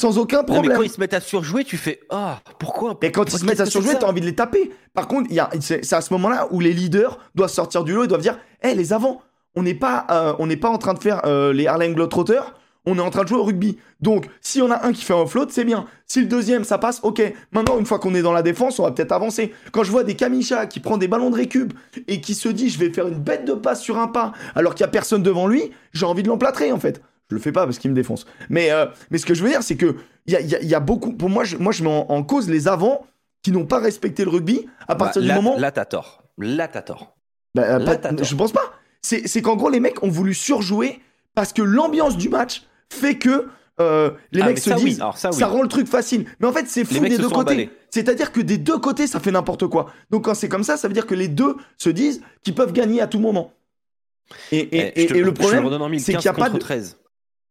[0.00, 0.70] Sans aucun problème.
[0.70, 3.44] mais quand ils se mettent à surjouer, tu fais Ah, pourquoi Et quand ils se
[3.46, 4.70] mettent à surjouer, t'as envie de les taper.
[4.94, 5.28] Par contre,
[5.60, 8.74] c'est à ce moment-là où les leaders doivent sortir du lot et doivent dire Hé,
[8.74, 9.22] les avants,
[9.56, 12.52] on n'est pas, euh, on pas en train de faire euh, les Harlem Globetrotters
[12.86, 13.78] on est en train de jouer au rugby.
[14.00, 15.86] Donc, si on a un qui fait un float, c'est bien.
[16.06, 17.20] Si le deuxième, ça passe, ok.
[17.50, 19.52] Maintenant, une fois qu'on est dans la défense, on va peut-être avancer.
[19.72, 21.74] Quand je vois des Kamisha qui prend des ballons de récup
[22.06, 24.74] et qui se dit, je vais faire une bête de passe sur un pas, alors
[24.74, 27.02] qu'il n'y a personne devant lui, j'ai envie de l'emplâtrer, en fait.
[27.28, 28.24] Je le fais pas parce qu'il me défonce.
[28.50, 31.12] Mais, euh, mais ce que je veux dire, c'est que il y a, beaucoup.
[31.12, 33.06] Pour moi, je, moi, je mets en, cause les avants
[33.42, 35.56] qui n'ont pas respecté le rugby à partir du moment.
[35.56, 36.24] Là, t'as tort.
[36.38, 37.16] Là, t'as tort.
[37.54, 37.78] Bah,
[38.22, 38.72] je pense pas.
[39.02, 41.00] c'est qu'en gros, les mecs ont voulu surjouer
[41.34, 42.62] parce que l'ambiance du match
[42.92, 43.46] fait que
[43.80, 44.84] euh, les Ah, mecs se ça, oui.
[44.84, 45.36] disent Alors ça, oui.
[45.38, 46.24] ça rend le truc facile.
[46.40, 47.70] Mais en fait, c'est fou des deux côtés.
[47.90, 49.92] C'est-à-dire que des deux côtés, ça fait n'importe quoi.
[50.10, 52.72] Donc quand c'est comme ça, ça veut dire que les deux se disent qu'ils peuvent
[52.72, 53.52] gagner à tout moment.
[54.50, 55.62] Et, et- Eh, et- te- et le problème,
[55.98, 56.58] c'est qu'il 15 n'y a pas de.
[56.58, 56.98] 13.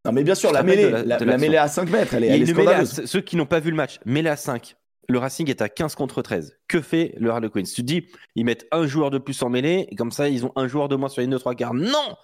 [0.03, 2.67] Non, mais bien sûr, la mêlée, la- mêlée à 5 mètres, elle est, elle est
[2.67, 4.75] à- ceux qui n'ont pas vu le match, mêlée à 5.
[5.07, 6.57] Le Racing est à 15 contre 13.
[6.67, 7.61] Que fait le Harlequins?
[7.63, 10.45] Tu te dis, ils mettent un joueur de plus en mêlée, et comme ça, ils
[10.45, 11.73] ont un joueur de moins sur les 2 3 quarts.
[11.75, 12.15] Non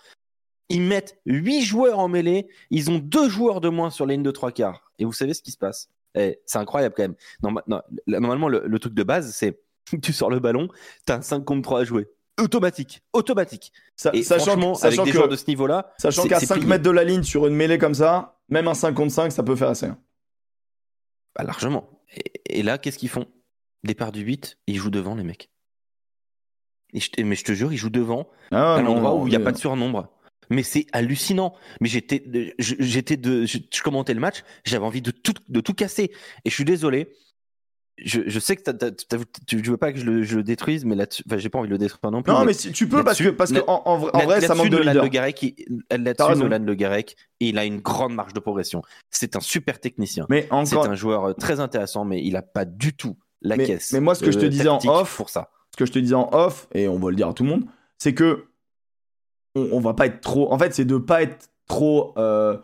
[0.71, 4.23] Ils mettent 8 joueurs en mêlée, ils ont 2 joueurs de moins sur les lignes
[4.23, 4.91] de 3 quarts.
[4.99, 5.89] Et vous savez ce qui se passe?
[6.15, 7.15] Eh, C'est incroyable quand même.
[7.43, 9.59] Non, normalement, le, le truc de base, c'est
[10.01, 10.67] tu sors le ballon,
[11.05, 12.09] t'as un 5 contre 3 à jouer.
[12.39, 13.71] Automatique, automatique.
[14.13, 16.67] Et sachant franchement, avec des que- joueurs de ce niveau-là, Sachant qu'à c'est 5 plié.
[16.67, 19.43] mètres de la ligne sur une mêlée comme ça, même un 5 contre 5, ça
[19.43, 19.85] peut faire assez.
[19.87, 19.97] hein.
[21.35, 21.89] Bah, largement.
[22.15, 23.25] Et, et là, qu'est-ce qu'ils font?
[23.83, 25.49] Départ du 8, ils jouent devant, les mecs.
[26.93, 29.29] Et je te- mais je te jure, ils jouent devant, Ah, à l'endroit où il
[29.29, 30.09] n'y a pas de surnombre.
[30.51, 31.53] Mais c'est hallucinant.
[31.79, 32.23] Mais j'étais,
[32.59, 36.11] je- j'étais de, je, je commentais le match, j'avais envie de tout, de tout casser.
[36.45, 37.11] Et je suis désolé.
[38.03, 38.71] Je, je sais que
[39.45, 41.59] tu, tu veux pas que je le, je le détruise, mais là-dessus, enfin, j'ai pas
[41.59, 42.31] envie de le détruire non plus.
[42.33, 44.11] Non, mais mais si- tu peux parce que, là-dessus, parce que là- en, en vrai,
[44.13, 45.03] en Là- vrai, ça manque de Nolan leader.
[45.03, 45.55] Le Garec,
[45.91, 46.39] là-dessus.
[46.39, 48.81] Nolan Le Garec, il a une grande marge de progression.
[49.11, 50.25] C'est un super technicien.
[50.29, 53.55] Mais C'est encore, un joueur euh, très intéressant, mais il a pas du tout la
[53.57, 53.91] Mais- caisse.
[53.93, 55.49] mais moi, ce que je te euh, disais en off, pour ça.
[55.71, 57.49] ce que je te disais en off, et on va le dire à tout le
[57.49, 57.65] monde,
[57.99, 58.45] c'est que
[59.55, 60.51] on, on va pas être trop.
[60.53, 62.57] En fait, c'est de pas être trop, euh,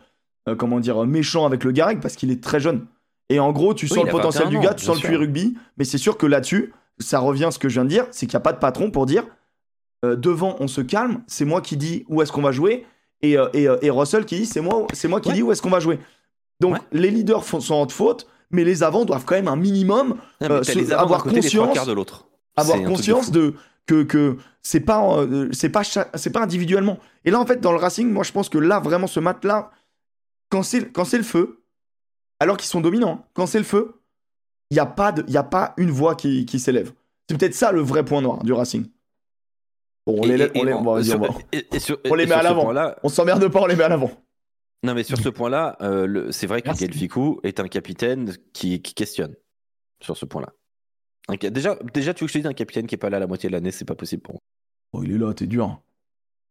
[0.48, 2.86] euh, comment dire, méchant avec le Garec parce qu'il est très jeune.
[3.30, 5.08] Et en gros, tu sens le potentiel 21 du gars, tu sens le.
[5.08, 7.90] QI rugby, mais c'est sûr que là-dessus, ça revient à ce que je viens de
[7.90, 9.24] dire, c'est qu'il n'y a pas de patron pour dire
[10.04, 12.86] euh, devant, on se calme, c'est moi qui dis où est-ce qu'on va jouer,
[13.20, 15.34] et, et, et Russell qui dit c'est moi, c'est moi qui Ouais.
[15.34, 15.98] dis où est-ce qu'on va jouer.
[16.60, 16.80] Donc Ouais.
[16.92, 20.62] les leaders font, sont en faute, mais les avants doivent quand même un minimum Non,
[20.62, 22.26] se- les avoir côté, conscience- de l'autre.
[22.56, 23.54] avoir conscience de,
[23.88, 26.98] que, que c'est pas euh, c'est pas c'est pas individuellement.
[27.24, 29.42] Et là en fait dans le Racing, moi je pense que là vraiment ce match
[29.42, 29.70] là
[30.50, 31.62] quand c'est quand c'est le feu
[32.38, 34.00] alors qu'ils sont dominants, quand c'est le feu,
[34.70, 36.92] il y a pas de il y a pas une voix qui, qui s'élève.
[37.28, 38.86] C'est peut-être ça le vrai point noir du Racing.
[40.06, 42.24] Bon, on Et- les, et- on les, sur- on va- et- et sur- on les
[42.24, 42.94] et met sur à l'avant.
[43.02, 44.10] on s'emmerde pas, on les met à l'avant.
[44.84, 48.94] Non, mais sur ce point-là, euh, c'est vrai que Ficou est un capitaine qui, qui
[48.94, 49.34] questionne
[50.00, 50.52] sur ce point-là.
[51.36, 53.26] Déjà, déjà, tu veux que je te dise un capitaine qui est pas là la
[53.26, 54.40] moitié de l'année, c'est pas possible pour moi.
[54.92, 55.80] Oh, il est là, t'es dur.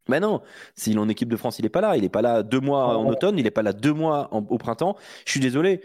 [0.10, 0.42] Mais non,
[0.76, 1.98] s'il est en équipe de France, il est pas là.
[1.98, 3.12] Il est pas là deux mois en Oh.
[3.12, 4.96] automne, il est pas là deux mois en- au printemps.
[5.26, 5.82] Je suis désolé.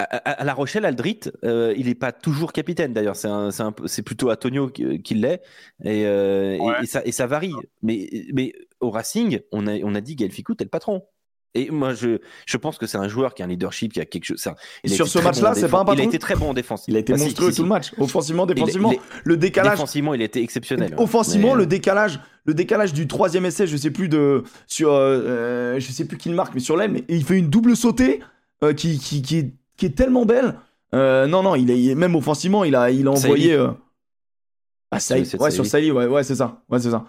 [0.00, 3.14] À, à- à La Rochelle, Aldrit, euh, il est pas toujours capitaine d'ailleurs.
[3.14, 5.42] C'est plutôt Antonio qui, qui l'est.
[5.84, 7.52] Et, euh, et- ça, et ça varie.
[7.82, 11.06] Mais, mais au Racing, on a, on a dit Gaël Ficou, t'es le patron.
[11.56, 14.04] Et moi, je, je pense que c'est un joueur qui a un leadership, qui a
[14.04, 14.44] quelque chose.
[14.48, 16.34] un- il a Sur ce match-là, bon c'est pas un Il a patron été très
[16.34, 16.84] bon en défense.
[16.88, 17.62] Il a été Ah, si, monstrueux si, tout si.
[17.62, 18.90] le match, offensivement, Il défensivement.
[18.90, 20.94] il est- le décalage Défensivement, il a été exceptionnel.
[20.98, 25.20] Offensivement, Mais- le décalage, le décalage du troisième essai, je sais plus de sur, euh,
[25.20, 27.76] euh, je sais plus qui le marque, mais sur l'aile, mais il fait une double
[27.76, 28.20] sautée
[28.64, 30.56] euh, qui, qui, qui, est, qui est tellement belle.
[30.94, 33.52] Euh, non, non, il est, il même offensivement, il a, il a envoyé.
[33.54, 33.68] euh,
[34.90, 35.66] Ah, C'est ouais, sur.
[35.66, 37.04] Saïli, ouais, ouais, c'est ça, ouais, c'est ça.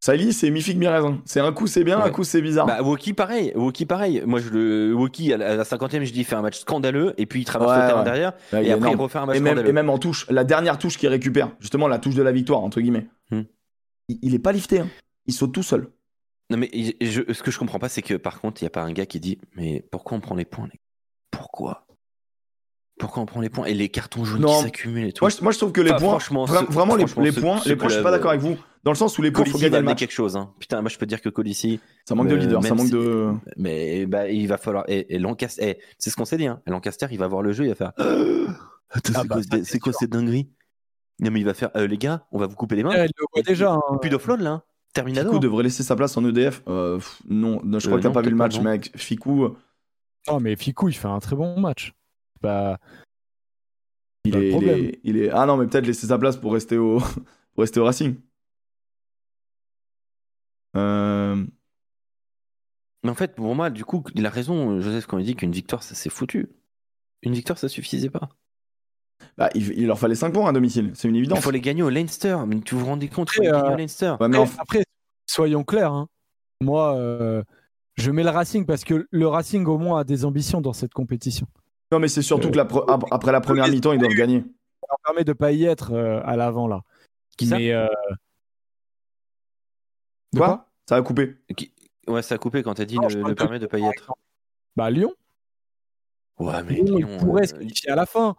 [0.00, 1.20] Saïli, c'est mi figue mi raisin.
[1.24, 2.66] C'est un coup c'est bien, un coup c'est bizarre.
[2.66, 3.52] Bah, Woki, pareil.
[3.56, 4.22] Woki, pareil.
[4.26, 6.60] Moi, je le, Woki, à la à la 50e, je dis, il fait un match
[6.60, 8.04] scandaleux, et puis il traverse Ouais, le terrain ouais.
[8.04, 9.68] derrière, Là, et après, il refait un match et, même, scandaleux.
[9.68, 12.60] et même en touche, la dernière touche qu'il récupère, justement la touche de la victoire
[12.60, 13.08] entre guillemets.
[13.32, 13.42] Hmm.
[14.08, 14.88] Il, il est pas lifté, hein.
[15.26, 15.88] il saute tout seul.
[16.50, 16.70] Non, mais
[17.00, 18.92] je- ce que je comprends pas, c'est que par contre, il n'y a pas un
[18.92, 20.78] gars qui dit, mais pourquoi on prend les points, les
[21.32, 21.86] Pourquoi?
[23.00, 23.66] Pourquoi on prend les points?
[23.66, 24.56] Et les cartons jaunes Non.
[24.58, 25.24] qui s'accumulent et tout.
[25.24, 27.32] Moi, je, moi, je trouve que les Enfin, points, franchement, ce- vraiment les, franchement, les
[27.32, 28.56] points, les points, je suis pas d'accord avec vous.
[28.84, 30.36] Dans le sens où les gagner va le quelque chose.
[30.36, 30.52] Hein.
[30.58, 32.86] Putain, moi, je peux te dire que Colissi, Ça manque de Euh, leader, ça manque
[32.86, 33.30] si- de.
[33.56, 34.84] mais bah, il va falloir.
[34.88, 36.46] Et, et Lancaster, eh, c'est ce qu'on s'est dit.
[36.46, 36.60] Hein.
[36.66, 37.92] Lancaster, il va voir le jeu, il va faire.
[38.90, 40.00] Attends, Ah c'est bah, quoi, c'est- c'est c'est quoi sûr.
[40.00, 40.48] cette dinguerie?
[41.20, 41.70] Non, mais il va faire.
[41.76, 42.94] euh, les gars, on va vous couper les mains.
[42.94, 43.72] Il le voit déjà.
[43.74, 43.98] hein.
[44.00, 44.50] Plus d'offload là.
[44.50, 44.62] hein.
[44.94, 45.28] Terminado.
[45.28, 46.62] Ficou devrait laisser sa place en EDF.
[46.68, 48.90] Euh, pff, non, non, je crois Euh, que t'as non, pas vu le match, mec.
[48.96, 49.48] Ficou,
[50.28, 51.92] Non, mais Ficou, il fait un très bon match.
[52.40, 52.78] Bah,
[54.24, 54.78] il Pas de est, il, problème.
[54.84, 56.98] est, il est- Ah non, mais peut-être laisser sa place pour rester au,
[57.54, 58.14] pour rester au Racing.
[60.76, 61.44] Euh,
[63.04, 65.52] Mais en fait, pour moi, du coup, il a raison, Joseph, quand il dit qu'une
[65.52, 66.48] victoire, ça s'est foutu.
[67.22, 68.28] Une victoire, ça suffisait pas.
[69.36, 71.40] Bah, il, il leur fallait 5 points à domicile, c'est une Il évidence.
[71.40, 72.36] faut les gagner au Leinster.
[72.46, 74.14] Mais tu vous rendez compte, il faut Après, les gagner euh, au Leinster.
[74.20, 74.84] Ouais, mais après, en- après,
[75.26, 75.92] soyons clairs.
[75.92, 76.08] hein.
[76.60, 77.42] Moi, euh,
[77.96, 80.92] je mets le Racing parce que le Racing, au moins, a des ambitions dans cette
[80.92, 81.46] compétition.
[81.92, 84.12] Non, mais c'est surtout Euh, que la pre- ap- après la première mi-temps, ils doivent
[84.14, 84.40] gagner.
[84.40, 86.82] Ça leur permet de pas y être euh, à l'avant, là.
[87.36, 87.58] Qui ça?
[87.58, 87.86] Mais, euh,
[90.32, 91.36] de Quoi Ça a coupé.
[91.56, 91.72] Qui-
[92.06, 94.12] Ouais, ça a coupé quand t'as dit Non, de permet de pas y être.
[94.76, 95.12] Bah, Lyon.
[96.38, 98.36] Ouais, mais Lyon, Lyon, il pourrait euh, se qualifier à la fin.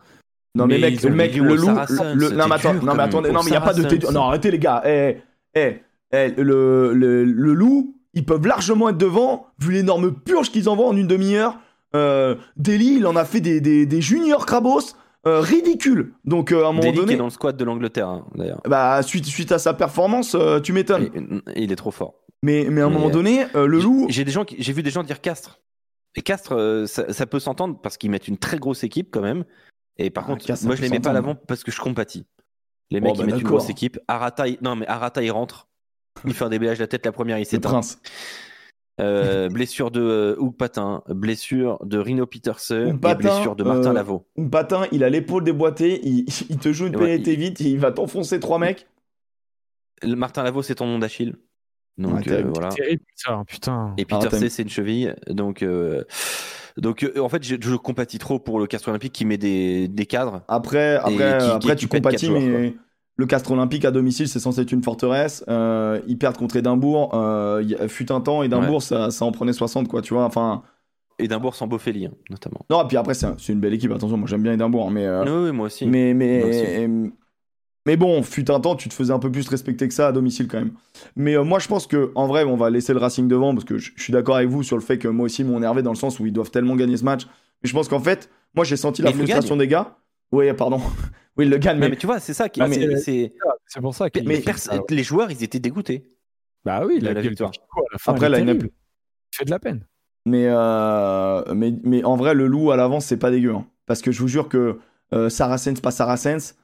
[0.55, 1.67] Non, mais, Mais mec, le mec, Lyon le loup.
[1.67, 4.11] Le- non, mais attends, non, mais attendez, non, mais il n'y a pas de.
[4.11, 4.81] Non, arrêtez les gars.
[4.85, 5.17] Eh,
[5.53, 5.81] eh.
[6.11, 10.87] eh, le, le, le loup, ils peuvent largement être devant, vu l'énorme purge qu'ils envoient
[10.87, 11.59] en une demi-heure.
[11.95, 14.93] Euh, Delhi, il en a fait des, des, des juniors Krabos
[15.27, 16.13] euh, ridicules.
[16.25, 17.13] Donc, euh, à un moment Delhi qui donné.
[17.13, 18.61] est dans le squad de l'Angleterre, hein, d'ailleurs.
[18.67, 21.41] Bah, suite, suite à sa performance, euh, tu m'étonnes.
[21.55, 22.15] Il est trop fort.
[22.41, 24.05] Mais, mais à un Mais, moment donné, le loup.
[24.09, 25.59] J'ai des gens j'ai vu des gens dire Castres.
[26.15, 29.43] Et Castres, ça, ça peut s'entendre parce qu'ils mettent une très grosse équipe quand même.
[29.97, 31.79] Et par Ah, contre, Castres, moi je les mets pas à l'avant parce que je
[31.81, 32.25] compatis.
[32.91, 33.99] Les Bon, mecs bah, ils mettent une grosse équipe.
[34.07, 35.67] Arata, il- non mais Arata il rentre.
[36.25, 37.81] Il fait un déblayage de la tête la première, il s'éteint.
[38.99, 43.63] Euh, blessure de euh, Hugh Patin, blessure de Rino Peterson Hugh et Patin, blessure de
[43.63, 44.25] Martin euh, Lavaux.
[44.51, 47.79] Patin, il a l'épaule déboîtée, il, il te joue une Ouais, pénalité il- vite, il
[47.79, 48.87] va t'enfoncer trois mecs.
[50.03, 51.35] Le- Martin Lavaux c'est ton nom d'Achille.
[51.97, 52.51] Donc euh, terrible.
[52.53, 52.69] voilà.
[52.69, 53.93] Terrible ça, putain.
[53.97, 55.15] Et Ah, Peter C, c'est une cheville.
[55.27, 56.03] Donc, euh,
[56.77, 59.87] donc euh, en fait, je, je compatis trop pour le Castres Olympique qui met des,
[59.89, 60.41] des cadres.
[60.47, 62.71] Après, après, qui- après qui tu compatis, joueurs,
[63.19, 65.43] le Castre Olympique à domicile, c'est censé être une forteresse.
[65.49, 67.11] Euh, ils perdent contre Édimbourg.
[67.13, 70.23] Euh, y fut un temps, Édimbourg, ça, ça en prenait 60, quoi, tu vois.
[70.23, 70.63] Enfin,
[71.19, 72.61] Édimbourg sans Boffelli, hein, notamment.
[72.69, 73.91] non, et puis après, c'est un- c'est une belle équipe.
[73.91, 75.85] Attention, moi j'aime bien Édimbourg, hein, mais, euh, Oui, oui, moi aussi.
[75.85, 76.87] mais, mais,
[77.85, 80.11] mais bon, fut un temps, tu te faisais un peu plus respecter que ça à
[80.11, 80.71] domicile quand même.
[81.15, 83.65] Mais euh, moi, je pense que en vrai, on va laisser le Racing devant parce
[83.65, 85.81] que je, je suis d'accord avec vous sur le fait que moi aussi, mon énervé
[85.81, 87.25] dans le sens où ils doivent tellement gagner ce match.
[87.63, 89.97] Mais je pense qu'en fait, moi, j'ai senti la Mais frustration des gars.
[90.31, 90.79] Oui, pardon.
[91.39, 92.61] Oui, le gagnent, Non, mais mais tu vois, c'est ça qui.
[92.97, 93.31] C'est-
[93.81, 94.19] pour ça que.
[94.21, 94.57] mais pers-
[94.89, 96.09] les joueurs, ils étaient dégoûtés.
[96.65, 97.51] Bah oui, la, la victoire.
[97.91, 98.75] la fin, Après, la line-up- terrible.
[99.31, 99.85] fait de la peine.
[100.25, 103.53] Mais, euh, mais, mais en vrai, le loup à l'avance, c'est pas dégueu.
[103.55, 103.65] hein.
[103.85, 104.77] Parce que je vous jure que
[105.13, 106.55] euh, Saracens, pas Saracens,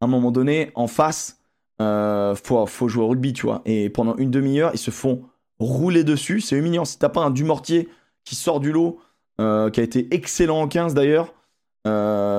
[0.00, 1.40] à un moment donné, en face,
[1.80, 3.62] euh, faut, faut jouer au rugby, tu vois.
[3.64, 5.22] Et pendant une demi-heure, ils se font
[5.58, 6.40] rouler dessus.
[6.40, 6.84] C'est humiliant.
[6.84, 7.88] Si t'as pas un Dumortier
[8.24, 9.00] qui sort du lot,
[9.40, 11.32] euh, qui a été excellent en 15 d'ailleurs,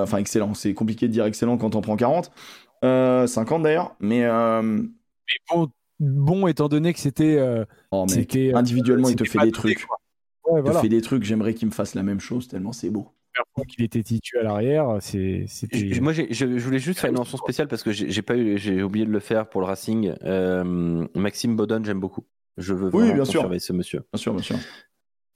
[0.04, 2.32] enfin excellent, c'est compliqué de dire excellent quand on prend 40,
[2.84, 4.88] euh, 50 d'ailleurs, mais, euh, Mais
[5.50, 5.68] bon,
[6.00, 7.38] bon étant donné que c'était.
[7.38, 9.86] euh, oh, euh, individuellement, il te fait des trucs.
[10.46, 12.90] Ouais, Il te fait des trucs, j'aimerais qu'il me fasse la même chose tellement c'est
[12.90, 13.10] beau.
[13.68, 15.94] qu'il était titulaire à l'arrière, c'est- c'était.
[15.94, 18.58] Je- Moi, je, je voulais juste faire une mention spéciale parce que j'ai pas eu,
[18.58, 20.14] j'ai oublié de le faire pour le Racing.
[20.24, 22.26] Euh, Maxime Bodon, j'aime beaucoup.
[22.58, 23.50] Je veux Oui, vraiment bien sûr.
[23.60, 24.04] ce monsieur.
[24.12, 24.58] Bien sûr, bien sûr.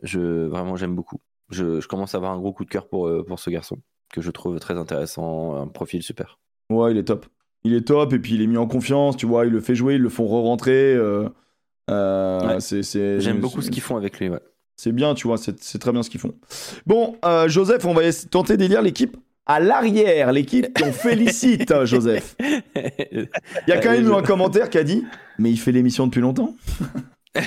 [0.02, 1.22] Je vraiment j'aime beaucoup.
[1.50, 3.78] Je, je commence à avoir un gros coup de cœur pour euh, pour ce garçon
[4.14, 6.40] que je trouve très intéressant, un profil super.
[6.70, 7.26] Ouais, il est top.
[7.66, 9.76] Il est top et puis il est mis en confiance, tu vois, il le fait
[9.76, 10.94] jouer, ils le font re-rentrer.
[10.96, 11.28] euh,
[11.90, 13.20] euh, Ouais.
[13.20, 14.30] J'aime beaucoup ce qu'ils font avec lui.
[14.30, 14.40] Ouais.
[14.76, 16.34] C'est bien, tu vois, c'est, très bien ce qu'ils font.
[16.86, 22.36] Bon, euh, Joseph, on va tenter d'élire l'équipe à l'arrière, l'équipe qu'on félicite, Joseph.
[22.40, 23.28] Il
[23.68, 25.04] y a quand même eu un commentaire qui a dit
[25.40, 26.56] Mais il fait l'émission depuis longtemps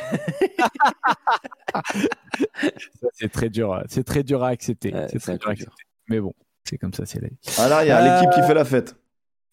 [3.13, 4.93] c'est très dur, à- c'est très dur à accepter.
[4.93, 5.83] Ouais, c'est un très dur à accepter.
[6.09, 6.35] Mais bon,
[6.69, 7.39] c'est comme ça, c'est la vie.
[7.59, 8.97] À l'arrière, Euh, l'équipe qui fait la fête.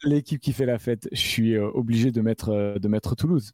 [0.03, 3.51] L'équipe qui fait la fête, je suis euh, obligé de mettre, euh, de mettre Toulouse.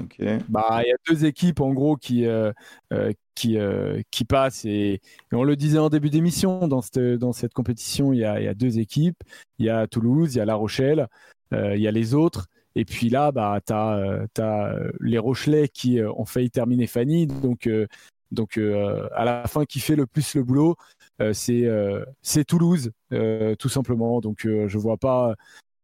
[0.00, 0.20] Ok.
[0.48, 2.52] Bah, il y a deux équipes en gros qui, euh,
[2.92, 5.00] euh, qui, euh, qui passent et, et
[5.32, 8.44] on le disait en début d'émission, dans cette, dans cette compétition, il y, a, il
[8.44, 9.20] y a deux équipes.
[9.58, 11.08] Il y a Toulouse, il y a La Rochelle,
[11.52, 12.46] euh, il y a les autres.
[12.76, 17.26] Et puis là, bah, tu as, les Rochelais qui euh, ont failli terminer Fanny.
[17.26, 17.88] Donc, euh,
[18.30, 20.97] donc euh, à la fin, qui fait le plus le boulot, euh,
[21.32, 24.20] c'est euh, c'est Toulouse, euh, tout simplement.
[24.20, 25.34] Donc euh, je vois pas.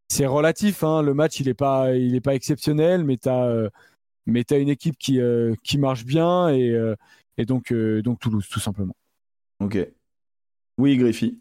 [0.09, 3.70] C'est relatif, hein, le match il est pas, il est pas exceptionnel, mais tu as,
[4.26, 6.95] mais tu as une équipe qui, euh, qui marche bien et, euh,
[7.37, 8.95] et donc, euh, donc Toulouse, tout simplement.
[9.61, 9.78] Ok.
[10.78, 11.39] Oui, Griffy.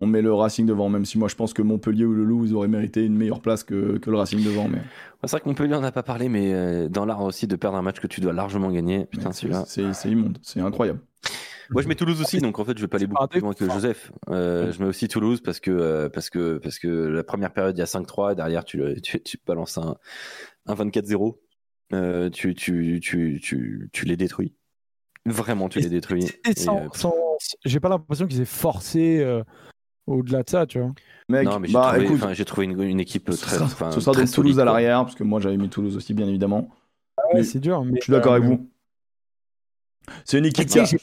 [0.00, 2.44] On met le Racing devant, même si moi je pense que Montpellier ou le Loup,
[2.44, 4.68] ils auraient mérité une meilleure place que, que le Racing devant.
[4.68, 4.80] Mais,
[5.22, 7.78] C'est vrai que Montpellier on n'a pas parlé, mais euh, dans l'art aussi de perdre
[7.78, 9.06] un match que tu dois largement gagner.
[9.06, 9.64] Putain, celui-là.
[9.66, 11.00] c'est, c'est immonde, c'est incroyable.
[11.70, 13.52] Moi, je mets Toulouse aussi, donc en fait, je vais pas aller beaucoup plus loin
[13.54, 13.68] que.
[13.70, 14.12] Joseph.
[14.30, 17.76] Euh, je mets aussi Toulouse parce que, euh, parce que, parce que la première période,
[17.76, 19.96] il y a 5-3, et derrière, tu, tu, tu balances un,
[20.66, 21.36] un 24-0.
[21.92, 24.54] Euh, tu, tu, tu, tu, tu les détruis.
[25.24, 26.24] Vraiment, tu les détruis.
[26.44, 27.14] Et Et, sans- euh, sans-
[27.64, 29.42] J'ai pas l'impression qu'ils aient forcé euh,
[30.06, 30.92] au-delà de ça, tu vois.
[31.28, 33.56] Mec, non, mais j'ai bah trouvé, écoute, enfin, j'ai trouvé une, une équipe ce très.
[33.56, 35.68] sera, enfin, ce sera très donc Toulouse solide, à l'arrière, parce que moi j'avais mis
[35.68, 36.68] Toulouse aussi, bien évidemment.
[37.18, 37.84] Ouais, Mais c'est dur.
[37.84, 38.68] Mais, Je suis d'accord euh, avec vous.
[40.24, 40.98] C'est une équipe tu qui a- sais,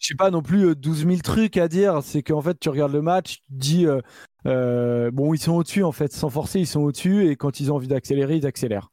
[0.00, 2.00] j'ai pas- pas non plus euh, 12 000 trucs à dire.
[2.02, 4.00] C'est qu'en fait, tu regardes le match, tu te dis, euh,
[4.46, 7.70] euh, bon, ils sont au-dessus, en fait, sans forcer, ils sont au-dessus, et quand ils
[7.72, 8.90] ont envie d'accélérer, ils accélèrent.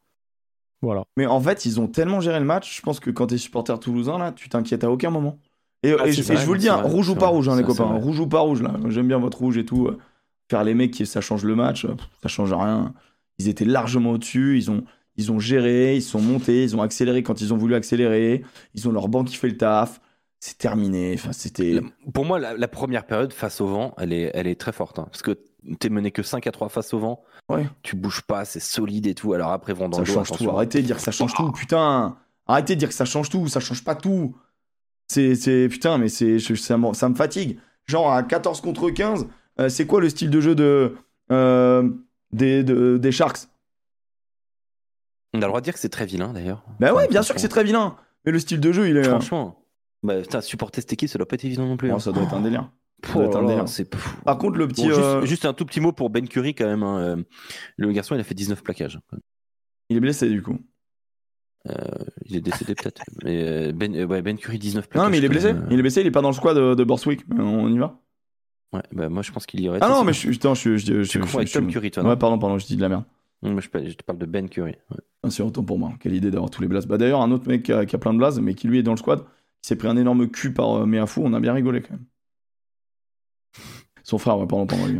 [0.81, 1.03] Voilà.
[1.17, 3.77] Mais en fait, ils ont tellement géré le match, je pense que quand t'es supporter
[3.79, 5.39] toulousain, là, tu t'inquiètes à aucun moment.
[5.83, 7.27] Et, Ah, et je, et vrai, je vous le dis, hein, vrai, rouge ou pas
[7.27, 7.35] vrai.
[7.35, 7.85] rouge, hein, les copains.
[7.85, 7.99] vrai.
[7.99, 8.73] Rouge ou pas rouge, là.
[8.87, 9.87] J'aime bien votre rouge et tout.
[9.87, 9.97] euh,
[10.49, 12.93] Faire les mecs, qui- ça change le match, euh, ça change rien.
[13.37, 14.83] Ils étaient largement au-dessus, ils ont,
[15.19, 18.43] ils ont géré, ils sont montés, ils ont accéléré quand ils ont voulu accélérer,
[18.73, 19.99] ils ont leur banc qui fait le taf.
[20.39, 21.13] C'est terminé.
[21.15, 21.81] Enfin, c'était.
[22.13, 24.97] Pour moi, la, la première période face au vent, elle est, elle est très forte.
[24.97, 25.37] hein, parce que
[25.79, 27.21] t'es mené que 5 à 3 face au vent.
[27.49, 27.67] Ouais.
[27.83, 29.33] Tu bouges pas, c'est solide et tout.
[29.33, 30.49] Alors après, vont dans Ça change tout.
[30.49, 32.15] Arrêtez de dire que ça change tout, putain.
[32.47, 34.33] Arrêtez de dire que ça change tout, ça change pas tout.
[35.07, 37.59] C'est, c'est, putain, mais c'est, je- ça, me- ça me fatigue.
[37.85, 39.27] Genre à 14 contre 15,
[39.59, 40.95] euh, c'est quoi le style de jeu de,
[41.31, 41.89] euh,
[42.31, 43.47] des, de- des Sharks?
[45.33, 46.63] On a le droit de dire que c'est très vilain d'ailleurs.
[46.79, 47.95] Bah ouais, bien sûr que c'est très vilain.
[48.25, 49.01] Mais le style de jeu, il est.
[49.07, 49.63] euh, Franchement,
[50.03, 51.89] bah, putain, supporter cette équipe, ça doit pas être évident non plus.
[51.89, 51.99] bon, hein.
[51.99, 52.71] ça doit être un délire.
[53.13, 53.99] Doit être un là là, délire.
[54.25, 54.81] Par contre, le petit.
[54.83, 56.83] Bon, juste, euh, juste un tout petit mot pour Ben Curry quand même.
[56.83, 57.15] hein, euh,
[57.77, 58.99] Le garçon, il a fait 19 plaquages.
[59.89, 60.57] Il est blessé du coup.
[62.25, 63.01] Il est décédé peut-être.
[63.23, 65.05] Mais ben, ouais, ben Curry, 19 plaquages.
[65.05, 65.53] Non, mais il est blessé.
[65.69, 67.21] Il est blessé, il est pas dans le squad de, de Borswick.
[67.37, 67.99] On y va
[68.71, 69.79] Ouais, bah, moi je pense qu'il y aurait.
[69.81, 70.29] Ah non, mais je suis.
[70.29, 70.77] Putain, je suis.
[70.79, 72.17] Je, je, je, confonds avec je- Tom je- Curry, toi, Ouais, non?
[72.17, 73.03] pardon, pardon, je dis de la merde.
[73.41, 73.49] Je,
[73.93, 74.75] te parle de Ben Curry.
[75.29, 75.93] c'est autant pour moi.
[75.99, 76.87] Quelle idée d'avoir tous les blazes.
[76.87, 78.91] Bah d'ailleurs, un autre mec qui a, plein de blazes, mais qui lui est dans
[78.91, 79.21] le squad,
[79.61, 82.05] qui s'est pris un énorme cul par euh, Meafou, on a bien rigolé quand même.
[84.03, 84.99] Son frère, ouais, pardon, pardon, lui.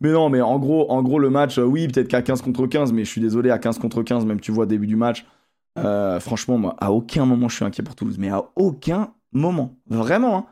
[0.00, 2.66] Mais non, mais en gros, en gros le match, euh, oui, peut-être qu'à 15 contre
[2.66, 5.24] 15, mais je suis désolé, à 15 contre 15, même tu vois, début du match,
[5.78, 9.76] euh, franchement, moi, à aucun moment je suis inquiet pour Toulouse, mais à aucun moment.
[9.86, 10.46] Vraiment, hein.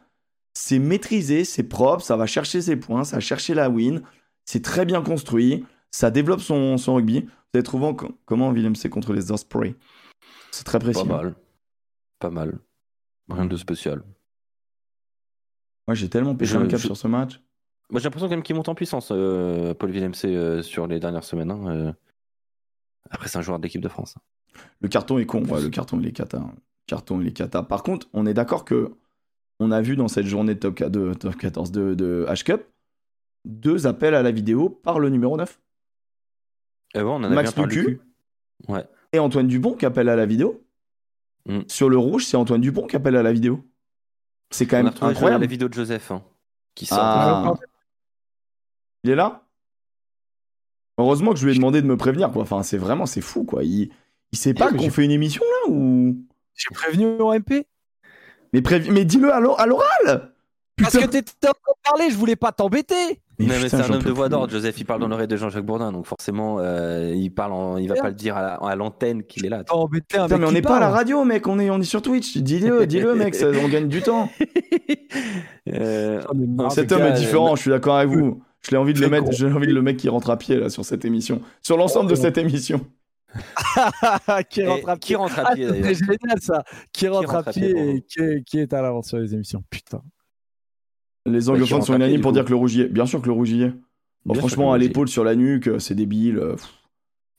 [0.55, 4.03] C'est maîtrisé, c'est propre, ça va chercher ses points, ça va chercher la win,
[4.44, 7.20] c'est très bien construit, ça développe son, son rugby.
[7.20, 7.28] Vous
[7.59, 7.94] avez trouvé en-
[8.24, 9.77] comment Willem contre les Osprey
[10.51, 11.06] C'est très précis.
[11.06, 11.23] Pas hein.
[11.23, 11.35] mal.
[12.19, 12.59] Pas mal.
[13.28, 14.02] Rien de spécial.
[15.86, 17.40] Moi, j'ai tellement péché un cap je- sur ce match.
[17.90, 20.98] Moi j'ai l'impression quand même qu'il monte en puissance, euh, Paul Villemc, euh, sur les
[20.98, 21.51] dernières semaines.
[21.51, 21.93] hein, euh.
[23.10, 24.16] Après, c'est un joueur de l'équipe de France.
[24.81, 26.39] Le carton est con, ouais, le carton il est cata.
[26.39, 26.52] Le
[26.86, 27.62] carton il est cata.
[27.62, 28.93] Par contre, on est d'accord que
[29.60, 32.62] on a vu dans cette journée de top, qua- de, top 14 de, de H-Cup
[33.44, 35.60] deux appels à la vidéo par le numéro 9.
[36.97, 37.56] Euh, ouais, on en a Max.
[37.56, 38.01] Lucu.
[38.69, 38.85] Ouais.
[39.12, 40.62] Et Antoine Dupont qui appelle à la vidéo.
[41.47, 41.60] Mm.
[41.69, 43.64] Sur le rouge, c'est Antoine Dupont qui appelle à la vidéo.
[44.51, 45.43] C'est quand On même incroyable.
[45.43, 46.23] la vidéo de Joseph hein,
[46.74, 46.98] qui sort.
[47.01, 47.55] Ah.
[49.05, 49.43] Il est là?
[50.98, 52.43] Heureusement que je lui ai demandé de me prévenir, quoi.
[52.43, 53.64] Enfin, c'est vraiment, c'est fou, quoi.
[53.64, 53.90] Il,
[54.31, 56.16] il sait pas mais qu'on fait une émission, là, ou...
[56.55, 57.66] J'ai prévenu au MP.
[58.52, 60.32] Mais, prévi- mais dis-le à l'o- à l'oral
[60.77, 63.22] Parce que t'étais en train de parler, je voulais pas t'embêter.
[63.39, 64.53] Non, mais putain, c'est un homme de voix d'ordre.
[64.53, 67.89] Joseph, il parle dans l'oreille de Jean-Jacques Bourdin, donc forcément, euh, il parle, en- il
[67.89, 69.65] va pas le dire à la- à l'antenne qu'il est là.
[69.71, 71.81] Embêter un Putain, mais on qui n'est pas à la radio, mec, on est, on
[71.81, 72.37] est sur Twitch.
[72.37, 74.29] Dis-le, dis-le, mec, ça- on gagne du temps.
[75.73, 76.21] Euh,
[76.71, 78.43] Cet homme cas, est différent, je suis d'accord avec euh, vous.
[78.63, 80.37] Je l'ai envie de le c'est mettre, j'ai envie de le mec qui rentre à
[80.37, 81.41] pied, là, sur cette émission.
[81.63, 82.21] Sur l'ensemble de Oh.
[82.21, 82.81] cette émission.
[84.51, 85.17] qui rentre à qui pied.
[85.17, 86.65] rentre à Ah, pied d'ailleurs génial ça.
[86.93, 89.63] Qui rentre, rentre à à pied, et qui, qui est à l'avance sur les émissions.
[89.71, 90.03] Putain.
[91.27, 92.89] Les qui anglophones sont unanimes pour dire que le rouge y est.
[92.89, 93.73] Bien sûr que le rouge y est.
[94.24, 96.39] Bon, franchement, à l'épaule, sur la nuque, euh, c'est débile.
[96.39, 96.57] euh.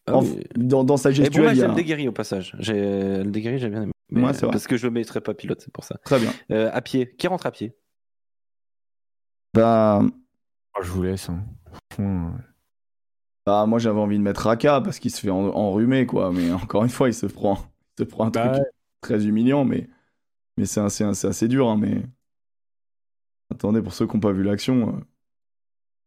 [0.06, 0.24] Ah En-
[0.58, 1.64] dans, dans sa bon, gestuelle, moi, il y a...
[1.64, 2.56] j'aime le déguerri au passage.
[2.60, 3.92] J'ai le déguerri, j'ai bien aimé.
[4.10, 4.52] Mais, Ouais, c'est vrai.
[4.52, 5.98] Parce que je le mettrais pas pilote, c'est pour ça.
[6.04, 6.32] Très bien.
[6.52, 7.16] Euh, à pied.
[7.18, 7.74] Qui rentre à pied?
[9.54, 10.02] Bah,
[10.76, 11.30] Oh, je vous laisse.
[11.30, 11.44] hein.
[13.46, 16.32] Bah, moi, j'avais envie de mettre Raka parce qu'il se fait en- enrhumer, quoi.
[16.32, 17.60] Mais encore une fois, il se prend,
[17.98, 18.70] il se prend un Bah truc ouais.
[19.02, 19.90] très humiliant, mais,
[20.58, 21.70] mais c'est assez, c'est assez dur.
[21.70, 22.02] hein, mais
[23.52, 25.00] attendez, pour ceux qui n'ont pas vu l'action, euh,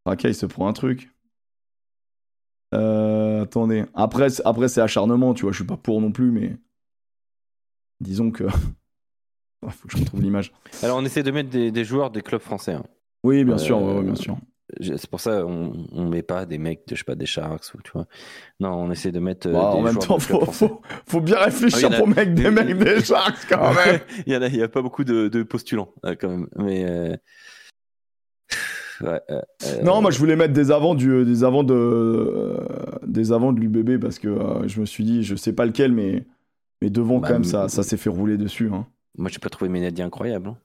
[0.07, 1.11] Raka, il se prend un truc.
[2.75, 3.85] Euh, attendez.
[3.95, 5.53] Après, c'est- après c'est acharnement, tu vois.
[5.53, 6.57] Je suis pas pour non plus, mais
[8.01, 8.45] disons que.
[9.65, 10.53] Il faut que je retrouve l'image.
[10.83, 12.73] Alors, on essaie de mettre des, des joueurs des clubs français.
[12.75, 12.85] hein.
[13.25, 14.37] Oui, bien Euh, sûr, ouais, ouais, bien sûr.
[14.80, 17.72] C'est pour ça on, on met pas des mecs de je sais pas des Sharks
[17.74, 18.06] ou tu vois.
[18.59, 19.48] Non, on essaie de mettre.
[19.48, 22.51] euh, Bah, en même temps, faut, faut, faut bien réfléchir Ah, a- pour mettre des
[22.51, 24.01] mecs des Sharks quand même.
[24.26, 26.48] il y en a, il y a pas beaucoup de, de postulants euh, quand même.
[26.56, 27.16] Mais euh,
[29.02, 29.20] ouais,
[29.84, 32.56] Non, moi je voulais mettre des avants du, des avants de,
[33.06, 34.36] des avants de l'UBB parce que
[34.66, 36.26] je me suis dit, je sais pas lequel, mais,
[36.82, 38.70] mais devant Bah, quand même ça, ça s'est fait rouler dessus.
[38.72, 38.86] Hein.
[39.16, 40.48] moi j'ai pas trouvé Ménadi incroyable.
[40.48, 40.56] hein.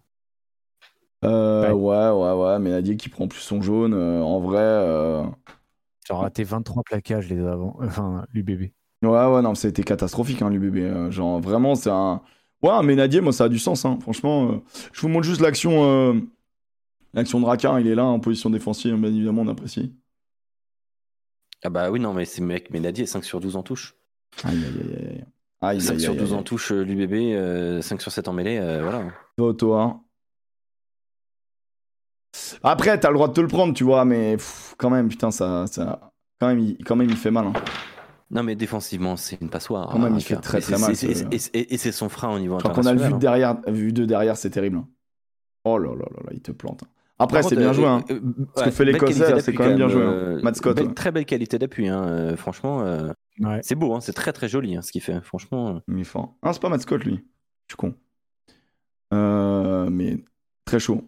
[1.23, 4.59] Euh, ouais, ouais, ouais, mais Nadier qui prend plus son jaune, euh, en vrai.
[4.61, 5.23] euh,
[6.07, 7.77] J'ai raté 23 plaquages les avant.
[7.81, 8.71] Enfin, l'UBB.
[9.03, 10.77] Ouais, ouais, non, ça a été catastrophique, hein, l'UBB.
[10.77, 12.21] euh, genre, vraiment, c'est un.
[12.63, 14.51] Ouais, un Ménadier, moi, ça a du sens, hein, franchement.
[14.51, 14.57] euh,
[14.93, 15.83] Je vous montre juste l'action.
[15.85, 16.13] euh,
[17.13, 19.93] L'action de Raka, il est là en position défensive, bien évidemment, on apprécie.
[21.63, 23.95] Ah bah oui non mais c'est mec Ménadi est 5 sur 12 en touche.
[24.43, 25.25] Aïe, aïe, aïe, aïe.
[25.61, 26.39] Aïe, 5 aïe, sur aïe, 12 aïe.
[26.39, 29.03] en touche euh, l'UBB, euh, 5 sur 7 en mêlée, euh, voilà.
[29.37, 30.00] Voto, hein.
[32.63, 35.31] Après, t'as le droit de te le prendre, tu vois, mais pff, quand même, putain,
[35.31, 37.47] ça, ça, quand même, il, quand même, il fait mal.
[37.47, 37.53] hein.
[38.33, 39.89] Non mais défensivement c'est une passoire.
[39.91, 40.91] Quand même, il hein, fait car- très, très mal,
[41.53, 43.19] Et, c'est son frein au niveau Je crois qu'on a le vu de international.
[43.19, 44.77] derrière, vu de derrière, c'est terrible.
[44.77, 44.87] hein.
[45.65, 46.83] Oh là là là là, il te plante.
[46.83, 46.87] hein.
[47.19, 47.85] Après, c'est bien euh, joué.
[47.87, 48.01] Hein.
[48.09, 48.19] euh,
[48.55, 50.11] Ce que ouais, fait l'Écossais, c'est quand même bien joué, hein.
[50.13, 50.93] euh, Matt Scott, belle- ouais.
[50.93, 52.81] Très belle qualité d'appui, hein, euh, franchement.
[52.83, 53.59] euh, Ouais.
[53.63, 55.75] c'est beau, hein, c'est très très joli hein, ce qu'il fait, franchement.
[55.75, 55.79] euh.
[55.89, 56.35] Il est fort.
[56.41, 57.15] Ah, c'est pas Matt Scott, lui.
[57.67, 57.93] Je suis con.
[59.13, 60.23] Euh, mais
[60.65, 61.01] très chaud.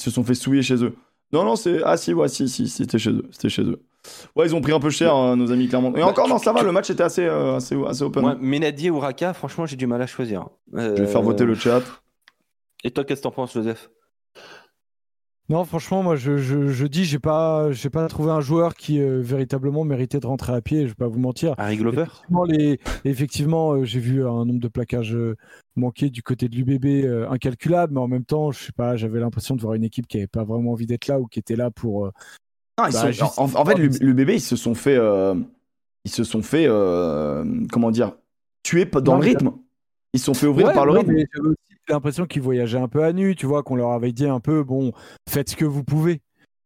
[0.00, 0.94] Ils se sont fait souiller chez eux.
[1.30, 1.82] Non, non, c'est.
[1.84, 3.28] Ah, si, ouais, si, si, c'était chez eux.
[3.32, 3.82] C'était chez eux.
[4.34, 5.90] Ouais, ils ont pris un peu cher, euh, nos amis Clermont.
[5.94, 8.38] Et bah, encore, non, ça va, le match était assez, euh, assez, assez open.
[8.40, 10.48] Ménadier ou Raka, franchement, j'ai du mal à choisir.
[10.72, 11.82] Je vais faire voter le chat.
[12.82, 13.90] Et toi, qu'est-ce que t'en penses, Joseph?
[15.50, 19.20] Non, franchement, moi, je, je, dis, j'ai pas, j'ai pas trouvé un joueur qui euh,
[19.20, 20.82] véritablement méritait de rentrer à pied.
[20.82, 21.54] Je vais pas vous mentir.
[21.58, 22.02] Harry Glover?
[22.02, 22.80] Effectivement, les...
[23.04, 25.36] Effectivement euh, j'ai vu un nombre de plaquages euh,
[25.74, 29.56] manqués du côté de l'UBB incalculable, mais en même temps, je sais pas, j'avais l'impression
[29.56, 31.72] de voir une équipe qui avait pas vraiment envie d'être là ou qui était là
[31.72, 32.12] pour.
[32.76, 34.98] Ah, bah, en, fait, l'UBB, ils se sont fait,
[36.04, 36.66] ils se sont fait,
[37.72, 38.12] comment dire,
[38.62, 39.50] tuer dans le rythme.
[40.12, 41.16] Ils se sont fait ouvrir par le rythme.
[41.88, 44.62] l'impression qu'ils voyageaient un peu à nu, tu vois, qu'on leur avait dit un peu,
[44.62, 44.92] bon,
[45.28, 46.20] faites ce que vous pouvez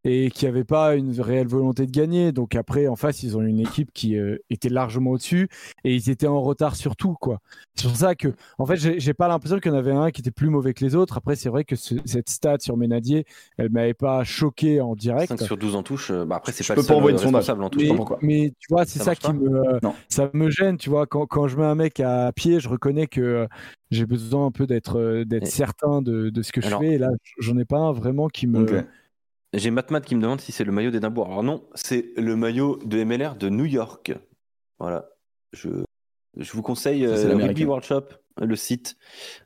[0.04, 2.32] et qui avait pas une réelle volonté de gagner.
[2.32, 5.48] Donc après, en face, ils ont une équipe qui euh, était largement au-dessus
[5.84, 7.40] et ils étaient en retard sur tout, quoi.
[7.74, 8.28] C'est pour ça que,
[8.58, 10.84] en fait, j'ai pas l'impression qu'il y en avait un qui était plus mauvais que
[10.84, 11.16] les autres.
[11.16, 13.24] Après, c'est vrai que cette stat sur Ménadier,
[13.56, 15.28] elle m'avait pas choqué en direct.
[15.28, 16.10] 5 sur 12 en touche.
[16.10, 17.82] Euh, bah après, c'est pas peux pas envoyer de en touche.
[17.82, 20.76] Mais, mais, tu vois, c'est ça, qui me, ça me gêne.
[20.76, 23.48] Tu vois, quand, quand je mets un mec à pied, je reconnais que
[23.90, 26.94] j'ai besoin un peu d'être euh, d'être certain de, de, ce que je fais.
[26.94, 28.84] Et là, j'en ai pas un vraiment qui me.
[29.56, 31.26] J'ai Matmat qui me demande si c'est le maillot d'Edimbourg.
[31.26, 34.12] Alors non, c'est le maillot de MLR de New York.
[34.80, 35.08] Voilà.
[35.52, 35.84] Je,
[36.36, 38.96] je vous conseille euh, Rugby World Shop, le site.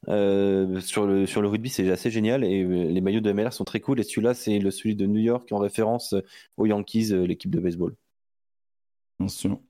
[0.09, 3.52] Euh, sur, le, sur le rugby, c'est assez génial et euh, les maillots de MLR
[3.52, 4.01] sont très cool.
[4.01, 6.14] Et celui-là, c'est le celui de New York en référence
[6.56, 7.94] aux Yankees, l'équipe de baseball.
[9.20, 9.62] Attention.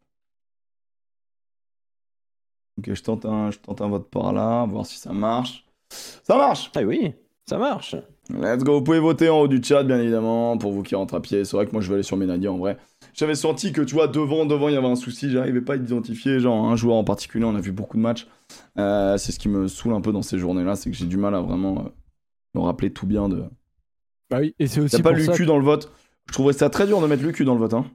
[2.79, 5.67] Ok, je tente un, je tente un vote par là, voir si ça marche.
[5.91, 7.13] Ça marche Ah oui,
[7.49, 7.97] ça marche
[8.31, 8.75] Let's go.
[8.75, 11.47] Vous pouvez voter en haut du chat, bien évidemment, pour vous qui rentrent à pied.
[11.47, 12.77] C'est vrai que moi, je vais aller sur Ménadia en vrai.
[13.15, 15.31] J'avais senti que, tu vois, devant, devant, il y avait un souci.
[15.31, 17.45] J'arrivais pas à identifier, genre, un joueur en particulier.
[17.47, 18.29] On a vu beaucoup de matchs.
[18.79, 20.77] Euh, c'est ce qui me saoule un peu dans ces journées-là.
[20.77, 21.89] C'est que j'ai du mal à vraiment euh,
[22.55, 23.45] me rappeler tout bien de.
[24.31, 24.97] Bah oui, et c'est aussi.
[24.97, 25.91] A pas l'UQ dans le vote.
[26.27, 27.73] Je trouverais ça très dur de mettre l'UQ dans le vote.
[27.73, 27.87] Hein.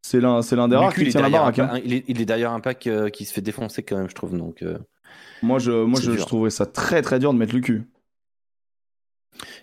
[0.00, 1.58] C'est l'un, c'est l'un des rares qui tient la baraque.
[1.58, 1.80] Hein.
[1.84, 4.14] Il est, il est d'ailleurs un pack euh, qui se fait défoncer quand même, je
[4.14, 4.36] trouve.
[4.36, 4.64] Donc,
[5.42, 7.82] Moi, je, moi je, je, trouverais ça très très dur de mettre l'UQ.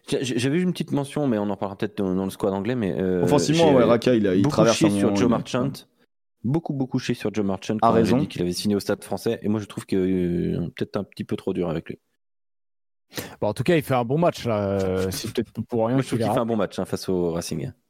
[0.08, 2.76] J'avais vu une petite mention, mais on en parlera peut-être dans, le squad anglais.
[2.76, 5.72] Mais euh, Offensivement, Raka, il, il traverse sur Joe Marchant.
[6.44, 7.78] Beaucoup, beaucoup chier sur Joe Marchant.
[7.82, 8.26] A raison.
[8.26, 9.40] qu'il avait signé au stade français.
[9.42, 12.00] Et moi, je trouve que euh, peut-être un petit peu trop dur avec lui.
[13.42, 14.80] Bon, en tout cas, il fait un bon match là.
[14.80, 15.96] Euh, c'est peut-être pour rien.
[15.96, 17.72] Moi, je trouve qu'il fait un bon match hein, face au Racing.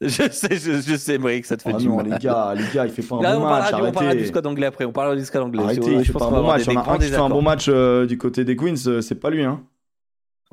[0.00, 2.10] Je sais, je, sais, Brick, ça te fait oh du non, mal.
[2.10, 3.72] Les gars, les gars, il fait pas un bon match.
[3.72, 4.84] on parlera du squad anglais après.
[4.84, 5.62] On parlera du squad anglais.
[5.62, 6.68] Arrêtez, il fait pas un bon match.
[6.68, 9.00] On a un qui fait un bon match du côté des Queens.
[9.00, 9.64] C'est pas lui, hein.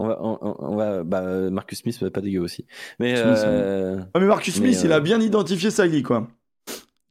[0.01, 1.21] On va, on, va bah,
[1.51, 2.65] Marcus Smith, pas dégueu aussi.
[2.99, 3.99] Mais, euh...
[4.15, 6.27] mais Marcus Smith, il a euh, bien identifié sa ligue, quoi.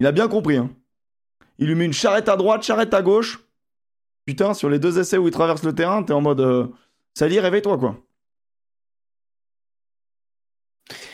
[0.00, 0.56] Il a bien compris.
[0.56, 0.70] Hein.
[1.58, 3.44] Il lui met une charrette à droite, charrette à gauche.
[4.26, 6.40] Putain, sur les deux essais où il traverse le terrain, t'es en mode.
[6.40, 6.66] Euh...
[7.14, 7.96] Sally, réveille-toi, quoi.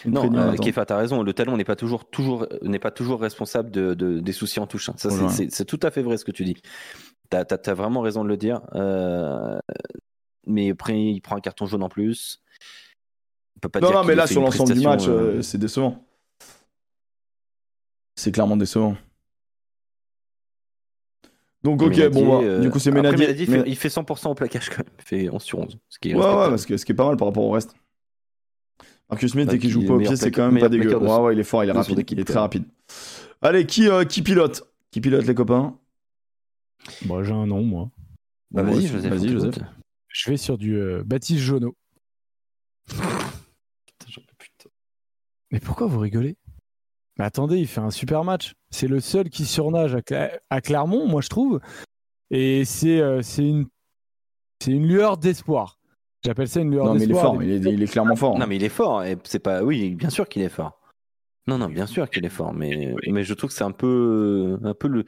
[0.07, 1.23] non, euh, Kefa, t'as raison.
[1.23, 4.89] Le talon n'est pas toujours, toujours, n'est pas toujours responsable de, des soucis en touche.
[4.89, 4.95] Hein.
[4.97, 6.57] Ça, c'est, tout à fait vrai ce que tu dis.
[7.29, 8.63] T'as, as, vraiment raison de le dire.
[8.75, 9.59] Euh,
[10.47, 12.43] mais après, il prend un carton jaune en plus.
[13.61, 16.05] peut pas non, non, mais là, sur l'ensemble du match, euh, euh, c'est décevant.
[18.15, 18.97] C'est clairement décevant.
[21.63, 23.35] Donc, ok, bon, bah, du coup, c'est Ménadier.
[23.67, 24.95] Il fait 100% au plaquage quand même.
[24.99, 25.79] Il fait 11 sur 11.
[25.89, 27.51] Ce qui est ouais, ouais, parce que, ce qui est pas mal par rapport au
[27.51, 27.75] reste.
[29.11, 30.97] Marcus Smith, dès qu'il joue pas au pied, c'est quand même pas dégueu.
[30.97, 32.05] Ouais, ouais, il est fort, il est rapide.
[32.11, 32.65] Il est très rapide.
[33.43, 34.63] Allez, qui, euh, qui pilote?
[34.91, 35.77] Qui pilote, les copains?
[37.05, 37.91] Moi, j'ai un nom, moi.
[38.51, 39.13] Bah, vas-y, Joseph.
[39.13, 39.59] Vas-y, Joseph.
[40.17, 41.77] Je vais sur du euh, Baptiste Jonot.
[45.51, 46.39] Mais pourquoi vous rigolez?
[47.19, 48.55] Mais attendez, il fait un super match.
[48.71, 49.95] C'est le seul qui surnage
[50.49, 51.61] à, Clermont, moi je trouve.
[52.31, 53.67] Et c'est euh, une,
[54.67, 55.79] une lueur d'espoir.
[56.25, 57.35] J'appelle ça une lueur d'espoir.
[57.35, 58.39] Non, mais il est fort, il est, clairement fort.
[58.39, 59.05] Non, mais il est fort.
[59.25, 59.63] C'est pas...
[59.63, 60.81] Oui, bien sûr qu'il est fort.
[61.49, 64.59] Non, non, bien sûr qu'il est fort, mais, mais je trouve que c'est un peu,
[64.65, 65.05] un peu le,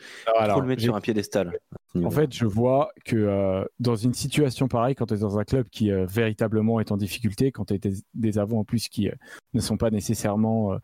[0.48, 1.59] trop le mettre sur un piédestal.
[1.97, 5.44] En fait, je vois que euh, dans une situation pareille, quand tu es dans un
[5.44, 9.09] club qui euh, véritablement est en difficulté, quand tu as des, avants en plus qui
[9.09, 9.15] euh,
[9.52, 10.78] ne sont pas nécessairement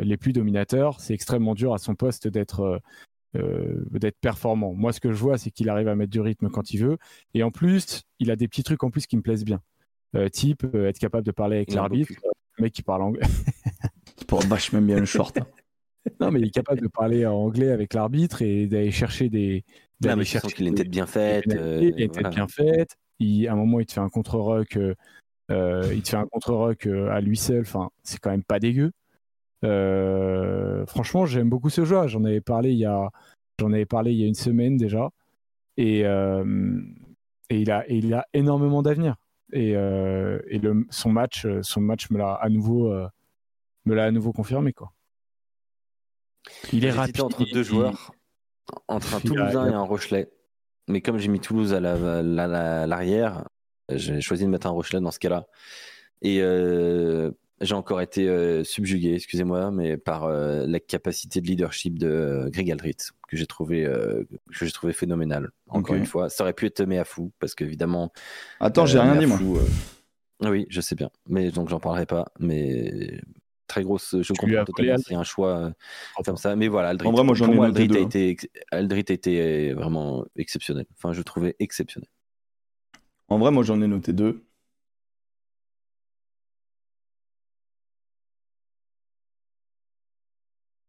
[0.00, 2.80] les plus dominateurs, c'est extrêmement dur à son poste d'être
[3.34, 4.72] d'être performant.
[4.74, 6.98] Moi, ce que je vois, c'est qu'il arrive à mettre du rythme quand il veut,
[7.34, 9.60] et en plus, il a des petits trucs en plus qui me plaisent bien.
[10.30, 12.12] type être capable de parler avec l'arbitre,
[12.58, 13.26] le mec qui parle anglais.
[14.26, 15.38] Pour vachement bien le short.
[15.38, 15.46] Hein.
[16.20, 19.64] non, mais il est capable de parler en anglais avec l'arbitre et d'aller chercher des.
[20.00, 21.44] D'aller chercher qu'il a une tête bien faite.
[21.46, 22.96] il a une tête euh, bien faite.
[23.20, 24.76] à un moment, il te fait un contre-rock.
[24.76, 24.94] Euh,
[25.50, 27.62] euh, il te fait un contre-rock à lui seul.
[27.62, 28.92] Enfin, c'est quand même pas dégueu.
[30.86, 32.08] franchement, j'aime beaucoup ce joueur.
[32.08, 33.10] J'en avais parlé il y a,
[33.58, 35.10] j'en avais parlé il y a une semaine déjà.
[35.76, 39.16] Et, et il a, et il a énormément d'avenir.
[39.52, 42.92] Et, et le, son match, son match me l'a à nouveau
[43.86, 44.92] me l'a à nouveau confirmé, quoi.
[46.72, 47.22] Il est rapide.
[47.22, 48.12] entre deux joueurs,
[48.88, 50.30] entre un Toulousain et un Rochelet.
[50.88, 53.48] Mais comme j'ai mis Toulouse à l'arrière,
[53.90, 55.46] j'ai choisi de mettre un Rochelet dans ce cas-là.
[56.22, 57.30] Et euh,
[57.60, 62.70] j'ai encore été euh, subjugué, excusez-moi, mais par euh, la capacité de leadership de Greg
[62.70, 62.96] Aldrit,
[63.28, 65.50] que j'ai trouvé, que j'ai trouvé phénoménal.
[65.68, 68.12] Encore une fois, ça aurait pu être fou parce qu'évidemment.
[68.60, 69.38] Attends, j'ai rien dit moi.
[70.42, 72.26] oui, je sais bien, mais donc j'en parlerai pas.
[72.38, 73.20] Mais
[73.66, 74.16] très grosse.
[74.20, 75.72] Je comprends totalement c'est un choix
[76.24, 76.56] comme ça.
[76.56, 78.04] Mais voilà, Aldrit, en vrai, moi, j'en ai Aldrit, a hein.
[78.04, 78.36] été,
[78.70, 80.86] Aldrit a été vraiment exceptionnel.
[80.96, 82.08] Enfin, je trouvais exceptionnel.
[83.28, 84.44] En vrai, moi, j'en ai noté deux.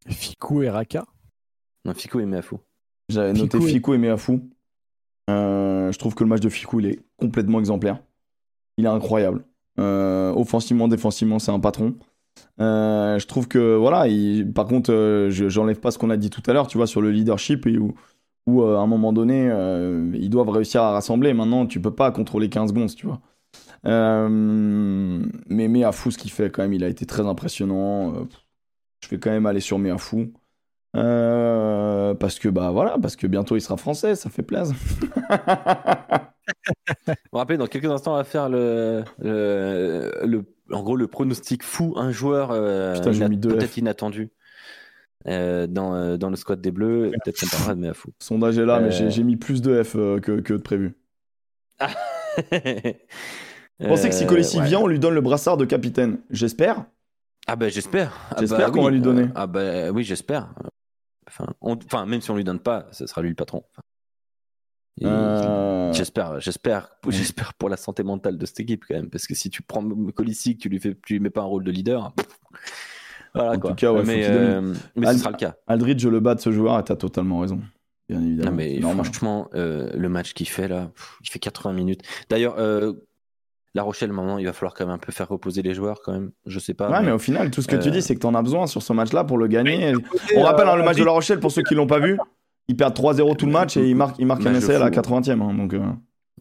[0.09, 1.05] Fikou et Raka?
[1.85, 2.59] Non, Fikou et Meafou.
[3.09, 4.49] J'avais noté Fikou et Meafou.
[5.29, 7.99] Euh, je trouve que le match de Fikou, il est complètement exemplaire.
[8.77, 9.45] Il est incroyable.
[9.79, 11.95] Euh, offensivement, défensivement, c'est un patron.
[12.59, 14.05] Euh, je trouve que, voilà,
[14.53, 17.11] par contre, j'enlève pas ce qu'on a dit tout à l'heure, tu vois, sur le
[17.11, 17.67] leadership
[18.47, 19.51] où, à un moment donné,
[20.13, 21.33] ils doivent réussir à rassembler.
[21.33, 23.19] Maintenant, tu peux pas contrôler 15 secondes, tu vois.
[23.83, 28.27] mais Meafou, ce qu'il fait, quand même, il a été très impressionnant
[29.01, 30.31] je vais quand même aller sur Miafou.
[30.95, 34.75] Euh, parce que bah voilà, parce que bientôt il sera français, ça fait plaisir.
[37.31, 41.93] Vous rappelez, dans quelques instants, on va faire le, le, en gros le pronostic fou,
[41.97, 44.29] un joueur euh, peut-être inattendu.
[45.27, 48.11] Euh, dans, dans, le squad des Bleus, peut-être qu'on parlera de Miafou.
[48.19, 50.95] Sondage est là, mais j'ai mis plus de F que, que, de prévu.
[53.79, 53.89] Ah.
[53.89, 56.85] Pensez que si Colissi vient, on lui donne le brassard de capitaine J'espère.
[57.45, 58.11] Ah ben j'espère.
[58.31, 59.27] Ah, j'espère bah qu'on va lui donner.
[59.35, 60.49] ah ben oui, j'espère.
[61.27, 63.63] Enfin, enfin, même si on lui donne pas, ce sera lui le patron.
[65.03, 65.93] Euh.
[65.93, 69.49] J'espère, j'espère, j'espère pour la santé mentale de cette équipe quand même, parce que si
[69.49, 72.13] tu prends Colissi, tu lui fais, tu lui mets pas un rôle de leader.
[73.35, 73.71] Voilà en quoi.
[73.71, 75.55] Tout cas, ouais, mais, euh, mais ce sera le cas.
[75.67, 77.61] Aldridge, je le bats de ce joueur, et t'as totalement raison.
[78.09, 78.51] Bien évidemment.
[78.51, 80.91] Non, mais franchement, euh, le match qu'il fait là,
[81.21, 82.01] il fait 80 minutes.
[82.29, 82.57] D'ailleurs,
[83.77, 86.11] la Rochelle, maintenant, il va falloir quand même un peu faire reposer les joueurs, quand
[86.11, 86.31] même.
[86.47, 86.89] Je sais pas.
[86.89, 88.41] Ouais, mais, au final, tout ce que tu dis, euh, c'est que tu en as
[88.41, 89.93] besoin sur ce match-là pour le gagner.
[90.35, 92.17] On rappelle hein, le match de La Rochelle, pour ceux qui l'ont pas vu,
[92.67, 95.41] ils perdent 3-0 tout le match et ils marquent, un essai à la 80e.
[95.41, 95.81] Hein, donc, euh.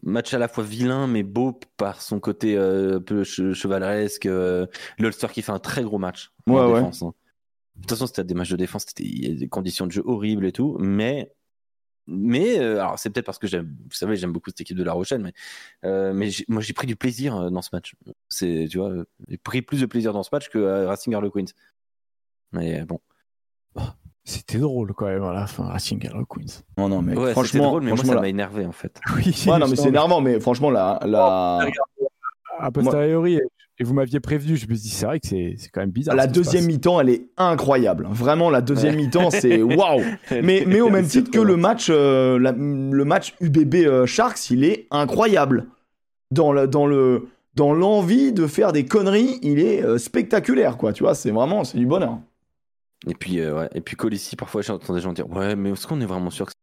[0.03, 4.27] Match à la fois vilain, mais beau par son côté euh, un peu chevaleresque.
[4.99, 7.01] L'Ulster qui fait un très gros match ouais, en défense.
[7.01, 7.13] Hein.
[7.75, 10.51] De toute façon, c'était des matchs de défense, c'était des conditions de jeu horribles et
[10.51, 11.31] tout, mais
[12.07, 14.83] mais euh, alors c'est peut-être parce que j'aime, vous savez, j'aime beaucoup cette équipe de
[14.83, 15.33] La Rochelle, mais
[15.83, 17.95] euh, mais moi j'ai pris du plaisir euh, dans ce match.
[18.29, 18.93] C'est, tu vois,
[19.27, 21.51] j'ai pris plus de plaisir dans ce match que Racing Harlequins.
[22.53, 22.99] Mais bon.
[24.27, 26.61] Oh, c'était drôle quand même à la fin, Racing Harlequins.
[26.77, 28.99] Non non mais franchement, drôle, mais moi ça m'a énervé en fait.
[29.15, 29.33] Oui.
[29.47, 31.67] Ouais, non mais c'est énervant, mais franchement la la.
[32.59, 33.39] A posteriori,
[33.79, 36.15] et vous m'aviez prévenu, je me dis, c'est vrai que c'est quand même bizarre.
[36.15, 38.07] La deuxième mi-temps, elle est incroyable.
[38.09, 40.01] Vraiment, la deuxième mi-temps, c'est waouh.
[40.31, 44.63] Mais, mais au même titre que le match, euh, le match UBB euh, Sharks, il
[44.63, 45.67] est incroyable.
[46.31, 50.91] Dans le, dans le, dans l'envie de faire des conneries, il est euh, spectaculaire, quoi.
[50.91, 52.17] Tu vois, c'est vraiment, c'est du bonheur.
[53.05, 53.69] Et puis, ouais.
[53.75, 56.47] Et puis Colissi, parfois, j'entends des gens dire, ouais, mais est-ce qu'on est vraiment sûr
[56.47, 56.53] que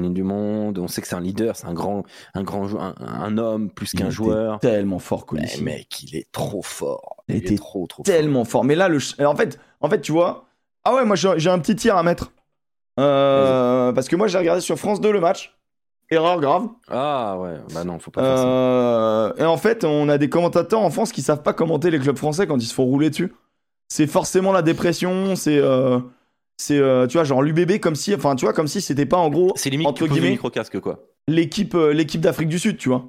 [0.00, 0.78] du monde?
[0.78, 2.04] On sait que c'est un leader, c'est un grand,
[2.34, 4.58] un grand joueur, un, homme plus qu'un joueur.
[4.60, 5.62] Tellement fort, Colissi.
[5.62, 7.22] Mais mec, il est trop fort.
[7.28, 8.64] Il, était trop, trop tellement fort.
[8.64, 10.46] Mais là, le, en fait, en fait, tu vois.
[10.84, 12.32] Ah ouais, moi j'ai un petit tir à mettre.
[12.98, 15.56] Euh, parce que moi j'ai regardé sur France 2 le match.
[16.10, 16.66] Erreur grave.
[16.90, 18.44] Ah ouais, bah non, faut pas faire ça.
[18.44, 21.98] Euh, et en fait, on a des commentateurs en France qui savent pas commenter les
[21.98, 23.32] clubs français quand ils se font rouler dessus.
[23.92, 25.58] C'est forcément la dépression, c'est.
[25.58, 25.98] Euh,
[26.56, 29.16] c'est euh, tu vois genre l'UBB comme si enfin tu vois comme si c'était pas
[29.16, 31.00] en gros c'est limite entre guillemets micro casque quoi.
[31.26, 33.08] l'équipe euh, l'équipe d'Afrique du Sud tu vois.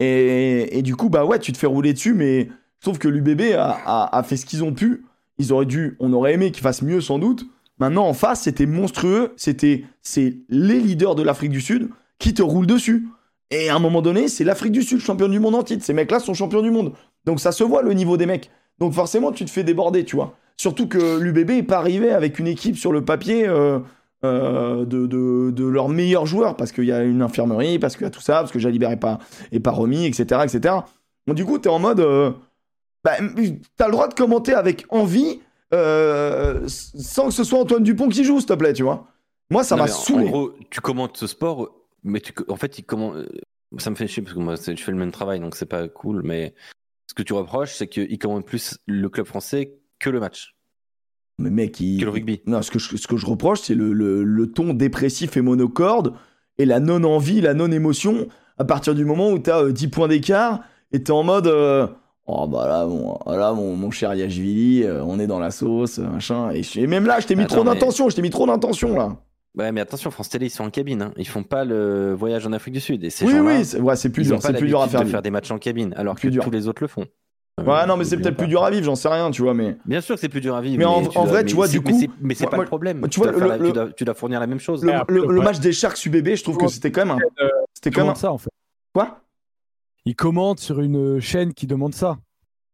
[0.00, 2.48] Et, et, du coup bah ouais tu te fais rouler dessus mais
[2.78, 5.04] je trouve que l'UBB a, a, fait ce qu'ils ont pu.
[5.38, 7.44] Ils auraient dû on aurait aimé qu'ils fassent mieux sans doute.
[7.78, 11.88] Maintenant en face c'était monstrueux c'était c'est les leaders de l'Afrique du Sud
[12.18, 13.08] qui te roulent dessus.
[13.50, 15.84] Et à un moment donné c'est l'Afrique du Sud champion du monde en titre.
[15.84, 16.92] Ces mecs là sont champions du monde.
[17.24, 18.50] Donc ça se voit le niveau des mecs
[18.80, 22.38] donc forcément tu te fais déborder tu vois Surtout que l'UBB n'est pas arrivé avec
[22.38, 23.78] une équipe sur le papier euh,
[24.26, 28.04] euh, de, de, de, leurs meilleurs joueurs, parce qu'il y a une infirmerie, parce qu'il
[28.04, 29.20] y a tout ça, parce que Jalibert n'est pas,
[29.52, 30.42] est pas remis, etc.
[30.44, 30.74] etc.
[31.26, 32.00] Donc du coup, tu es en mode...
[32.00, 32.32] Euh,
[33.02, 35.40] bah, tu as le droit de commenter avec envie,
[35.72, 39.06] sans que ce soit Antoine Dupont qui joue, s'il te plaît, tu vois.
[39.48, 40.26] Moi, ça m'a saoulé.
[40.26, 41.70] En gros, tu commentes ce sport,
[42.04, 43.14] mais tu, en fait, il comment
[43.78, 45.88] ça me fait chier parce que moi, je fais le même travail, donc c'est pas
[45.88, 46.52] cool, mais
[47.10, 50.54] ce que tu reproches, c'est qu'il commande plus le club français que le match.
[51.38, 51.98] Mais mec, il...
[51.98, 52.40] Que le rugby.
[52.46, 56.14] Non, ce que je, ce que je reproche, c'est le, le, ton dépressif et monocorde
[56.56, 58.28] et la non-envie, la non-émotion
[58.58, 60.60] à partir du moment où tu as 10 points d'écart
[60.92, 61.88] et tu es en mode euh,
[62.26, 65.98] Oh bah là, mon, là, mon, mon cher Yashvili, euh, on est dans la sauce,
[65.98, 66.52] machin.
[66.52, 68.94] Et, et même là, je t'ai mis Attends, trop d'intention, je t'ai mis trop d'intention
[68.94, 69.16] là.
[69.58, 71.02] Ouais, mais attention, France Télé, ils sont en cabine.
[71.02, 71.12] Hein.
[71.16, 73.02] Ils font pas le voyage en Afrique du Sud.
[73.04, 75.00] Et ces Oui, oui, c'est ouais, plus dur, c'est plus dur à l'habitude faire.
[75.00, 75.10] de vivre.
[75.10, 76.44] faire des matchs en cabine, alors Plus que dur.
[76.44, 77.04] tous les autres le font.
[77.58, 79.52] Euh, Ouais, non, mais c'est peut-être plus dur à vivre, j'en sais rien, tu vois,
[79.54, 79.76] mais.
[79.84, 80.78] Bien sûr que c'est plus dur à vivre.
[80.78, 82.68] Mais en- en dois- vrai, tu vois, c'est- du coup, mais c'est pas moi- le
[82.68, 83.00] problème.
[83.02, 84.60] tu Tu, vois, dois faire le- la- le- tu dois- tu dois fournir la même
[84.60, 84.84] chose.
[85.08, 87.44] Le, match des Sharks UBB, je trouve que c'était quand même un.
[87.44, 88.50] Euh, C'était quand même ça en fait.
[88.94, 89.20] Quoi?
[90.06, 92.18] Ils commandent sur une chaîne qui demande ça.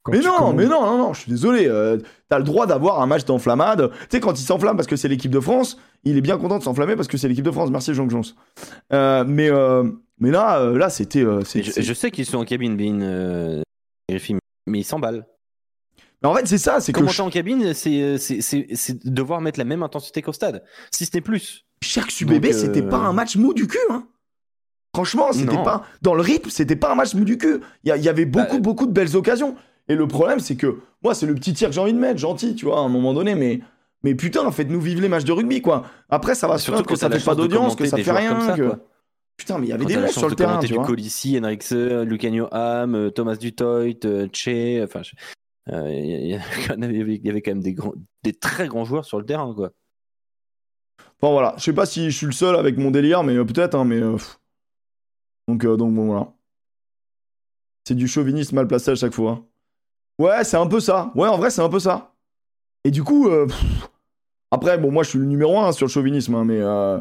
[0.07, 0.57] Quand Mais non, commandes.
[0.57, 1.67] mais non, non, non, je suis désolé.
[1.67, 3.91] euh, T'as le droit d'avoir un match d'enflammade.
[3.91, 6.59] Tu sais, quand il s'enflamme parce que c'est l'équipe de France, il est bien content
[6.59, 7.71] de s'enflammer parce que c'est l'équipe de France.
[7.71, 8.25] Merci, Jean Jones.
[8.93, 9.85] Euh, mais, euh,
[10.21, 11.25] mais là, euh, là c'était.
[11.25, 13.63] euh, je, je sais qu'ils sont en cabine, Bean, euh,
[14.09, 15.27] Griffin, mais ils s'emballent.
[16.23, 19.41] Mais en fait, c'est ça, c'est que Commenter en cabine, c'est c'est- c'est- c'est devoir
[19.41, 21.65] mettre la même intensité qu'au stade, si ce n'est plus.
[22.25, 23.79] Donc, euh, c'était pas un match mou du cul.
[23.91, 24.05] Hein.
[24.95, 25.85] Franchement, c'était pas.
[26.01, 27.61] Dans le rythme, c'était pas un match mou du cul.
[27.85, 29.55] Il y, a- il y avait beaucoup, Bah, beaucoup de belles occasions.
[29.89, 32.19] Et le problème, c'est que moi, c'est le petit tir que j'ai envie de mettre,
[32.19, 33.61] gentil, tu vois, à un moment donné, mais.
[34.03, 35.85] Mais putain, faites-nous vivre les matchs de rugby, quoi.
[36.09, 38.13] Après, ça va se Surtout que quand ça fait pas de d'audience, que ça fait
[38.13, 38.41] rien.
[38.41, 38.73] ça, que-.
[39.37, 40.79] Putain, mais il y avait Quand des mecs sur de le terrain, commenter tu du
[40.79, 40.87] vois.
[40.87, 45.03] Colissi, Henriksen, Lucanio Ham, euh, Thomas Dutoit, euh, Che, enfin,
[45.73, 49.53] euh, il y, avait- quand même des, grands, des très grands joueurs sur le terrain,
[49.55, 49.73] quoi.
[51.21, 53.45] Enfin voilà, je sais pas si je suis le seul avec mon délire, mais euh,
[53.45, 54.01] peut-être, hein, mais.
[54.01, 54.17] euh,
[55.49, 56.33] donc, donc bon, voilà.
[57.85, 59.33] C'est du chauvinisme mal placé à chaque fois.
[59.33, 59.45] hein.
[60.19, 61.13] Ouais, c'est un peu ça.
[61.15, 62.13] Ouais, en vrai, c'est un peu ça.
[62.85, 63.89] Et du coup, euh, pff.
[64.51, 66.59] après, bon, moi, je suis le numéro un sur le chauvinisme, hein, mais.
[66.61, 66.99] euh,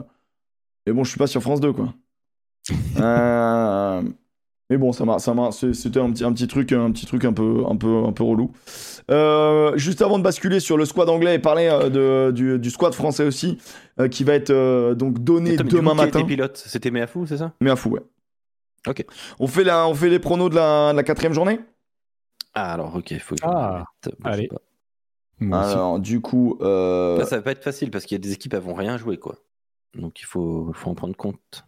[0.87, 1.93] Mais bon, je suis pas sur France 2, quoi.
[2.99, 4.01] Euh,
[4.71, 7.23] Mais bon, ça m'a, ça m'a, c'était un petit, un petit truc, un petit truc
[7.25, 8.51] un peu, un peu, un peu relou.
[9.77, 13.23] Juste avant de basculer sur le squad anglais et parler de, du, du squad français
[13.25, 13.59] aussi,
[14.09, 16.23] qui va être donc donné Attends, demain coup, matin.
[16.23, 16.57] pilote?
[16.65, 17.53] C'était Meafou, c'est ça?
[17.61, 18.01] Mais à fou, ouais.
[18.87, 19.05] Ok.
[19.39, 21.59] On fait, la, on fait les pronos de la, de la quatrième journée?
[22.55, 24.49] Ah, alors, ok, faut que je Ah, me mette, bouge allez.
[24.51, 24.59] aussi.
[25.51, 28.53] Alors, du coup, euh, ça va pas être facile parce qu'il y a des équipes
[28.53, 29.37] qui vont rien jouer, quoi.
[29.93, 31.65] Donc, il faut, faut en prendre compte.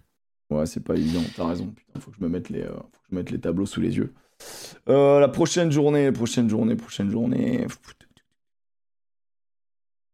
[0.50, 1.68] ouais, c'est pas évident, t'as raison.
[1.68, 3.82] Putain, faut que je me mette les, euh, faut que je mette les tableaux sous
[3.82, 4.14] les yeux.
[4.88, 7.66] Euh, la prochaine journée, prochaine journée, prochaine journée.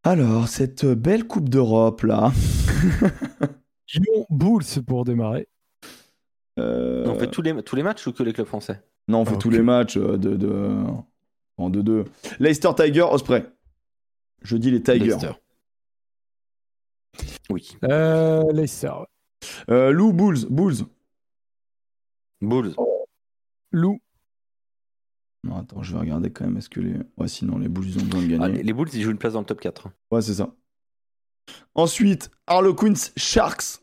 [0.04, 2.32] Alors, cette belle Coupe d'Europe là.
[3.94, 5.48] Lyon Bulls pour démarrer.
[6.60, 8.82] Euh, On fait tous les, tous les matchs ou que les clubs français?
[9.08, 10.84] Non, on fait Ah, tous les matchs euh, de, de...
[11.58, 12.06] en 2-2.
[12.40, 13.46] Leicester Tiger, Osprey.
[14.44, 15.06] Je dis les Tigers.
[15.06, 15.32] Leicester.
[17.50, 17.78] Oui.
[17.84, 18.88] Euh, Leicester.
[18.90, 19.06] ouais.
[19.70, 20.86] Euh, Lou Bulls, Bulls.
[22.42, 22.74] Bulls.
[23.72, 24.00] Lou.
[25.44, 26.58] Non, attends, je vais regarder quand même.
[26.58, 26.96] Est-ce que les.
[27.18, 28.58] Ouais, sinon, les Bulls, ils ont besoin de Ah, gagner.
[28.60, 29.90] les les Bulls, ils jouent une place dans le top 4.
[30.12, 30.54] Ouais, c'est ça.
[31.76, 33.82] Ensuite, Harlequins Sharks.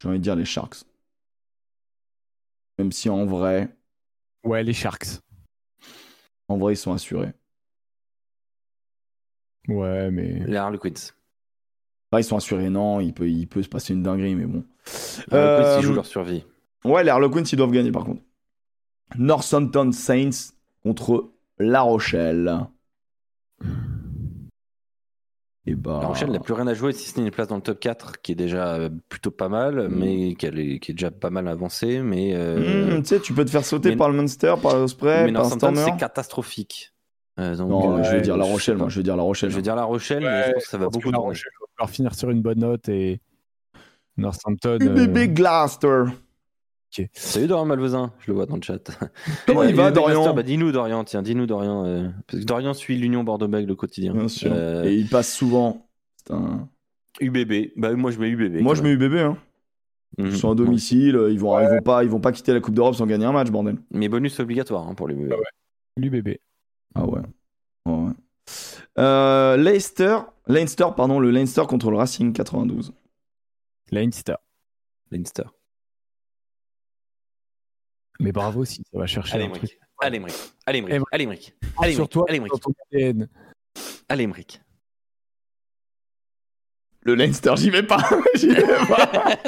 [0.00, 0.84] J'ai envie de dire les Sharks.
[2.78, 3.76] Même si en vrai,
[4.44, 5.20] Ouais, les Sharks.
[6.48, 7.32] en vrai, ils sont assurés.
[9.68, 10.40] Ouais, mais.
[10.46, 10.90] Les Harlequins.
[12.10, 14.64] Enfin, ils sont assurés, non, il peut, il peut se passer une dinguerie, mais bon.
[15.30, 16.44] Les Harlequins, Euh, ils jouent leur survie.
[16.84, 18.22] Ouais, les Harlequins, ils doivent gagner par contre.
[19.16, 20.52] Northampton Saints
[20.82, 22.66] contre La Rochelle.
[25.64, 25.98] Et bah.
[26.02, 27.78] La Rochelle n'a plus rien à jouer si ce n'est une place dans le top
[27.78, 29.94] 4 qui est déjà euh, plutôt pas mal, Mm.
[29.96, 32.00] mais qui, est, qui est déjà pas mal avancée.
[32.00, 34.76] Mais, euh, Hmm, tu sais, tu peux te faire sauter mais- par le Munster, par
[34.78, 35.92] le Spray, mais par Northampton, Stormer.
[35.92, 36.92] c'est catastrophique.
[37.38, 39.50] Euh, donc, Non, euh, je vais dire La Rochelle, moi, je vais dire La Rochelle.
[39.50, 41.28] Je veux dire La Rochelle, mais je pense que ça va beaucoup La tourner.
[41.28, 43.20] Rochelle va falloir finir sur une bonne note et
[44.16, 44.78] Northampton.
[44.80, 46.06] UBB euh,
[47.14, 48.78] Salut Dorian Malvezin, je le vois dans le chat.
[49.46, 51.84] Comment Euh, il va, Dorian bah, Dis-nous Dorian, tiens, dis-nous Dorian.
[51.86, 54.12] euh, parce que Dorian suit l'Union Bordeaux-Bègles au quotidien.
[54.12, 54.50] Bien sûr.
[54.52, 55.86] Euh, Et il passe souvent.
[56.30, 56.68] Un-
[57.20, 58.62] UBB, bah moi je mets UBB.
[58.62, 59.14] Moi, je mets UBB.
[59.16, 59.36] Hein.
[60.18, 61.18] Ils sont à domicile.
[61.30, 63.32] Ils vont, ils, vont pas, ils vont pas quitter la Coupe d'Europe sans gagner un
[63.32, 63.76] match, bordel.
[63.90, 65.30] Mais bonus obligatoire hein, pour l'UBB.
[65.32, 65.42] Ah ouais.
[65.98, 66.36] l'UBB.
[66.94, 67.20] Ah ouais.
[67.86, 68.12] Ouais, ouais.
[68.98, 72.92] Euh, Leicester, Leinster, pardon, le Leinster contre le Racing 92.
[73.90, 74.34] Leinster.
[75.10, 75.44] Leinster.
[78.22, 79.44] Mais bravo aussi, ça va chercher Allez.
[79.44, 79.78] Emric.
[80.00, 80.34] Allez, Emric.
[80.64, 81.04] Allez, Emric.
[81.10, 81.54] Allez, Emric.
[81.78, 82.24] Allez, Sur toi,
[84.08, 84.60] Allez, Emric.
[87.04, 87.98] Le Leinster, j'y vais pas.
[88.36, 89.10] j'y vais pas.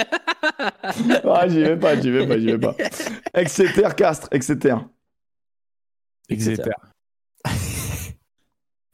[1.24, 2.74] ah, j'y vais pas, j'y vais pas, j'y vais pas.
[3.32, 4.76] Exeter, Castres, Exeter.
[6.28, 6.72] Exeter.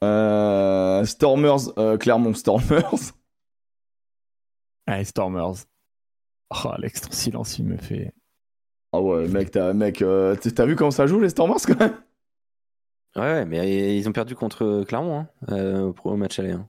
[0.03, 3.13] Euh, Stormers, euh, Clermont Stormers.
[4.87, 5.67] Allez, Stormers.
[6.51, 8.15] Oh, Alex, ton silence, il me fait.
[8.93, 11.95] Ah ouais, mec, t'as, mec, euh, t'as vu comment ça joue les Stormers quand même?
[13.17, 16.53] Ouais, ouais, mais ils ont perdu contre Clermont hein, euh, au match aller.
[16.53, 16.67] hein.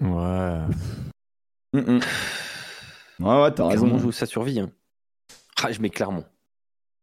[0.00, 1.80] Ouais.
[1.80, 2.00] Mm, mm.
[3.20, 3.84] Ouais, ouais, t'as raison.
[3.86, 4.60] Clermont joue sa survie.
[4.60, 4.70] hein.
[5.62, 6.24] Ah, je mets Clermont.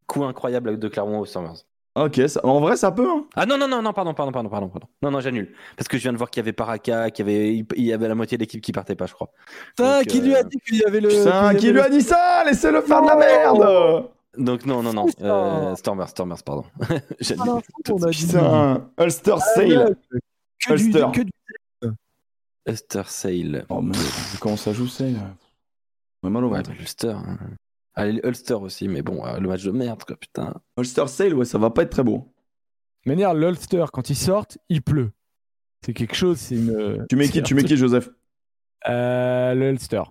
[0.08, 1.58] Coup incroyable de Clermont aux Stormers.
[1.96, 3.10] Ok, en vrai, ça peut.
[3.10, 3.26] Hein.
[3.36, 4.88] Ah non, non, non, non, pardon, pardon, pardon, pardon, pardon.
[5.02, 5.54] Non, non, j'annule.
[5.78, 7.94] Parce que je viens de voir qu'il y avait Paraka, qu'il y avait, il y
[7.94, 9.32] avait la moitié de l'équipe qui partait pas, je crois.
[9.78, 11.08] Putain, qui lui a euh, dit qu'il y avait le.
[11.10, 12.44] Putain, qui lui a dit ça?
[12.46, 15.08] Laissez-le faire de la merde Donc non, non, non.
[15.22, 16.66] Euh, Stormers, Stormers, pardon.
[17.20, 17.62] j'annule.
[17.84, 19.98] Putain, Ulster Sale.
[20.70, 21.08] Ulster.
[22.68, 23.66] Ulster Sale.
[23.70, 23.96] Oh, mais
[24.40, 25.20] comment ça joue Sale
[26.30, 26.72] mal au ventre.
[26.80, 27.10] Ulster.
[27.10, 27.38] Hein.
[27.94, 30.54] Allez, Ulster aussi, mais bon, euh, le match de merde, quoi, putain.
[30.78, 32.34] Ulster Sale, ouais, ça va pas être très beau.
[33.06, 35.12] Manière, l'Ulster, quand ils sortent, il pleut.
[35.86, 37.06] C'est quelque chose, c'est une.
[37.08, 38.10] Tu mets qui, tu mets qui, Joseph?
[38.88, 40.02] Euh, L'Ulster.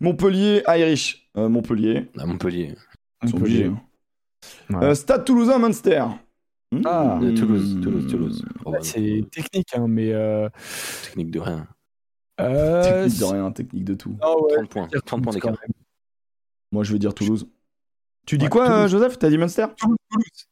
[0.00, 1.28] Montpellier, Irish.
[1.36, 2.10] Euh, Montpellier.
[2.18, 2.74] Ah, Montpellier.
[3.22, 3.66] Montpellier.
[3.66, 4.80] Hein.
[4.82, 6.04] Euh, Stade Toulousain, Munster.
[6.84, 7.34] Ah, mmh.
[7.34, 8.44] Toulouse, Toulouse, Toulouse.
[8.64, 10.12] Bah, c'est technique, hein, mais.
[11.04, 11.66] Technique de rien.
[12.38, 14.16] technique de rien, technique de tout.
[14.20, 15.54] 30 points, 30 points d'écart.
[16.72, 17.46] Moi, je vais dire Toulouse.
[18.24, 19.18] Tu dis quoi, euh, Joseph?
[19.18, 19.66] T'as dit Munster?
[19.76, 19.96] Toulouse.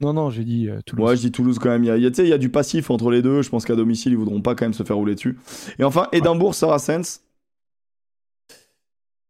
[0.01, 1.09] Non, non, j'ai dit euh, Toulouse.
[1.09, 1.85] Ouais, je dis Toulouse quand même.
[1.85, 3.43] Il y, a, il y a du passif entre les deux.
[3.43, 5.39] Je pense qu'à domicile, ils voudront pas quand même se faire rouler dessus.
[5.79, 7.23] Et enfin, Édimbourg, Saracens.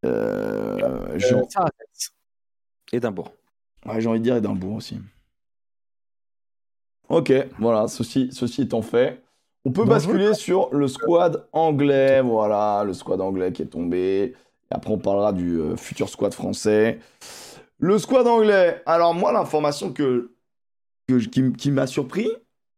[0.07, 1.19] Euh, euh
[2.93, 3.33] Édimbourg.
[3.87, 4.99] Ouais, j'ai envie de dire Édimbourg aussi.
[7.09, 9.23] Ok, voilà, ceci, ceci étant fait.
[9.65, 12.23] On peut basculer sur le squad anglais.
[12.23, 14.35] Voilà, le squad anglais qui est tombé.
[14.71, 17.01] Après, on parlera du euh, futur squad français.
[17.79, 18.83] Le squad anglais.
[18.87, 20.31] Alors, moi, l'information que,
[21.09, 22.29] qui, m'a surpris,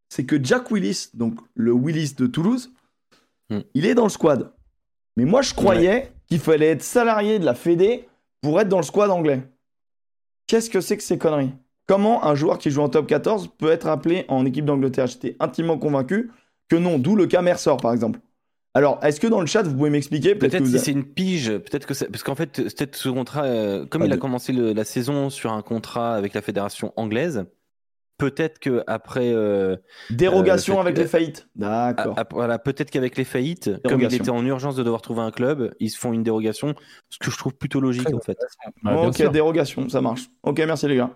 [0.09, 2.73] c'est que Jack Willis, donc le Willis de Toulouse,
[3.51, 3.61] hmm.
[3.75, 4.53] il est dans le squad.
[5.17, 8.09] Mais moi, je croyais qu'il fallait être salarié de la Fédé
[8.41, 9.43] pour être dans le squad anglais.
[10.47, 11.53] Qu'est-ce que c'est que ces conneries?
[11.87, 15.07] Comment un joueur qui joue en top 14 peut être appelé en équipe d'Angleterre?
[15.07, 16.31] J'étais intimement convaincu
[16.69, 18.21] que non, d'où le cas Mercer, par exemple.
[18.75, 20.35] Alors, est-ce que dans le chat, vous pouvez m'expliquer?
[20.35, 24.05] Peut-être si c'est une pige, peut-être que parce qu'en fait, peut-être ce contrat, euh, comme
[24.05, 27.45] il a commencé la saison sur un contrat avec la fédération anglaise,
[28.23, 29.77] peut-être que après euh,
[30.11, 31.49] dérogation euh, avec les faillites.
[31.57, 32.15] D'accord.
[32.31, 35.75] voilà, peut-être qu'avec les faillites, comme il était en urgence de devoir trouver un club,
[35.81, 36.77] ils se font une dérogation,
[37.09, 38.39] ce que je trouve plutôt logique en fait.
[38.85, 40.29] ok, dérogation, ça marche.
[40.45, 41.11] Ok, merci les gars.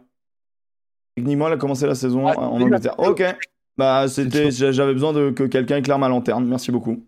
[1.14, 2.98] Techniquement, elle a commencé la saison en Angleterre.
[2.98, 3.22] Ok.
[3.76, 6.44] Bah, c'était, j'avais besoin de que quelqu'un éclaire ma lanterne.
[6.46, 7.06] Merci beaucoup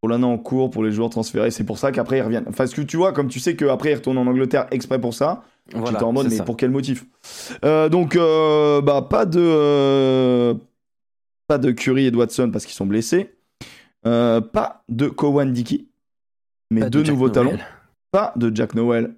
[0.00, 1.50] pour l'année en cours pour les joueurs transférés.
[1.50, 2.44] C'est pour ça qu'après ils reviennent.
[2.48, 5.14] Enfin, ce que tu vois, comme tu sais qu'après ils retournent en Angleterre exprès pour
[5.14, 7.06] ça, voilà, tu en mode, mais pour quel motif?
[7.64, 10.54] Euh, Donc, euh, bah, pas de, euh,
[11.46, 13.34] pas de Curry et de Watson parce qu'ils sont blessés.
[14.02, 15.86] pas de Kowan Dickey,
[16.70, 17.58] mais deux nouveaux talons.
[18.10, 19.16] Pas de Jack Noel.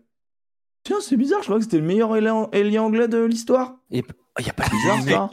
[0.84, 3.76] Tiens, c'est bizarre, je crois que c'était le meilleur ailier anglais de l'histoire.
[3.90, 4.04] Il
[4.38, 5.30] y a pas bizarre ça.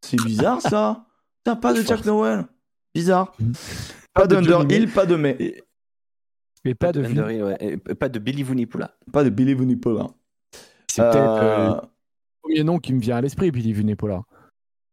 [0.00, 1.04] C'est bizarre ça.
[1.44, 2.46] T'as pas de Jack Noel.
[2.94, 3.34] Bizarre.
[4.14, 5.62] Pas d'Underhill, pas de May.
[6.64, 7.76] Mais pas de ouais.
[7.76, 8.96] Pas de Billy Vunipola.
[9.12, 10.08] Pas de Billy Vunipola.
[10.96, 11.80] C'est peut-être euh, le
[12.42, 14.22] premier nom qui me vient à l'esprit, Billy Vunipola.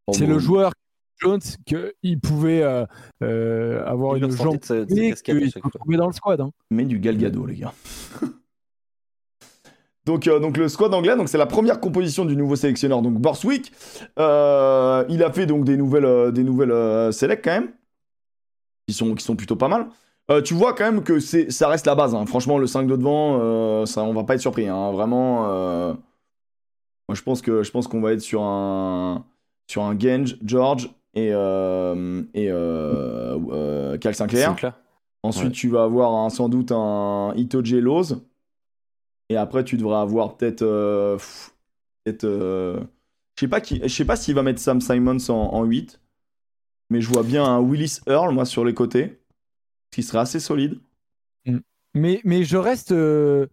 [0.07, 0.73] Oh, c'est le joueur
[1.21, 2.85] Jones qu'il pouvait euh,
[3.23, 4.57] euh, avoir une jambe
[4.89, 6.41] et qu'il dans le squad.
[6.41, 6.51] Hein.
[6.71, 7.73] Mais du Galgado, les gars.
[10.05, 13.71] Donc, donc le squad anglais, donc c'est la première composition du nouveau sélectionneur, donc Borswick.
[14.17, 17.71] il a fait donc des nouvelles, des nouvelles sélects quand même
[18.85, 19.87] qui sont, qui sont plutôt pas mal.
[20.31, 22.15] Euh, tu vois quand même que c'est, ça reste la base.
[22.15, 22.25] Hein.
[22.25, 24.67] Franchement, le 5 de devant, euh, ça, on va pas être surpris.
[24.67, 24.91] Hein.
[24.91, 25.93] Vraiment, euh,
[27.09, 29.25] moi je pense que je pense qu'on va être sur un
[29.67, 32.47] sur un Genge, George et et
[33.99, 34.55] Cal Sinclair.
[35.23, 38.15] Ensuite, tu vas avoir sans doute un Itoje Lowe's.
[39.29, 40.65] Et après, tu devras avoir peut-être
[42.03, 42.27] peut-être
[43.35, 45.99] je sais pas qui, je sais pas s'il va mettre Sam Simons en, en 8
[46.93, 49.19] mais je vois bien un Willis Earl, moi, sur les côtés,
[49.93, 50.79] qui serait assez solide.
[51.45, 51.59] Mm.
[51.93, 52.91] Mais, mais je reste.
[52.91, 53.47] Euh,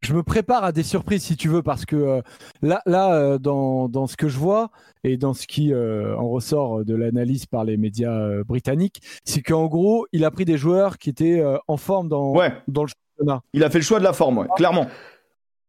[0.00, 2.22] je me prépare à des surprises, si tu veux, parce que euh,
[2.62, 4.70] là, là euh, dans, dans, ce que je vois
[5.04, 10.06] et dans ce qui en ressort de l'analyse par les médias britanniques, c'est qu'en gros,
[10.12, 12.32] il a pris des joueurs qui étaient en forme dans,
[12.66, 13.42] dans le championnat.
[13.52, 14.86] Il a fait le choix de la forme, clairement.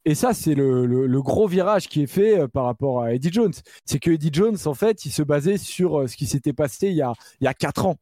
[0.05, 3.53] Et ça, c'est le, gros virage qui est fait par rapport à Eddie Jones.
[3.85, 6.95] C'est que Eddie Jones, en fait, il se basait sur ce qui s'était passé il
[6.95, 7.11] y a,
[7.41, 7.97] il y a 4 ans.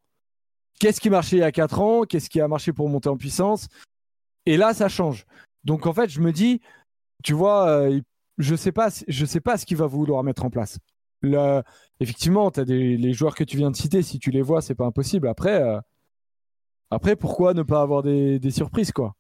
[0.80, 2.04] Qu'est-ce qui marchait il y a 4 ans?
[2.04, 3.68] Qu'est-ce qui a marché pour monter en puissance?
[4.46, 5.26] Et là, ça change.
[5.64, 6.62] Donc, en fait, je me dis,
[7.24, 8.00] tu vois, euh,
[8.38, 10.80] je ne sais, pas, je sais pas ce qu'il va vouloir mettre en place.
[12.00, 14.62] effectivement, tu as des, les joueurs que tu viens de citer, si tu les vois,
[14.62, 15.28] c'est pas impossible.
[15.28, 15.62] Après,
[16.90, 19.16] après pourquoi ne pas avoir des, des surprises, quoi?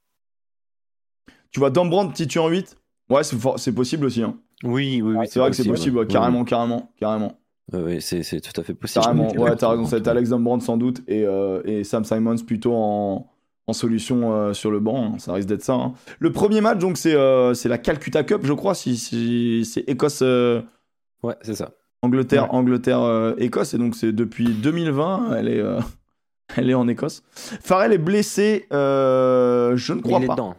[1.51, 2.77] Tu vois Dambrand titu en 8
[3.09, 4.21] Ouais, c'est possible aussi.
[4.21, 4.37] Hein.
[4.63, 5.27] Oui, oui, oui.
[5.27, 7.39] c'est vrai que c'est possible, carrément, carrément, carrément.
[7.73, 9.03] Oui, c'est tout à fait possible.
[9.03, 12.73] Carrément, ouais, t'as raison, c'est Alex Dambrand sans doute et, euh, et, Sam Simons plutôt
[12.73, 13.27] en,
[13.67, 15.19] en solution euh, sur le banc, hein.
[15.19, 15.73] ça risque d'être ça.
[15.73, 15.93] Hein.
[16.19, 20.21] Le premier match, donc, c'est euh, la Calcutta Cup, je crois, si, si c'est Écosse.
[20.21, 21.71] Ouais, c'est ça.
[22.01, 25.63] Angleterre, Angleterre, Écosse, et donc c'est depuis 2020, elle est,
[26.55, 27.23] elle est en Écosse.
[27.61, 30.33] Farrell est blessé, je ne crois pas.
[30.33, 30.55] Dedans.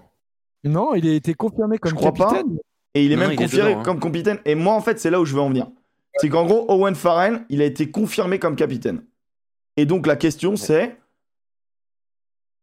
[0.64, 2.58] Non, il a été confirmé comme capitaine.
[2.94, 3.82] Et il est même confirmé hein.
[3.84, 4.38] comme capitaine.
[4.44, 5.68] Et moi, en fait, c'est là où je veux en venir.
[6.16, 9.04] C'est qu'en gros, Owen Farrell, il a été confirmé comme capitaine.
[9.76, 10.98] Et donc, la question, c'est.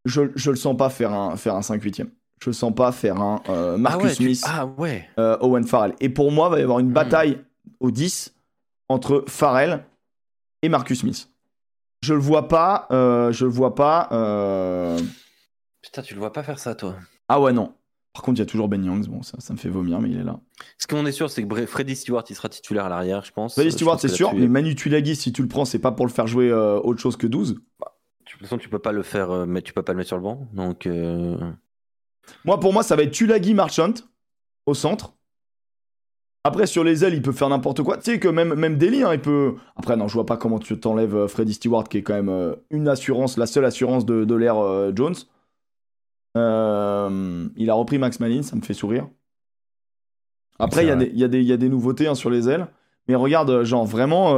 [0.05, 2.09] Je, je le sens pas faire un, faire un 5-8ème.
[2.41, 5.09] Je le sens pas faire un euh, Marcus Smith, ah ouais.
[5.17, 5.95] Euh, Owen Farrell.
[5.99, 6.93] Et pour moi, il va y avoir une hmm.
[6.93, 7.41] bataille
[7.79, 8.35] au 10
[8.89, 9.83] entre Farrell
[10.61, 11.29] et Marcus Smith.
[12.03, 12.87] Je le vois pas.
[12.91, 14.03] Euh, je le vois pas.
[15.81, 16.95] Putain, tu le vois pas faire ça, toi.
[17.27, 17.73] Ah ouais, non.
[18.17, 19.05] Par contre, il y a toujours Ben Youngs.
[19.09, 20.39] Bon, ça, ça me fait vomir, mais il est là.
[20.79, 23.53] Ce qu'on est sûr, c'est que Freddy Stewart, il sera titulaire à l'arrière, je pense.
[23.53, 24.33] Freddy Stewart, c'est sûr.
[24.33, 26.99] Mais Manu Tulagi, si tu le prends, c'est pas pour le faire jouer euh, autre
[26.99, 27.59] chose que 12.
[27.79, 27.95] Bah,
[28.25, 30.07] de toute façon, tu peux pas le faire, euh, mais tu peux pas le mettre
[30.07, 30.47] sur le banc.
[30.53, 30.87] Donc.
[30.87, 31.37] Euh,
[32.43, 33.93] Moi, pour moi, ça va être Tulagi Marchant
[34.65, 35.13] au centre.
[36.43, 37.97] Après, sur les ailes, il peut faire n'importe quoi.
[37.97, 39.57] Tu sais que même, même Daly, hein, il peut.
[39.75, 42.87] Après, non, je vois pas comment tu t'enlèves Freddy Stewart, qui est quand même une
[42.87, 45.13] assurance, la seule assurance de, de l'ère Jones.
[46.37, 49.07] Euh, il a repris Max Malin, ça me fait sourire.
[50.59, 52.67] Après, il y, y, a des nouveautés hein, sur les ailes.
[53.07, 54.33] Mais regarde, genre vraiment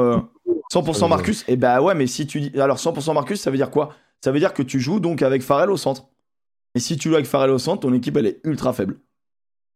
[0.71, 1.41] 100% euh, Marcus.
[1.43, 2.59] Et eh bah ouais, mais si tu dis.
[2.59, 3.95] Alors 100% Marcus, ça veut dire quoi?
[4.21, 6.09] Ça veut dire que tu joues donc avec Farrell au centre.
[6.75, 8.99] Et si tu joues avec Farrell au centre, ton équipe elle est ultra faible.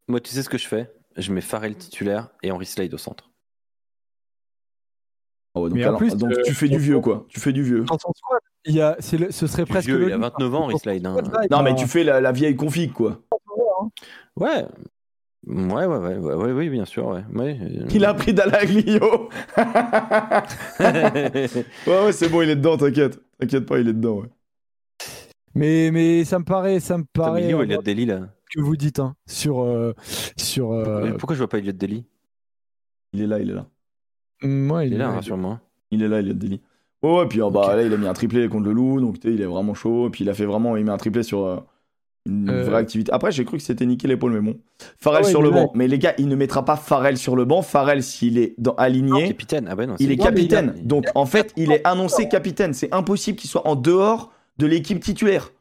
[0.06, 0.92] Moi, tu sais ce que je fais?
[1.16, 3.30] Je mets Farrell titulaire et Henry Slade au centre.
[5.54, 7.26] Oh, donc, plus, donc tu fais du vieux quoi.
[7.28, 7.84] Tu fais du vieux.
[8.66, 9.88] Il y a, ce serait presque.
[9.88, 11.06] Vieux, il a 29 ans, Slide.
[11.06, 11.16] Hein.
[11.50, 13.20] Non, mais tu fais la, vieille config, quoi.
[14.36, 14.64] Ouais.
[15.46, 17.22] Ouais, ouais, ouais, ouais, oui, bien sûr, ouais.
[17.34, 17.58] ouais.
[17.90, 19.28] Il a pris Dalaglio.
[20.78, 21.48] ouais,
[21.86, 23.20] ouais, c'est bon, il est dedans, t'inquiète.
[23.38, 24.30] T'inquiète pas, il est dedans, ouais.
[25.54, 27.52] Mais, mais ça me paraît, ça me paraît.
[27.52, 29.92] Où, Elliot Daly, là Que vous dites, hein, sur, euh,
[30.36, 30.72] sur.
[30.72, 32.06] Euh, pourquoi, je vois pas Elliot Daly
[33.12, 33.66] Il est là, il est là.
[34.42, 35.60] Moi, il, est là, rassure-moi.
[35.90, 36.60] Il est là, Elliot Daly.
[37.06, 39.16] Oh, ouais, puis oh, bah, là, il a mis un triplé contre le loup, donc
[39.24, 40.06] il est vraiment chaud.
[40.06, 41.58] Et puis il a fait vraiment, il met un triplé sur euh,
[42.24, 42.64] une euh.
[42.64, 43.12] vraie activité.
[43.12, 44.58] Après, j'ai cru que c'était niqué l'épaule, mais bon.
[44.96, 45.70] Farrell sur le banc.
[45.74, 47.60] Mais les gars, il ne mettra pas Farrell sur le banc.
[47.60, 49.28] Farrell, s'il est dans, aligné.
[49.28, 49.68] capitaine.
[49.70, 50.76] Ah non, il est capitaine.
[50.82, 52.72] Donc en fait, il est annoncé capitaine.
[52.72, 55.52] C'est impossible qu'il soit en dehors de l'équipe titulaire.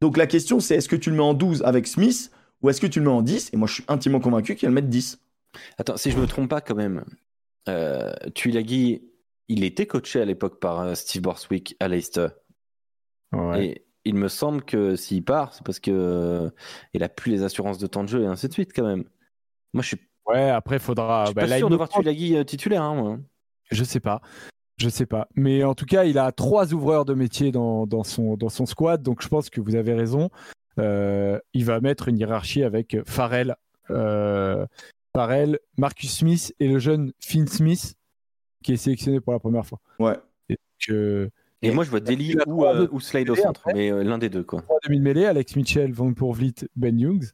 [0.00, 2.30] Donc la question, c'est est-ce que tu le mets en 12 avec Smith
[2.62, 4.66] ou est-ce que tu le mets en 10 Et moi, je suis intimement convaincu qu'il
[4.66, 5.18] va le mettre 10.
[5.76, 7.04] Attends, si je me trompe pas quand même,
[7.68, 9.02] euh, Tuilagi
[9.48, 12.28] il était coaché à l'époque par euh, Steve Borswick à Leicester.
[13.56, 16.50] Et il me semble que s'il part, c'est parce que euh,
[16.94, 19.04] il a plus les assurances de temps de jeu et ainsi de suite quand même.
[19.74, 19.98] Moi, je suis.
[20.26, 21.24] Ouais, après, faudra.
[21.24, 23.18] Je suis bah, pas sûr de voir Tulagi euh, titulaire, hein, moi.
[23.70, 24.22] Je sais pas.
[24.78, 25.28] Je sais pas.
[25.34, 28.64] Mais en tout cas, il a trois ouvreurs de métier dans, dans, son, dans son
[28.64, 30.30] squad, donc je pense que vous avez raison.
[30.78, 33.56] il va mettre une hiérarchie avec Farrell,
[33.88, 37.95] Farrell, Marcus Smith et le jeune Finn Smith
[38.66, 39.78] qui est sélectionné pour la première fois.
[40.00, 40.16] Ouais.
[40.48, 40.58] Et,
[41.62, 44.28] et moi, je vois Deli ou, euh, ou, Slade au centre, mais euh, l'un des
[44.28, 44.42] deux.
[44.42, 44.64] Quoi.
[44.84, 47.30] demi mêlée, Alex Mitchell, Van Pourvlit, Ben Youngs.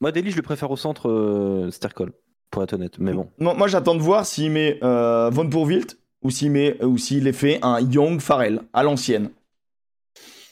[0.00, 2.12] Moi, Deli, je le préfère au centre euh, Stercol,
[2.50, 3.00] pour être honnête.
[3.00, 3.28] Mais bon.
[3.40, 7.58] moi, j'attends de voir s'il met Van Pourvilt ou s'il met ou s'il est fait
[7.62, 9.30] un Young Farrell à l'ancienne.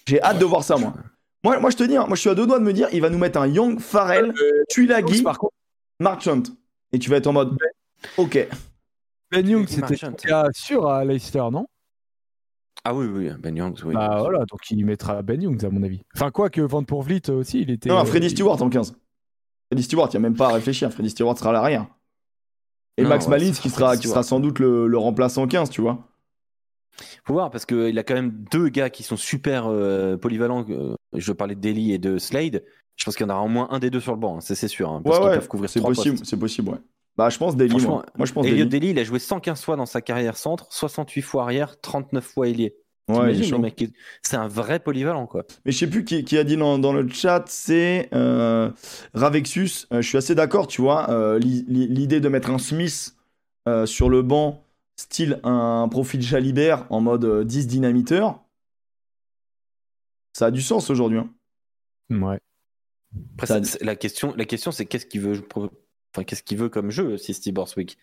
[0.06, 0.94] J'ai hâte de voir ça, moi.
[1.44, 2.88] Moi, moi, je te dis, hein, moi, je suis à deux doigts de me dire,
[2.92, 4.34] il va nous mettre un Young Farrell,
[4.68, 5.24] Tuilagi,
[6.00, 6.42] Marchant.
[6.92, 7.56] Et tu vas être en mode,
[8.16, 8.48] ok.
[9.30, 9.96] Ben Young, c'était
[10.52, 11.66] sûr à Leicester, non?
[12.84, 13.94] Ah oui, oui, Ben Young, oui.
[13.94, 16.02] Bah voilà, donc il mettra Ben Young, à mon avis.
[16.14, 17.88] Enfin, quoi que Van Vliet aussi, il était.
[17.88, 18.94] Non, Freddy Stewart en 15.
[19.70, 20.92] Freddy Stewart, il n'y a même pas à réfléchir.
[20.92, 21.86] Freddy Stewart sera à l'arrière.
[22.96, 26.08] Et Max Malins, qui, sera, qui sera sans doute le, le remplaçant 15, tu vois.
[27.24, 30.64] Faut voir, parce qu'il a quand même deux gars qui sont super euh, polyvalents.
[30.70, 32.64] Euh, je parlais de Daly et de Slade.
[32.96, 34.40] Je pense qu'il y en aura au moins un des deux sur le banc, hein,
[34.40, 34.90] c'est sûr.
[34.90, 36.78] Hein, ouais, ouais, c'est possible, c'est possible, ouais.
[37.16, 37.72] Bah, je pense Daly.
[37.82, 38.04] Moi.
[38.16, 38.26] moi.
[38.26, 41.80] je pense Elliot il a joué 115 fois dans sa carrière centre, 68 fois arrière,
[41.80, 42.76] 39 fois ailier.
[43.08, 43.34] Ouais,
[44.22, 45.44] c'est un vrai polyvalent, quoi.
[45.64, 48.68] Mais je sais plus qui, a dit dans, dans, le chat, c'est euh,
[49.14, 49.86] Ravexus.
[49.92, 51.08] Euh, je suis assez d'accord, tu vois.
[51.10, 53.14] Euh, l'idée de mettre un Smith
[53.84, 54.64] sur le banc,
[54.96, 58.40] style un profil Jalibert en mode 10 dynamiteur,
[60.32, 61.18] ça a du sens aujourd'hui.
[61.18, 61.30] Hein.
[62.10, 62.38] Ouais.
[63.38, 65.42] Après, la question, la question c'est qu'est-ce qu'il veut
[66.24, 67.98] qu'est-ce qu'il veut comme jeu, si Steve Borswick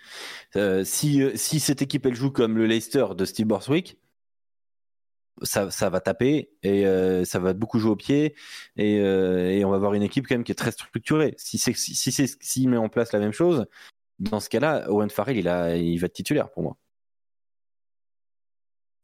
[0.55, 3.97] euh, si, euh, si cette équipe elle joue comme le Leicester de Steve Borswick,
[5.41, 8.35] ça, ça va taper et euh, ça va beaucoup jouer au pied
[8.77, 11.33] et, et, on va avoir une équipe quand même qui est très structurée.
[11.37, 13.65] Si c'est si, si s'il met en place la même chose,
[14.19, 16.77] dans ce cas-là, Owen Farrell il a il va être titulaire pour moi.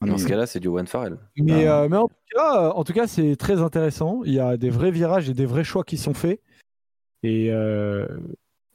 [0.02, 1.18] Dans ce cas-là, c'est du Owen Farrell.
[1.36, 4.22] Mais, mais en tout cas, en tout cas, c'est très intéressant.
[4.24, 6.42] Il y a des vrais virages et des vrais choix qui sont faits.
[7.24, 7.52] Et,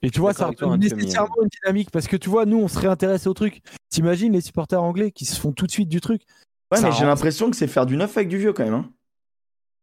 [0.04, 2.88] Et tu vois, ça redonne nécessairement une dynamique parce que tu vois, nous, on serait
[2.88, 3.62] intéressé au truc.
[3.88, 6.22] T'imagines les supporters anglais qui se font tout de suite du truc?
[6.70, 8.74] Ouais, mais j'ai l'impression que c'est faire du neuf avec du vieux quand même.
[8.74, 8.90] Hein.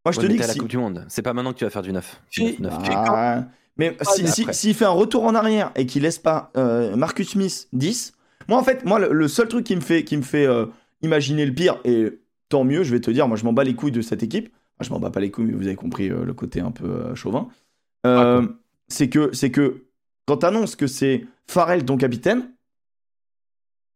[0.06, 0.46] Moi, je te dis que.
[0.46, 1.06] la Coupe du Monde.
[1.10, 2.22] C'est pas maintenant que tu vas faire du neuf.
[2.86, 3.46] Ah,
[3.78, 7.68] mais s'il si, fait un retour en arrière et qu'il laisse pas euh, Marcus Smith
[7.74, 8.14] 10,
[8.48, 10.66] moi, en fait, moi, le, seul truc qui me fait, qui me fait euh,
[11.02, 12.20] imaginer le pire, et
[12.50, 14.54] tant mieux, je vais te dire, moi, je m'en bats les couilles de cette équipe.
[14.82, 17.16] je m'en bats pas les couilles, mais vous avez compris euh, le côté un peu
[17.16, 17.48] chauvin.
[18.04, 18.42] Ah,
[18.88, 19.86] c'est que, c'est que
[20.26, 22.52] quand tu annonces que c'est Farrell ton capitaine,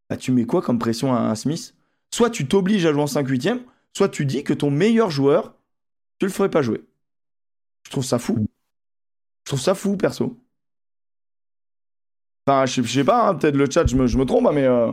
[0.09, 1.73] bah, tu mets quoi comme pression à, Smith?
[2.11, 3.49] Soit tu t'obliges à jouer en 5 8
[3.93, 5.55] soit tu dis que ton meilleur joueur,
[6.19, 6.83] tu le ferais pas jouer.
[7.85, 8.47] Je trouve ça fou.
[9.43, 10.37] Je trouve ça fou, perso.
[12.47, 14.91] Enfin, je, sais pas, hein, peut-être le chat, je me, trompe, hein, mais euh,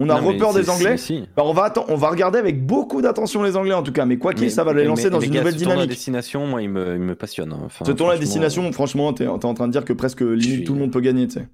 [0.00, 0.96] on a repeur des Anglais.
[1.36, 4.06] on, va on va regarder avec beaucoup d'attention les Anglais, en tout cas.
[4.06, 5.84] Mais quoi qu'il, ça va les lancer dans une nouvelle dynamique.
[5.84, 7.52] Ce destination, moi, il me, il me passionne.
[7.52, 7.68] Hein.
[7.84, 10.78] ce tournoi la destination, franchement, t'es es en train de dire que presque tout le
[10.78, 11.48] monde peut gagner, tu sais.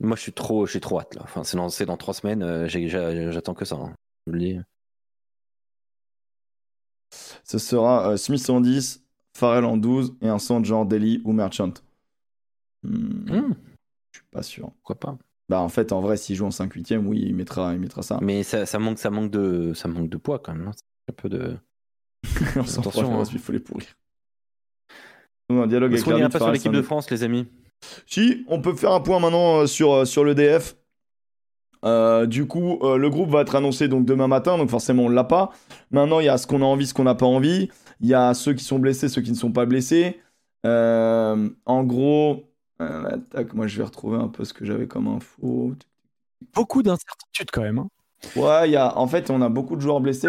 [0.00, 1.22] Moi, je suis trop, je suis trop hâte, là.
[1.24, 3.78] Enfin, c'est lancé dans trois semaines, euh, j'attends que ça.
[4.26, 4.58] Je le dis.
[7.44, 9.04] Ce sera euh, Smith en 10,
[9.36, 11.74] Farrell en 12 et un son genre Daly ou Merchant.
[12.82, 13.30] Hmm.
[13.30, 13.54] Hmm.
[14.12, 14.70] Je suis pas sûr.
[14.82, 15.18] Pourquoi pas
[15.48, 18.02] Bah en fait, en vrai, s'il joue en 5 8 oui, il mettra, il mettra
[18.02, 18.18] ça.
[18.22, 20.68] Mais ça, ça, manque, ça, manque de, ça manque de poids quand même.
[20.68, 20.72] Hein.
[21.10, 21.56] Un peu de.
[22.56, 23.24] Attention, hein.
[23.32, 23.86] il faut les pourrir.
[25.50, 27.46] Un dialogue avec on pas sur l'équipe de France, les amis
[28.06, 30.76] Si, on peut faire un point maintenant euh, sur, euh, sur le DF.
[31.84, 35.24] Euh, du coup, le groupe va être annoncé donc demain matin, donc forcément on l'a
[35.24, 35.50] pas.
[35.90, 37.68] Maintenant, il y a ce qu'on a envie, ce qu'on n'a pas envie.
[38.00, 40.20] Il y a ceux qui sont blessés, ceux qui ne sont pas blessés.
[40.64, 42.51] Euh, en gros,
[42.82, 45.74] euh, moi je vais retrouver un peu ce que j'avais comme info.
[46.54, 47.78] Beaucoup d'incertitudes quand même.
[47.78, 47.88] Hein.
[48.36, 50.28] Ouais, il y a, en fait, on a beaucoup de joueurs blessés.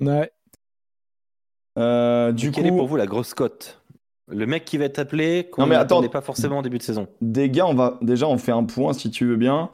[0.00, 0.30] Ouais.
[1.78, 3.82] Euh, du Quelle est pour vous la grosse cote?
[4.28, 7.06] Le mec qui va être appelé, qu'on n'est pas forcément en début de saison.
[7.20, 9.70] Des gars, on va déjà on fait un point si tu veux bien.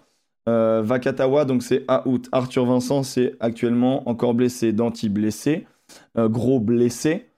[0.46, 2.28] Vakatawa, donc c'est à août.
[2.32, 4.72] Arthur Vincent, c'est actuellement encore blessé.
[4.72, 5.66] Danti blessé.
[6.16, 7.30] Euh, gros blessé,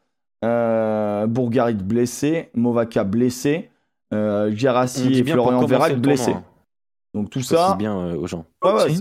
[0.44, 3.70] euh, Bourgarit blessé, Movaka blessé,
[4.14, 6.36] euh, Gerassi et Florian Verrac blessés.
[7.12, 7.76] Donc tout ça.
[7.78, 8.46] bien aux gens.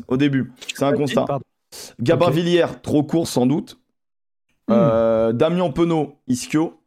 [0.07, 1.25] au début, c'est un constat.
[1.99, 3.79] Gabin Villière, trop court sans doute.
[4.67, 5.31] Hmm.
[5.33, 6.79] Damien Penaud, ischio.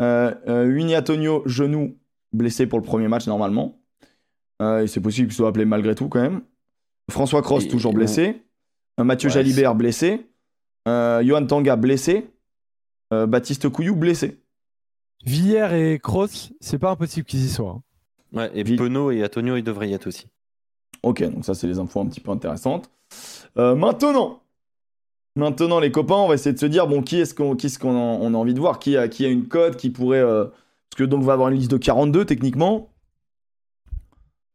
[0.00, 1.96] Winnie Antonio, genou,
[2.32, 3.78] blessé pour le premier match normalement.
[4.60, 6.42] et c'est possible qu'il soit appelé malgré tout quand même.
[7.10, 8.42] François Cross, toujours blessé.
[8.98, 10.28] Mathieu Jalibert, blessé.
[10.86, 12.30] Euh, Johan Tanga blessé.
[13.12, 14.40] Euh, Baptiste Couillou blessé.
[15.24, 17.80] Villiers et Kroos, c'est pas impossible qu'ils y soient.
[17.80, 17.82] Hein.
[18.38, 20.26] Ouais, et Penaud et Antonio, ils devraient y être aussi.
[21.02, 22.90] Ok, donc ça, c'est les infos un petit peu intéressantes.
[23.56, 24.40] Euh, maintenant,
[25.36, 28.34] maintenant, les copains, on va essayer de se dire bon, qui est-ce qu'on est qu'on
[28.34, 28.78] a, envie de voir?
[28.78, 30.22] Qui a, qui a une cote Qui pourrait.
[30.22, 32.90] Parce que donc, on va avoir une liste de 42 techniquement.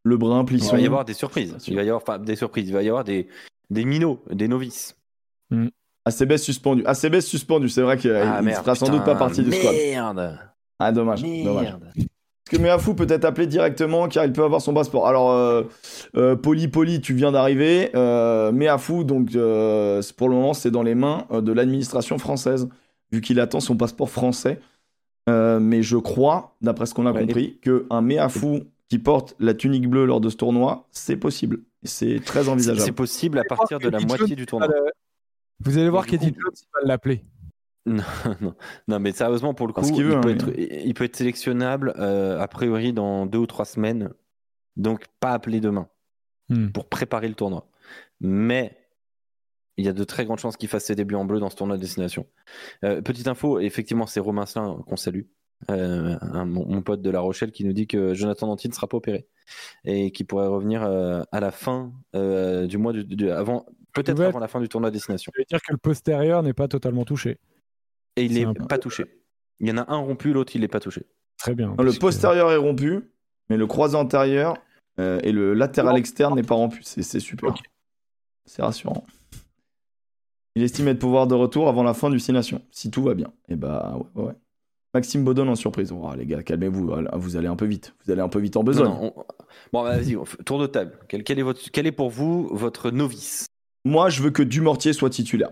[0.04, 0.76] Le brin, Plisson.
[0.76, 1.56] Il va y avoir des surprises.
[1.68, 2.68] Il va y avoir enfin, des surprises.
[2.68, 3.28] Il va y avoir des,
[3.70, 4.96] des minots, des novices.
[5.52, 5.68] Mm.
[6.06, 6.84] ACBS suspendu.
[6.86, 9.74] ACBS suspendu, c'est vrai qu'il ah, ne sera sans doute pas partie du squad.
[9.74, 10.40] Merde
[10.80, 11.22] Ah, dommage.
[11.22, 11.76] dommage.
[11.98, 15.64] Est-ce que Meafou peut être appelé directement car il peut avoir son passeport Alors, euh,
[16.16, 17.92] euh, Poli Poli, tu viens d'arriver.
[17.96, 22.68] Euh, Meafou, donc euh, pour le moment, c'est dans les mains de l'administration française,
[23.12, 24.60] vu qu'il attend son passeport français.
[25.28, 30.06] mais je crois, d'après ce qu'on a compris, qu'un Meafou qui porte la tunique bleue
[30.06, 31.60] lors de ce tournoi, c'est possible.
[31.84, 32.84] C'est très envisageable.
[32.84, 34.70] C'est possible à partir de la moitié du tournoi.
[35.60, 37.24] Vous allez voir qu'Eddie Jones va l'appeler.
[37.90, 38.04] Non,
[38.42, 38.56] non,
[38.88, 42.40] non, mais sérieusement, pour le coup, il, hein, peut être, il, peut être, sélectionnable euh,
[42.40, 44.12] a priori dans deux ou trois semaines.
[44.78, 45.90] Donc, pas appelé demain
[46.50, 46.70] hmm.
[46.70, 47.68] pour préparer le tournoi.
[48.22, 48.78] Mais
[49.78, 51.56] il y a de très grandes chances qu'il fasse ses débuts en bleu dans ce
[51.56, 52.28] tournoi de destination.
[52.84, 55.24] Euh, petite info, effectivement, c'est Romain Slin qu'on salue.
[55.70, 58.96] Euh, mon, pote de La Rochelle qui nous dit que Jonathan Danty ne sera pas
[58.96, 59.28] opéré
[59.84, 64.62] et qui pourrait revenir à la fin du mois du, avant Peut-être avant la fin
[64.62, 65.32] du tournoi destination.
[65.36, 67.40] Ça veut dire que le postérieur n'est pas totalement touché.
[68.20, 69.06] Et il n'est pas touché.
[69.60, 71.06] Il y en a un rompu, l'autre il n'est pas touché.
[71.38, 71.76] Très bien.
[71.78, 73.00] le postérieur est rompu,
[73.50, 74.58] mais le croisé antérieur
[75.00, 76.82] euh, et le latéral externe n'est pas rompu.
[76.84, 77.54] C'est super.
[78.46, 79.06] C'est rassurant.
[80.56, 83.14] Il estime être pouvoir de retour avant la fin du 6 Nations, si tout va
[83.14, 83.28] bien.
[83.48, 84.34] Et eh bah ouais, ouais.
[84.94, 85.92] Maxime Baudon en surprise.
[85.92, 86.92] Oh, les gars, calmez-vous.
[87.14, 87.94] Vous allez un peu vite.
[88.04, 89.12] Vous allez un peu vite en besogne.
[89.72, 90.98] Bon, bah, vas-y, tour de table.
[91.08, 93.46] Quel, est votre, quel est pour vous votre novice?
[93.86, 95.52] Moi, je veux que Dumortier soit titulaire.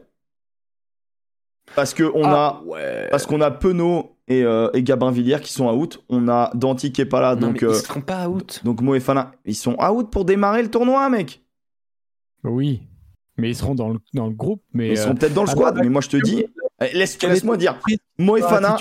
[1.75, 5.53] Parce que on ah, a, parce qu'on a Penaud et, euh, et, Gabin Villiers qui
[5.53, 6.03] sont out.
[6.09, 8.61] On a Danti qui est pas là, donc ils euh, seront pas out.
[8.63, 11.43] Donc Moefana, ils sont out pour démarrer le tournoi, mec.
[12.43, 12.81] Oui,
[13.37, 14.61] mais ils seront dans le, dans le groupe.
[14.73, 15.77] Mais ils seront euh, peut-être dans le squad.
[15.79, 16.45] mais moi, je te dis,
[16.81, 17.79] eh, laisse, laisse-moi dire,
[18.17, 18.77] Moefana.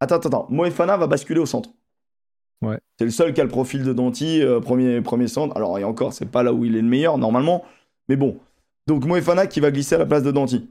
[0.00, 0.46] Attends, attends, attends.
[0.50, 1.70] Moefana va basculer au centre.
[2.60, 2.78] Ouais.
[2.98, 5.56] C'est le seul qui a le profil de Danti, euh, premier, premier centre.
[5.56, 7.64] Alors, et encore, c'est pas là où il est le meilleur, normalement.
[8.08, 8.38] Mais bon.
[8.88, 10.68] Donc, Moefana qui va glisser à la place de Danti.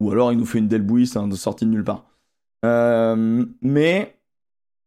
[0.00, 2.04] Ou alors, il nous fait une Delbouis hein, de sortie de nulle part.
[2.64, 4.18] Euh, mais,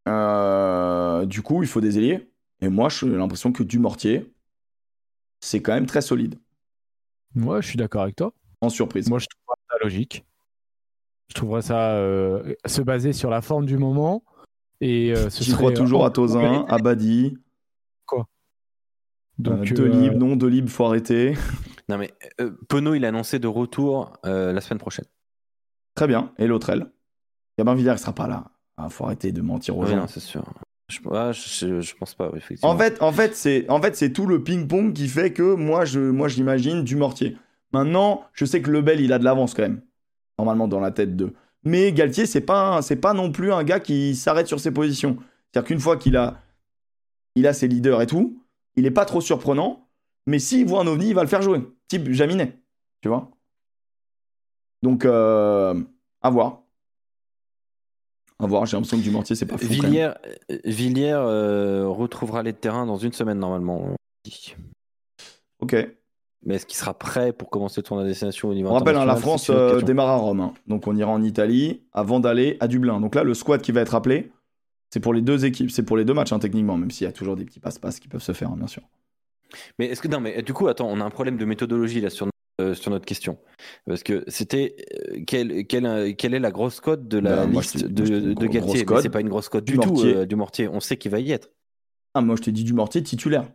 [0.07, 2.29] euh, du coup, il faut des ailiers.
[2.61, 4.33] Et moi, j'ai l'impression que Dumortier,
[5.39, 6.35] c'est quand même très solide.
[7.35, 8.33] Moi, je suis d'accord avec toi.
[8.61, 9.09] En surprise.
[9.09, 10.25] Moi, je trouve ça logique.
[11.29, 14.23] Je trouverais ça euh, se baser sur la forme du moment.
[14.81, 17.37] Et ce J'y crois toujours à Tozin, à Badi.
[19.37, 21.35] Donc, Euh, euh, Delib, non, Delib, faut arrêter.
[21.89, 25.05] Non mais euh, Penaud, il a annoncé de retour euh, la semaine prochaine.
[25.95, 26.31] Très bien.
[26.37, 26.91] Et l'autre, elle?
[27.57, 28.45] Gabin Villiers ne sera pas là.
[28.77, 29.97] Ah, faut arrêter de mentir aux Oui, gens.
[29.97, 30.43] non, c'est sûr.
[30.89, 32.69] Je, ah, je, je pense pas, effectivement.
[32.71, 35.83] En fait, en fait, c'est en fait, c'est tout le ping-pong qui fait que moi,
[35.85, 37.37] je, moi, j'imagine du mortier.
[37.73, 39.81] Maintenant, je sais que Lebel, il a de l'avance quand même,
[40.37, 41.33] normalement dans la tête de.
[41.63, 45.17] Mais Galtier, c'est pas, c'est pas non plus un gars qui s'arrête sur ses positions.
[45.51, 46.39] C'est-à-dire qu'une fois qu'il a,
[47.35, 48.41] il a ses leaders et tout,
[48.75, 49.86] il est pas trop surprenant.
[50.27, 51.61] Mais s'il voit un ovni, il va le faire jouer.
[51.87, 52.53] Type Jaminet,
[53.01, 53.31] tu vois.
[54.83, 55.81] Donc, euh,
[56.21, 56.61] à voir.
[58.37, 58.65] À voir.
[58.65, 59.65] J'ai l'impression que du mortier, c'est pas fou.
[59.65, 60.11] Villiers,
[60.65, 63.95] Villiers euh, retrouvera les terrains dans une semaine normalement.
[65.59, 65.75] Ok.
[66.45, 68.95] Mais est-ce qu'il sera prêt pour commencer le tournoi de destination au niveau On rappelle,
[68.95, 70.39] hein, la France euh, démarre à Rome.
[70.41, 70.53] hein.
[70.67, 72.99] Donc on ira en Italie avant d'aller à Dublin.
[72.99, 74.31] Donc là, le squad qui va être appelé,
[74.91, 77.09] c'est pour les deux équipes, c'est pour les deux matchs hein, techniquement, même s'il y
[77.09, 78.83] a toujours des petits passe-passe qui peuvent se faire, bien sûr.
[79.79, 82.09] Mais est-ce que non, mais du coup, attends, on a un problème de méthodologie là
[82.09, 82.27] sur,
[82.61, 83.37] euh, sur notre question.
[83.85, 84.75] Parce que c'était
[85.11, 88.03] euh, quelle, quelle, euh, quelle est la grosse cote de la Ben, liste te- de,
[88.05, 89.01] te dis de Galtier?
[89.01, 90.15] c'est pas une grosse cote Du du, tout Mortier.
[90.15, 90.67] euh, du Mortier.
[90.67, 91.49] On sait qu'il va y être.
[92.13, 93.45] Ah, moi je t'ai dit du mortier titulaire.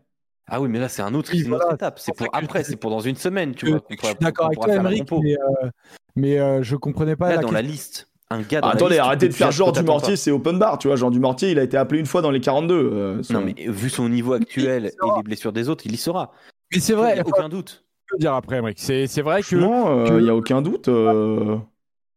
[0.46, 1.98] Ah oui, mais là c'est un autre, Oui, c'est une autre étape.
[1.98, 3.82] C'est pour après, c'est pour dans une semaine, tu vois.
[4.20, 5.20] d'accord avec toi, compo.
[5.22, 5.70] mais, euh,
[6.16, 7.54] mais euh, je comprenais pas Là, la dans question.
[7.54, 9.84] la liste, un gars dans Ah, la attendez, liste, arrêtez de faire genre que du
[9.84, 10.96] mortier, c'est open bar, tu vois.
[10.96, 12.74] Genre du mortier, il a été appelé une fois dans les 42.
[12.74, 15.92] euh, son- Non, mais vu son niveau actuel Il et les blessures des autres, il
[15.92, 16.32] y sera.
[16.72, 17.84] Mais c'est Il vrai, n'y a aucun doute.
[18.08, 18.78] je peux dire après, Emeric.
[18.80, 20.88] C'est c'est vrai que Franchement, que- il n'y a aucun doute.
[20.88, 21.56] euh,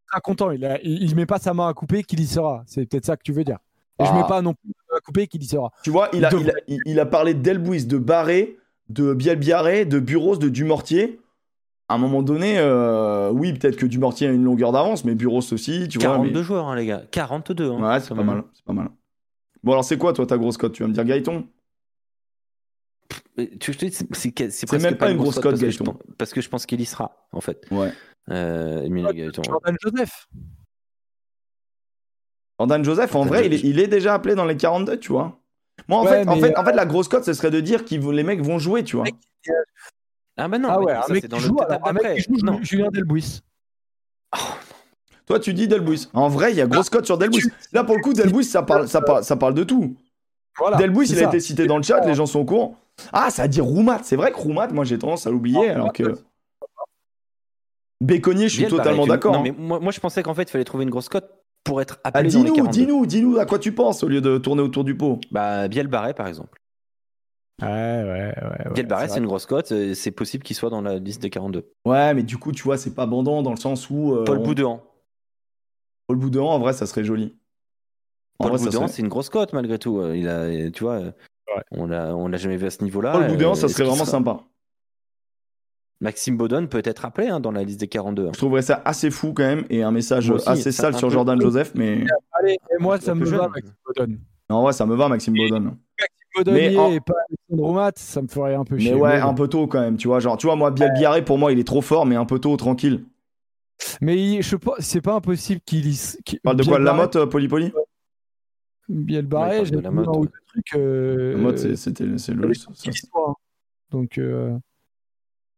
[0.09, 0.51] sera content.
[0.51, 2.63] Il, a, il, il met pas sa main à couper qu'il y sera.
[2.67, 3.57] C'est peut-être ça que tu veux dire.
[3.99, 4.15] Et je Ah.
[4.17, 5.71] mets pas non plus à couper qu'il y sera.
[5.83, 8.57] Tu vois, il a, De- il a, il- il a parlé d'Elbouis, de Barré,
[8.89, 11.19] de Bielbiaré, de Buros, de Dumortier.
[11.87, 15.53] À un moment donné, euh, oui, peut-être que Dumortier a une longueur d'avance, mais Buros
[15.53, 16.07] aussi, tu vois.
[16.15, 17.03] 42 mais- joueurs, hein, les gars.
[17.11, 17.71] 42.
[17.71, 18.25] Hein, Ouais, c'est pas même.
[18.25, 18.43] mal.
[18.53, 18.89] C'est pas mal.
[19.63, 20.73] Bon, alors c'est quoi, toi, ta grosse cote?
[20.73, 21.47] Tu vas me dire Gaëton?
[23.37, 25.97] Mais Tu je te dis, c'est- presque même pas une grosse cote, Gaëton.
[26.17, 27.65] Parce que je pense qu'il y sera, en fait.
[27.69, 27.91] Ouais.
[28.31, 29.43] Euh, Emile Gaëton.
[29.43, 30.27] Jordan Joseph.
[32.59, 33.69] Jordan Joseph, en Jordan vrai, il est, Joseph.
[33.69, 35.39] il est déjà appelé dans les 42, tu vois.
[35.87, 37.83] Moi, en, Ouais, fait, en, fait, en fait, la grosse cote, ce serait de dire
[37.85, 39.05] que les mecs vont jouer, tu vois.
[40.37, 41.87] Ah bah non, ah mais ouais, ça, un mec c'est dans qui le joue, alors,
[41.87, 42.15] un mec d'après.
[42.21, 42.59] qui joue Non.
[42.61, 43.41] Julien Delbouis.
[45.25, 46.07] Toi, tu dis Delbouis.
[46.13, 47.41] En vrai, il y a grosse cote sur Delbouis.
[47.73, 49.95] Là, pour le coup, Delbouis, ça parle, ça parle, ça parle de tout.
[50.59, 51.27] Voilà, Delbouis, c'est il a ça.
[51.29, 52.77] été cité dans le chat, les gens sont au courant.
[53.11, 54.01] Ah, ça dit Roumat.
[54.03, 56.15] C'est vrai que Roumat, moi, j'ai tendance à l'oublier, Ah, alors que.
[58.01, 59.33] Béconnier, je suis Biel, pareil, totalement tu- d'accord.
[59.33, 59.43] Non, hein.
[59.43, 61.29] mais moi, moi, je pensais qu'en fait, il fallait trouver une grosse cote
[61.63, 62.71] pour être Ah, appelé dans les dis-nous, 42.
[62.71, 65.19] dis-nous, dis-nous à quoi tu penses au lieu de tourner autour du pot.
[65.31, 66.59] Bah, Biel Barret, par exemple.
[67.61, 68.71] Ouais, ouais, ouais.
[68.75, 69.71] ouais, Barret, c'est une grosse cote.
[69.71, 71.71] euh, C'est possible qu'il soit dans la liste des 42.
[71.85, 74.13] Ouais, mais du coup, tu vois, c'est pas bandant dans le sens où.
[74.13, 74.83] euh, Paul on- Boudouan.
[76.07, 77.35] Paul Boudin, en vrai, ça serait joli.
[78.39, 79.99] En Paul Boudouan, serait- c'est une grosse cote malgré tout.
[79.99, 81.13] Euh, Il a, tu vois, Ouais.
[81.71, 83.13] on l'a, on l'a jamais vu à ce niveau-là.
[83.13, 84.39] Paul Boudin, Euh, ça serait vraiment sera- sympa.
[86.01, 88.27] Maxime Baudon peut être appelé hein, dans la liste des 42.
[88.27, 88.31] hein.
[88.33, 91.13] Je trouverais ça assez fou quand même et un message aussi, assez sale sur peu-
[91.13, 92.03] Jordan Joseph, mais
[92.33, 94.17] Allez, et moi, ça me va, Maxime Bodon.
[94.49, 95.77] non, ouais, ça me va, Maxime Baudon.
[96.77, 98.93] En- et pas Alexandre Roumat, ça me ferait un peu Mais chier.
[98.93, 99.27] ouais, Mais bon.
[99.29, 100.19] un peu tôt quand même, tu vois.
[100.19, 102.39] Genre, tu vois, moi, Biel Biarré, pour moi, il est trop fort, mais un peu
[102.39, 103.03] tôt, tranquille.
[104.01, 105.99] Mais il- je pense, c'est pas impossible qu'il y.
[106.43, 107.71] parles de quoi, de Biel la motte, euh, Poli Poli
[108.87, 110.27] Biel Ouais, Barré, parle j'ai de la motte, ouais.
[110.75, 112.51] euh, La motte, c'est- c'était c'est le.
[113.91, 114.57] Donc, euh,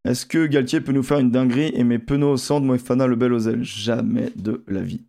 [0.05, 3.15] Est-ce que Galtier peut nous faire une dinguerie et met Penaud au centre, Moefana le
[3.17, 5.03] bel aux ailes Jamais de la vie.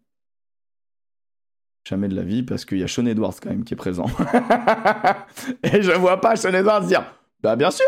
[1.88, 4.04] Jamais de la vie, parce qu'il y a Sean Edwards quand même qui est présent.
[5.62, 7.86] et je vois pas Sean Edwards dire Bah, bien sûr,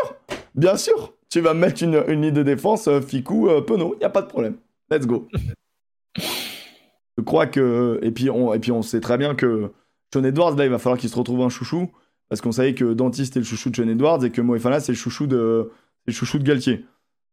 [0.55, 3.95] bien sûr, tu vas me mettre une, une ligne de défense, euh, Ficou, euh, Penaud,
[4.01, 4.55] y a pas de problème.
[4.89, 5.27] Let's go.
[6.17, 7.99] je crois que.
[8.01, 9.71] Et puis, on, et puis, on sait très bien que
[10.11, 11.91] Sean Edwards, là, il va falloir qu'il se retrouve un chouchou,
[12.27, 14.93] parce qu'on savait que Dentiste est le chouchou de Sean Edwards et que Moefana, c'est
[14.93, 15.69] le chouchou de,
[16.07, 16.85] le chouchou de Galtier.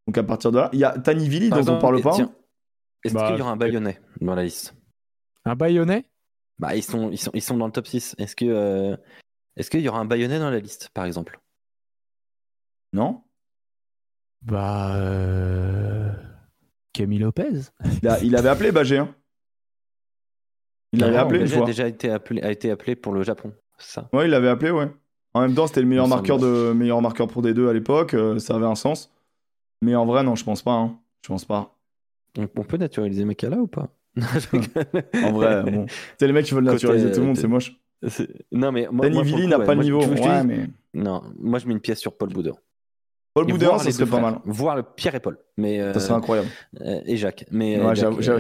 [0.06, 2.14] Donc, à partir de là, il y a Tanivili, dont on parle pas.
[3.04, 4.74] Est-ce Bah, qu'il y aura un Bayonnais dans la liste?
[5.46, 6.04] Un Bayonnais?
[6.59, 8.14] Bah, ils sont, ils sont, ils sont dans le top 6.
[8.18, 8.97] Est-ce que, euh,
[9.56, 11.40] est-ce qu'il y aura un Bayonnais dans la liste, par exemple?
[12.93, 13.22] Non?
[14.43, 14.97] Bah.
[14.97, 16.10] euh,
[16.93, 17.70] Camille Lopez
[18.02, 18.98] il, a- il avait appelé Bagé.
[18.98, 19.14] Hein.
[20.93, 21.64] Il l'avait Non, appelé une Bagé fois.
[21.64, 23.52] a déjà été appelé, a été appelé pour le Japon.
[23.78, 24.09] Ça?
[24.12, 24.90] Ouais, il l'avait appelé, ouais.
[25.35, 26.72] En même temps, c'était le meilleur marqueur, de...
[26.72, 28.14] meilleur marqueur pour des deux à l'époque.
[28.14, 29.12] Euh, ça avait un sens.
[29.82, 30.72] Mais en vrai, non, je pense pas.
[30.72, 30.98] Hein.
[31.22, 31.76] Je pense pas.
[32.36, 33.89] On peut naturaliser Mekala ou pas?
[35.24, 35.86] En vrai, bon.
[36.18, 37.72] C'est les mecs qui veulent naturaliser tout le monde, c'est moche.
[38.52, 40.02] Non, mais moi, Danny n'a pas le niveau.
[40.94, 42.54] Non, moi je mets une pièce sur Paul Boudin.
[43.34, 44.38] Paul Boudin, ça serait pas mal.
[44.44, 45.38] Voir le Pierre et Paul.
[45.56, 46.48] Mais, ça serait incroyable.
[46.80, 47.44] Euh, et Jacques.
[47.50, 47.80] Mais,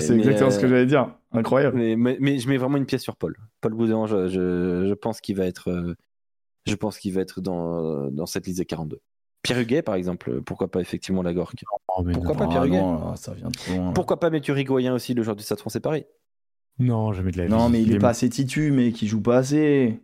[0.00, 1.14] c'est exactement ce que j'allais dire.
[1.32, 1.76] Incroyable.
[1.76, 3.36] Mais, je mets vraiment une pièce sur Paul.
[3.60, 5.94] Paul Boudin, je, pense qu'il va être, euh,
[6.66, 9.00] je pense qu'il va être dans, dans cette liste des 42.
[9.48, 11.54] Pierre Huguet, par exemple, pourquoi pas effectivement la Gorque
[12.12, 12.82] Pourquoi pas Pierre Huguet?
[13.16, 16.04] ça vient de Pourquoi pas Mathieu Rigoyen aussi, le joueur du Stade français Paris?
[16.78, 17.50] Non, jamais de la vie.
[17.50, 20.02] Non, mais il, est pas assez titu, mais qui joue pas assez.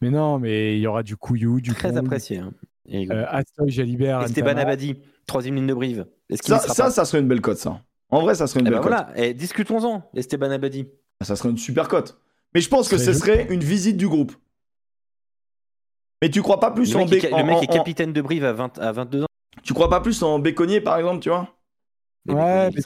[0.00, 2.38] Mais non, mais il y aura du Couillou, du Très apprécié.
[2.38, 2.54] Hein.
[2.90, 4.96] Euh, Jalibert, Esteban Abadi,
[5.26, 6.06] troisième ligne de Brive.
[6.42, 7.82] Ça, ça, ça, serait une belle cote, ça.
[8.08, 8.92] En vrai, ça serait une eh belle ben cote.
[8.92, 10.88] Voilà, et discutons-en, Esteban Abadi.
[11.20, 12.18] Ça serait une super cote.
[12.54, 14.32] Mais je pense que ce serait une visite du groupe.
[16.22, 18.78] Mais tu crois pas plus en Béconnier Le mec est capitaine de Brive à, 20,
[18.78, 19.26] à 22 ans.
[19.62, 21.48] Tu crois pas plus en Béconnier, par exemple, tu vois?
[22.28, 22.82] Ouais, mais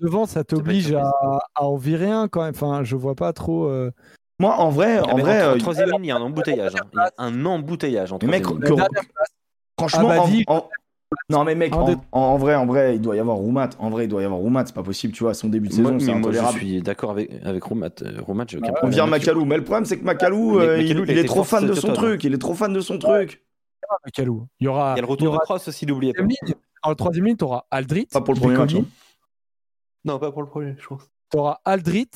[0.00, 1.10] devant, ça t'oblige à,
[1.56, 2.54] en virer un quand même.
[2.54, 3.66] Enfin, je vois pas trop.
[3.66, 3.90] Euh,
[4.38, 5.42] Moi, en vrai, en vrai.
[5.42, 6.74] En euh, troisième ligne, il y a un embouteillage.
[6.76, 6.86] Hein.
[6.92, 8.12] Il y a un embouteillage.
[8.12, 8.44] En mec,
[9.78, 10.68] franchement, en,
[11.28, 13.70] non mais mec, en, vrai, en vrai, il doit y avoir Roumat.
[13.78, 14.66] En vrai, il doit y avoir Roumat.
[14.66, 15.34] C'est pas possible, tu vois.
[15.34, 16.58] Son début de saison, c'est intolérable.
[16.58, 17.90] je suis d'accord avec avec Roumat.
[18.02, 21.18] Euh, Roumat, j'ai aucun On vient Macalou, mais le problème c'est que Macalou, euh, il,
[21.18, 22.24] est trop fan de son truc.
[22.24, 23.44] Il est trop fan de son truc.
[24.04, 24.46] Macalou.
[24.60, 24.94] Il y aura.
[24.94, 26.24] Il y a le retour de Cross aussi, n'oubliez pas.
[26.82, 28.06] En le troisième ligne, tu auras Aldrit.
[28.06, 28.74] Pas pour le premier match.
[28.74, 28.84] Hein.
[30.04, 31.10] Non, pas pour le premier, je pense.
[31.30, 32.10] Tu auras Aldrit,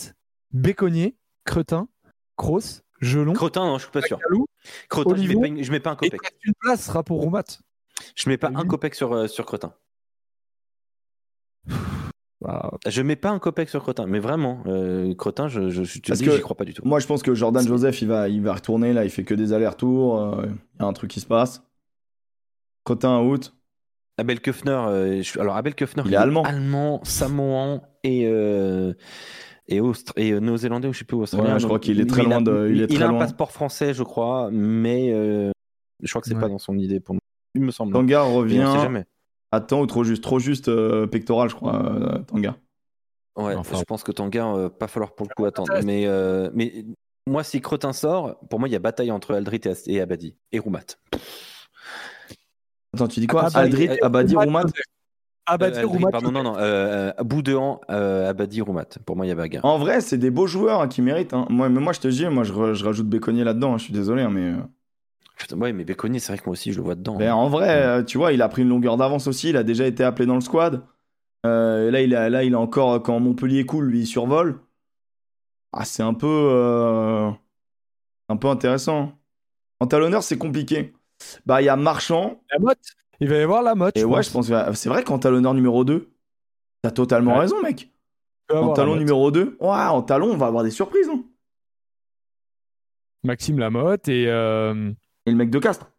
[0.53, 1.89] Béconnier, Cretin,
[2.37, 3.33] Kroos, Gelon.
[3.33, 4.19] Cretin, non, je suis pas sûr.
[4.91, 6.21] Cretin, je mets pas, je mets pas un copec.
[6.45, 7.45] une place sera pour Roumat.
[8.15, 9.73] Je mets pas un copec sur, euh, sur Cretin.
[12.87, 16.41] Je mets pas un copec sur Cretin, mais vraiment, euh, Cretin, je, je, je j'y
[16.41, 16.83] crois pas du tout.
[16.85, 19.35] Moi, je pense que Jordan Joseph, il va, il va retourner là, il fait que
[19.35, 21.63] des allers-retours, euh, il y a un truc qui se passe.
[22.85, 23.55] Cretin out.
[24.17, 28.23] Abel Köfner, alors Abel Köfner, il, est allemand, allemand, samoan et
[29.71, 29.81] et,
[30.17, 31.59] et néo-zélandais ou je sais plus australien.
[31.59, 34.03] je crois qu'il est très loin de, il, est il a un passeport français, je
[34.03, 35.13] crois, mais
[36.03, 37.21] je crois que c'est pas dans son idée pour nous
[37.55, 37.93] il me semble.
[37.93, 39.05] Tanga revient
[39.51, 42.57] à temps ou trop juste Trop juste euh, pectoral, je crois, euh, Tanga.
[43.37, 45.73] Ouais, je pense que Tanga, euh, pas falloir pour le coup attendre.
[45.85, 46.07] Mais,
[46.55, 46.85] mais
[47.27, 50.37] moi, si Cretin sort, pour moi, il y a bataille entre Aldrit et, Abadi.
[50.53, 50.99] Et Roumat.
[52.95, 53.49] Attends, tu dis quoi?
[53.55, 54.65] Aldrit, Abadi, Roumat
[55.47, 56.11] Abadi, Roumat.
[56.11, 56.57] Pardon, non, non.
[56.59, 58.99] Euh, Boudehan, Abadi, Roumat.
[59.07, 59.65] Pour moi, il y a bagarre.
[59.65, 61.33] En vrai, c'est des beaux joueurs hein, qui méritent.
[61.33, 61.47] Hein.
[61.49, 63.75] Moi, mais moi, je te dis, moi, je, rajoute Béconnier là-dedans.
[63.75, 64.55] Hein, je suis désolé, mais.
[65.57, 67.17] Ouais, mais Béconnier, c'est vrai que moi aussi, je le vois dedans.
[67.17, 69.51] Ben, En vrai, euh, tu vois, il a pris une longueur d'avance aussi.
[69.51, 70.85] Il a déjà été appelé dans le squad.
[71.47, 74.61] Euh, là, il a, là, il a encore, quand Montpellier coule, lui, il survole.
[75.73, 76.27] Ah, c'est un peu.
[76.27, 77.31] Euh,
[78.29, 79.13] un peu intéressant.
[79.81, 80.93] En talonneur, c'est compliqué.
[81.47, 82.41] Bah, il y a Marchand.
[82.51, 82.79] La motte.
[83.21, 83.97] Il va y avoir la motte.
[83.97, 84.51] Et ouais, je pense.
[84.75, 86.11] C'est vrai qu'en talonneur numéro 2,
[86.83, 87.91] t'as totalement raison, mec.
[88.51, 91.09] En talon numéro 2, ouais, en talon, on va avoir des surprises.
[91.09, 91.23] Hein.
[93.25, 94.27] Maxime Lamotte et.
[95.29, 95.91] Et le mec de Castres.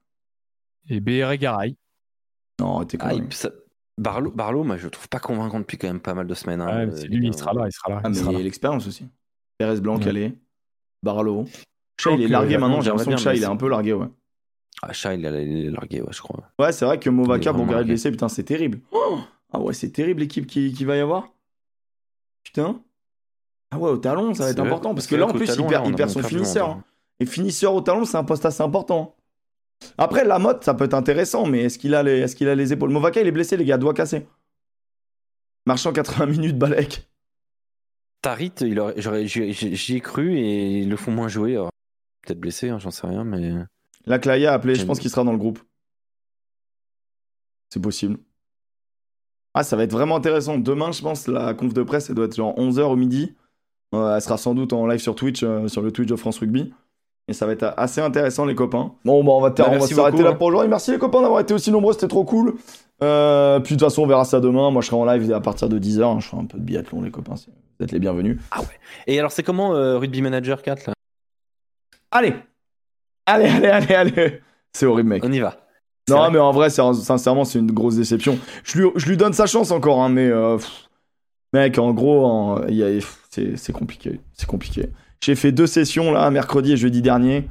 [0.90, 1.76] Et BR Garay.
[2.60, 3.12] Non, t'es ah,
[4.00, 6.62] Barlow, Barlow, moi, je le trouve pas convaincant depuis quand même pas mal de semaines.
[6.62, 8.02] Hein, lui, il sera là, il sera là.
[8.04, 9.06] Ah, mais il a l'expérience aussi.
[9.58, 10.36] Pérez Blanc, Calais,
[11.04, 11.46] Barlow.
[12.00, 14.08] Chat, il est largué maintenant, j'ai l'impression que Chat, il est un peu largué, ouais.
[14.82, 16.50] Ah, Chat, il est largué, ouais, je crois.
[16.58, 18.80] Ouais, c'est vrai que Movaka, Bongaré blessé, putain, c'est terrible.
[19.52, 21.34] ah ouais, c'est terrible l'équipe qui, qui va y avoir.
[22.44, 22.82] Putain.
[23.72, 24.96] Ah ouais, au talon, ça va être important.
[24.96, 26.80] Parce que là, en plus, il perd, son finisseur.
[27.20, 29.18] Et finisseur au talon, c'est un poste assez important.
[29.98, 32.20] Après, la mode, ça peut être intéressant, mais est-ce qu'il a, les...
[32.20, 32.90] Est qu'il a les épaules?
[32.90, 34.28] Movaka, il est blessé, les gars, doigt cassé.
[35.66, 37.10] Marchand 80 minutes, Balek.
[38.22, 41.56] Tarit, j'y ai cru et ils le font moins jouer.
[42.22, 43.54] Peut-être blessé, hein, j'en sais rien, mais.
[44.06, 45.60] La Claya a appelé, je pense qu'il sera dans le groupe.
[47.70, 48.18] C'est possible.
[49.54, 50.58] Ah, ça va être vraiment intéressant.
[50.58, 53.36] Demain, je pense, la conf de presse, elle doit être genre 11h au midi.
[53.94, 56.40] Euh, elle sera sans doute en live sur Twitch, euh, sur le Twitch de France
[56.40, 56.74] Rugby.
[57.30, 58.92] Et ça va être assez intéressant, les copains.
[59.06, 60.68] Bon, bah, on va, bah, s'arrêter là pour aujourd'hui.
[60.68, 61.94] Merci, les copains, d'avoir été aussi nombreux.
[61.94, 62.56] C'était trop cool.
[63.04, 64.72] Euh, puis, de toute façon, on verra ça demain.
[64.72, 66.22] Moi, je serai en live à partir de 10h.
[66.22, 67.36] Je ferai un peu de biathlon, les copains.
[67.36, 68.40] Vous êtes les bienvenus.
[68.50, 68.68] Ah ouais.
[69.06, 70.94] Et alors, c'est comment euh, Rugby Manager 4 là?
[72.10, 72.34] Allez
[73.28, 74.42] Allez, allez, allez, allez
[74.74, 75.24] C'est horrible, mec.
[75.24, 75.56] On y va.
[76.10, 78.40] Non, mais en vrai, sincèrement, c'est une grosse déception.
[78.64, 80.28] Je lui, je lui donne sa chance encore, hein, mais.
[80.28, 80.58] Euh,
[81.54, 82.60] mec, en gros,
[83.30, 84.20] c'est compliqué.
[84.34, 84.90] C'est compliqué.
[85.22, 87.48] J'ai fait deux sessions là, mercredi et jeudi dernier.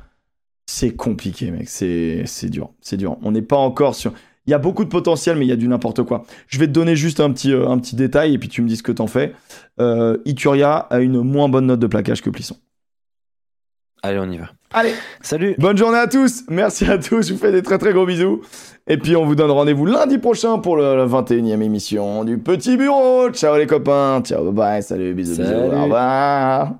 [0.66, 1.68] C'est compliqué, mec.
[1.68, 2.70] C'est dur.
[2.80, 3.16] C'est dur.
[3.22, 4.12] On n'est pas encore sur.
[4.46, 6.24] Il y a beaucoup de potentiel, mais il y a du n'importe quoi.
[6.46, 8.68] Je vais te donner juste un petit, euh, un petit détail et puis tu me
[8.68, 9.34] dis ce que t'en fais.
[9.78, 12.56] Euh, Ituria a une moins bonne note de plaquage que Plisson.
[14.02, 14.46] Allez, on y va.
[14.72, 14.92] Allez.
[15.20, 15.54] Salut.
[15.58, 16.44] Bonne journée à tous.
[16.48, 17.28] Merci à tous.
[17.28, 18.42] Je vous fais des très très gros bisous.
[18.86, 22.76] Et puis on vous donne rendez-vous lundi prochain pour le, la 21e émission du Petit
[22.76, 23.30] Bureau.
[23.30, 24.22] Ciao les copains.
[24.22, 24.82] Ciao, bye bye.
[24.82, 25.52] Salut, bisous, bisous.
[25.52, 26.74] Au revoir.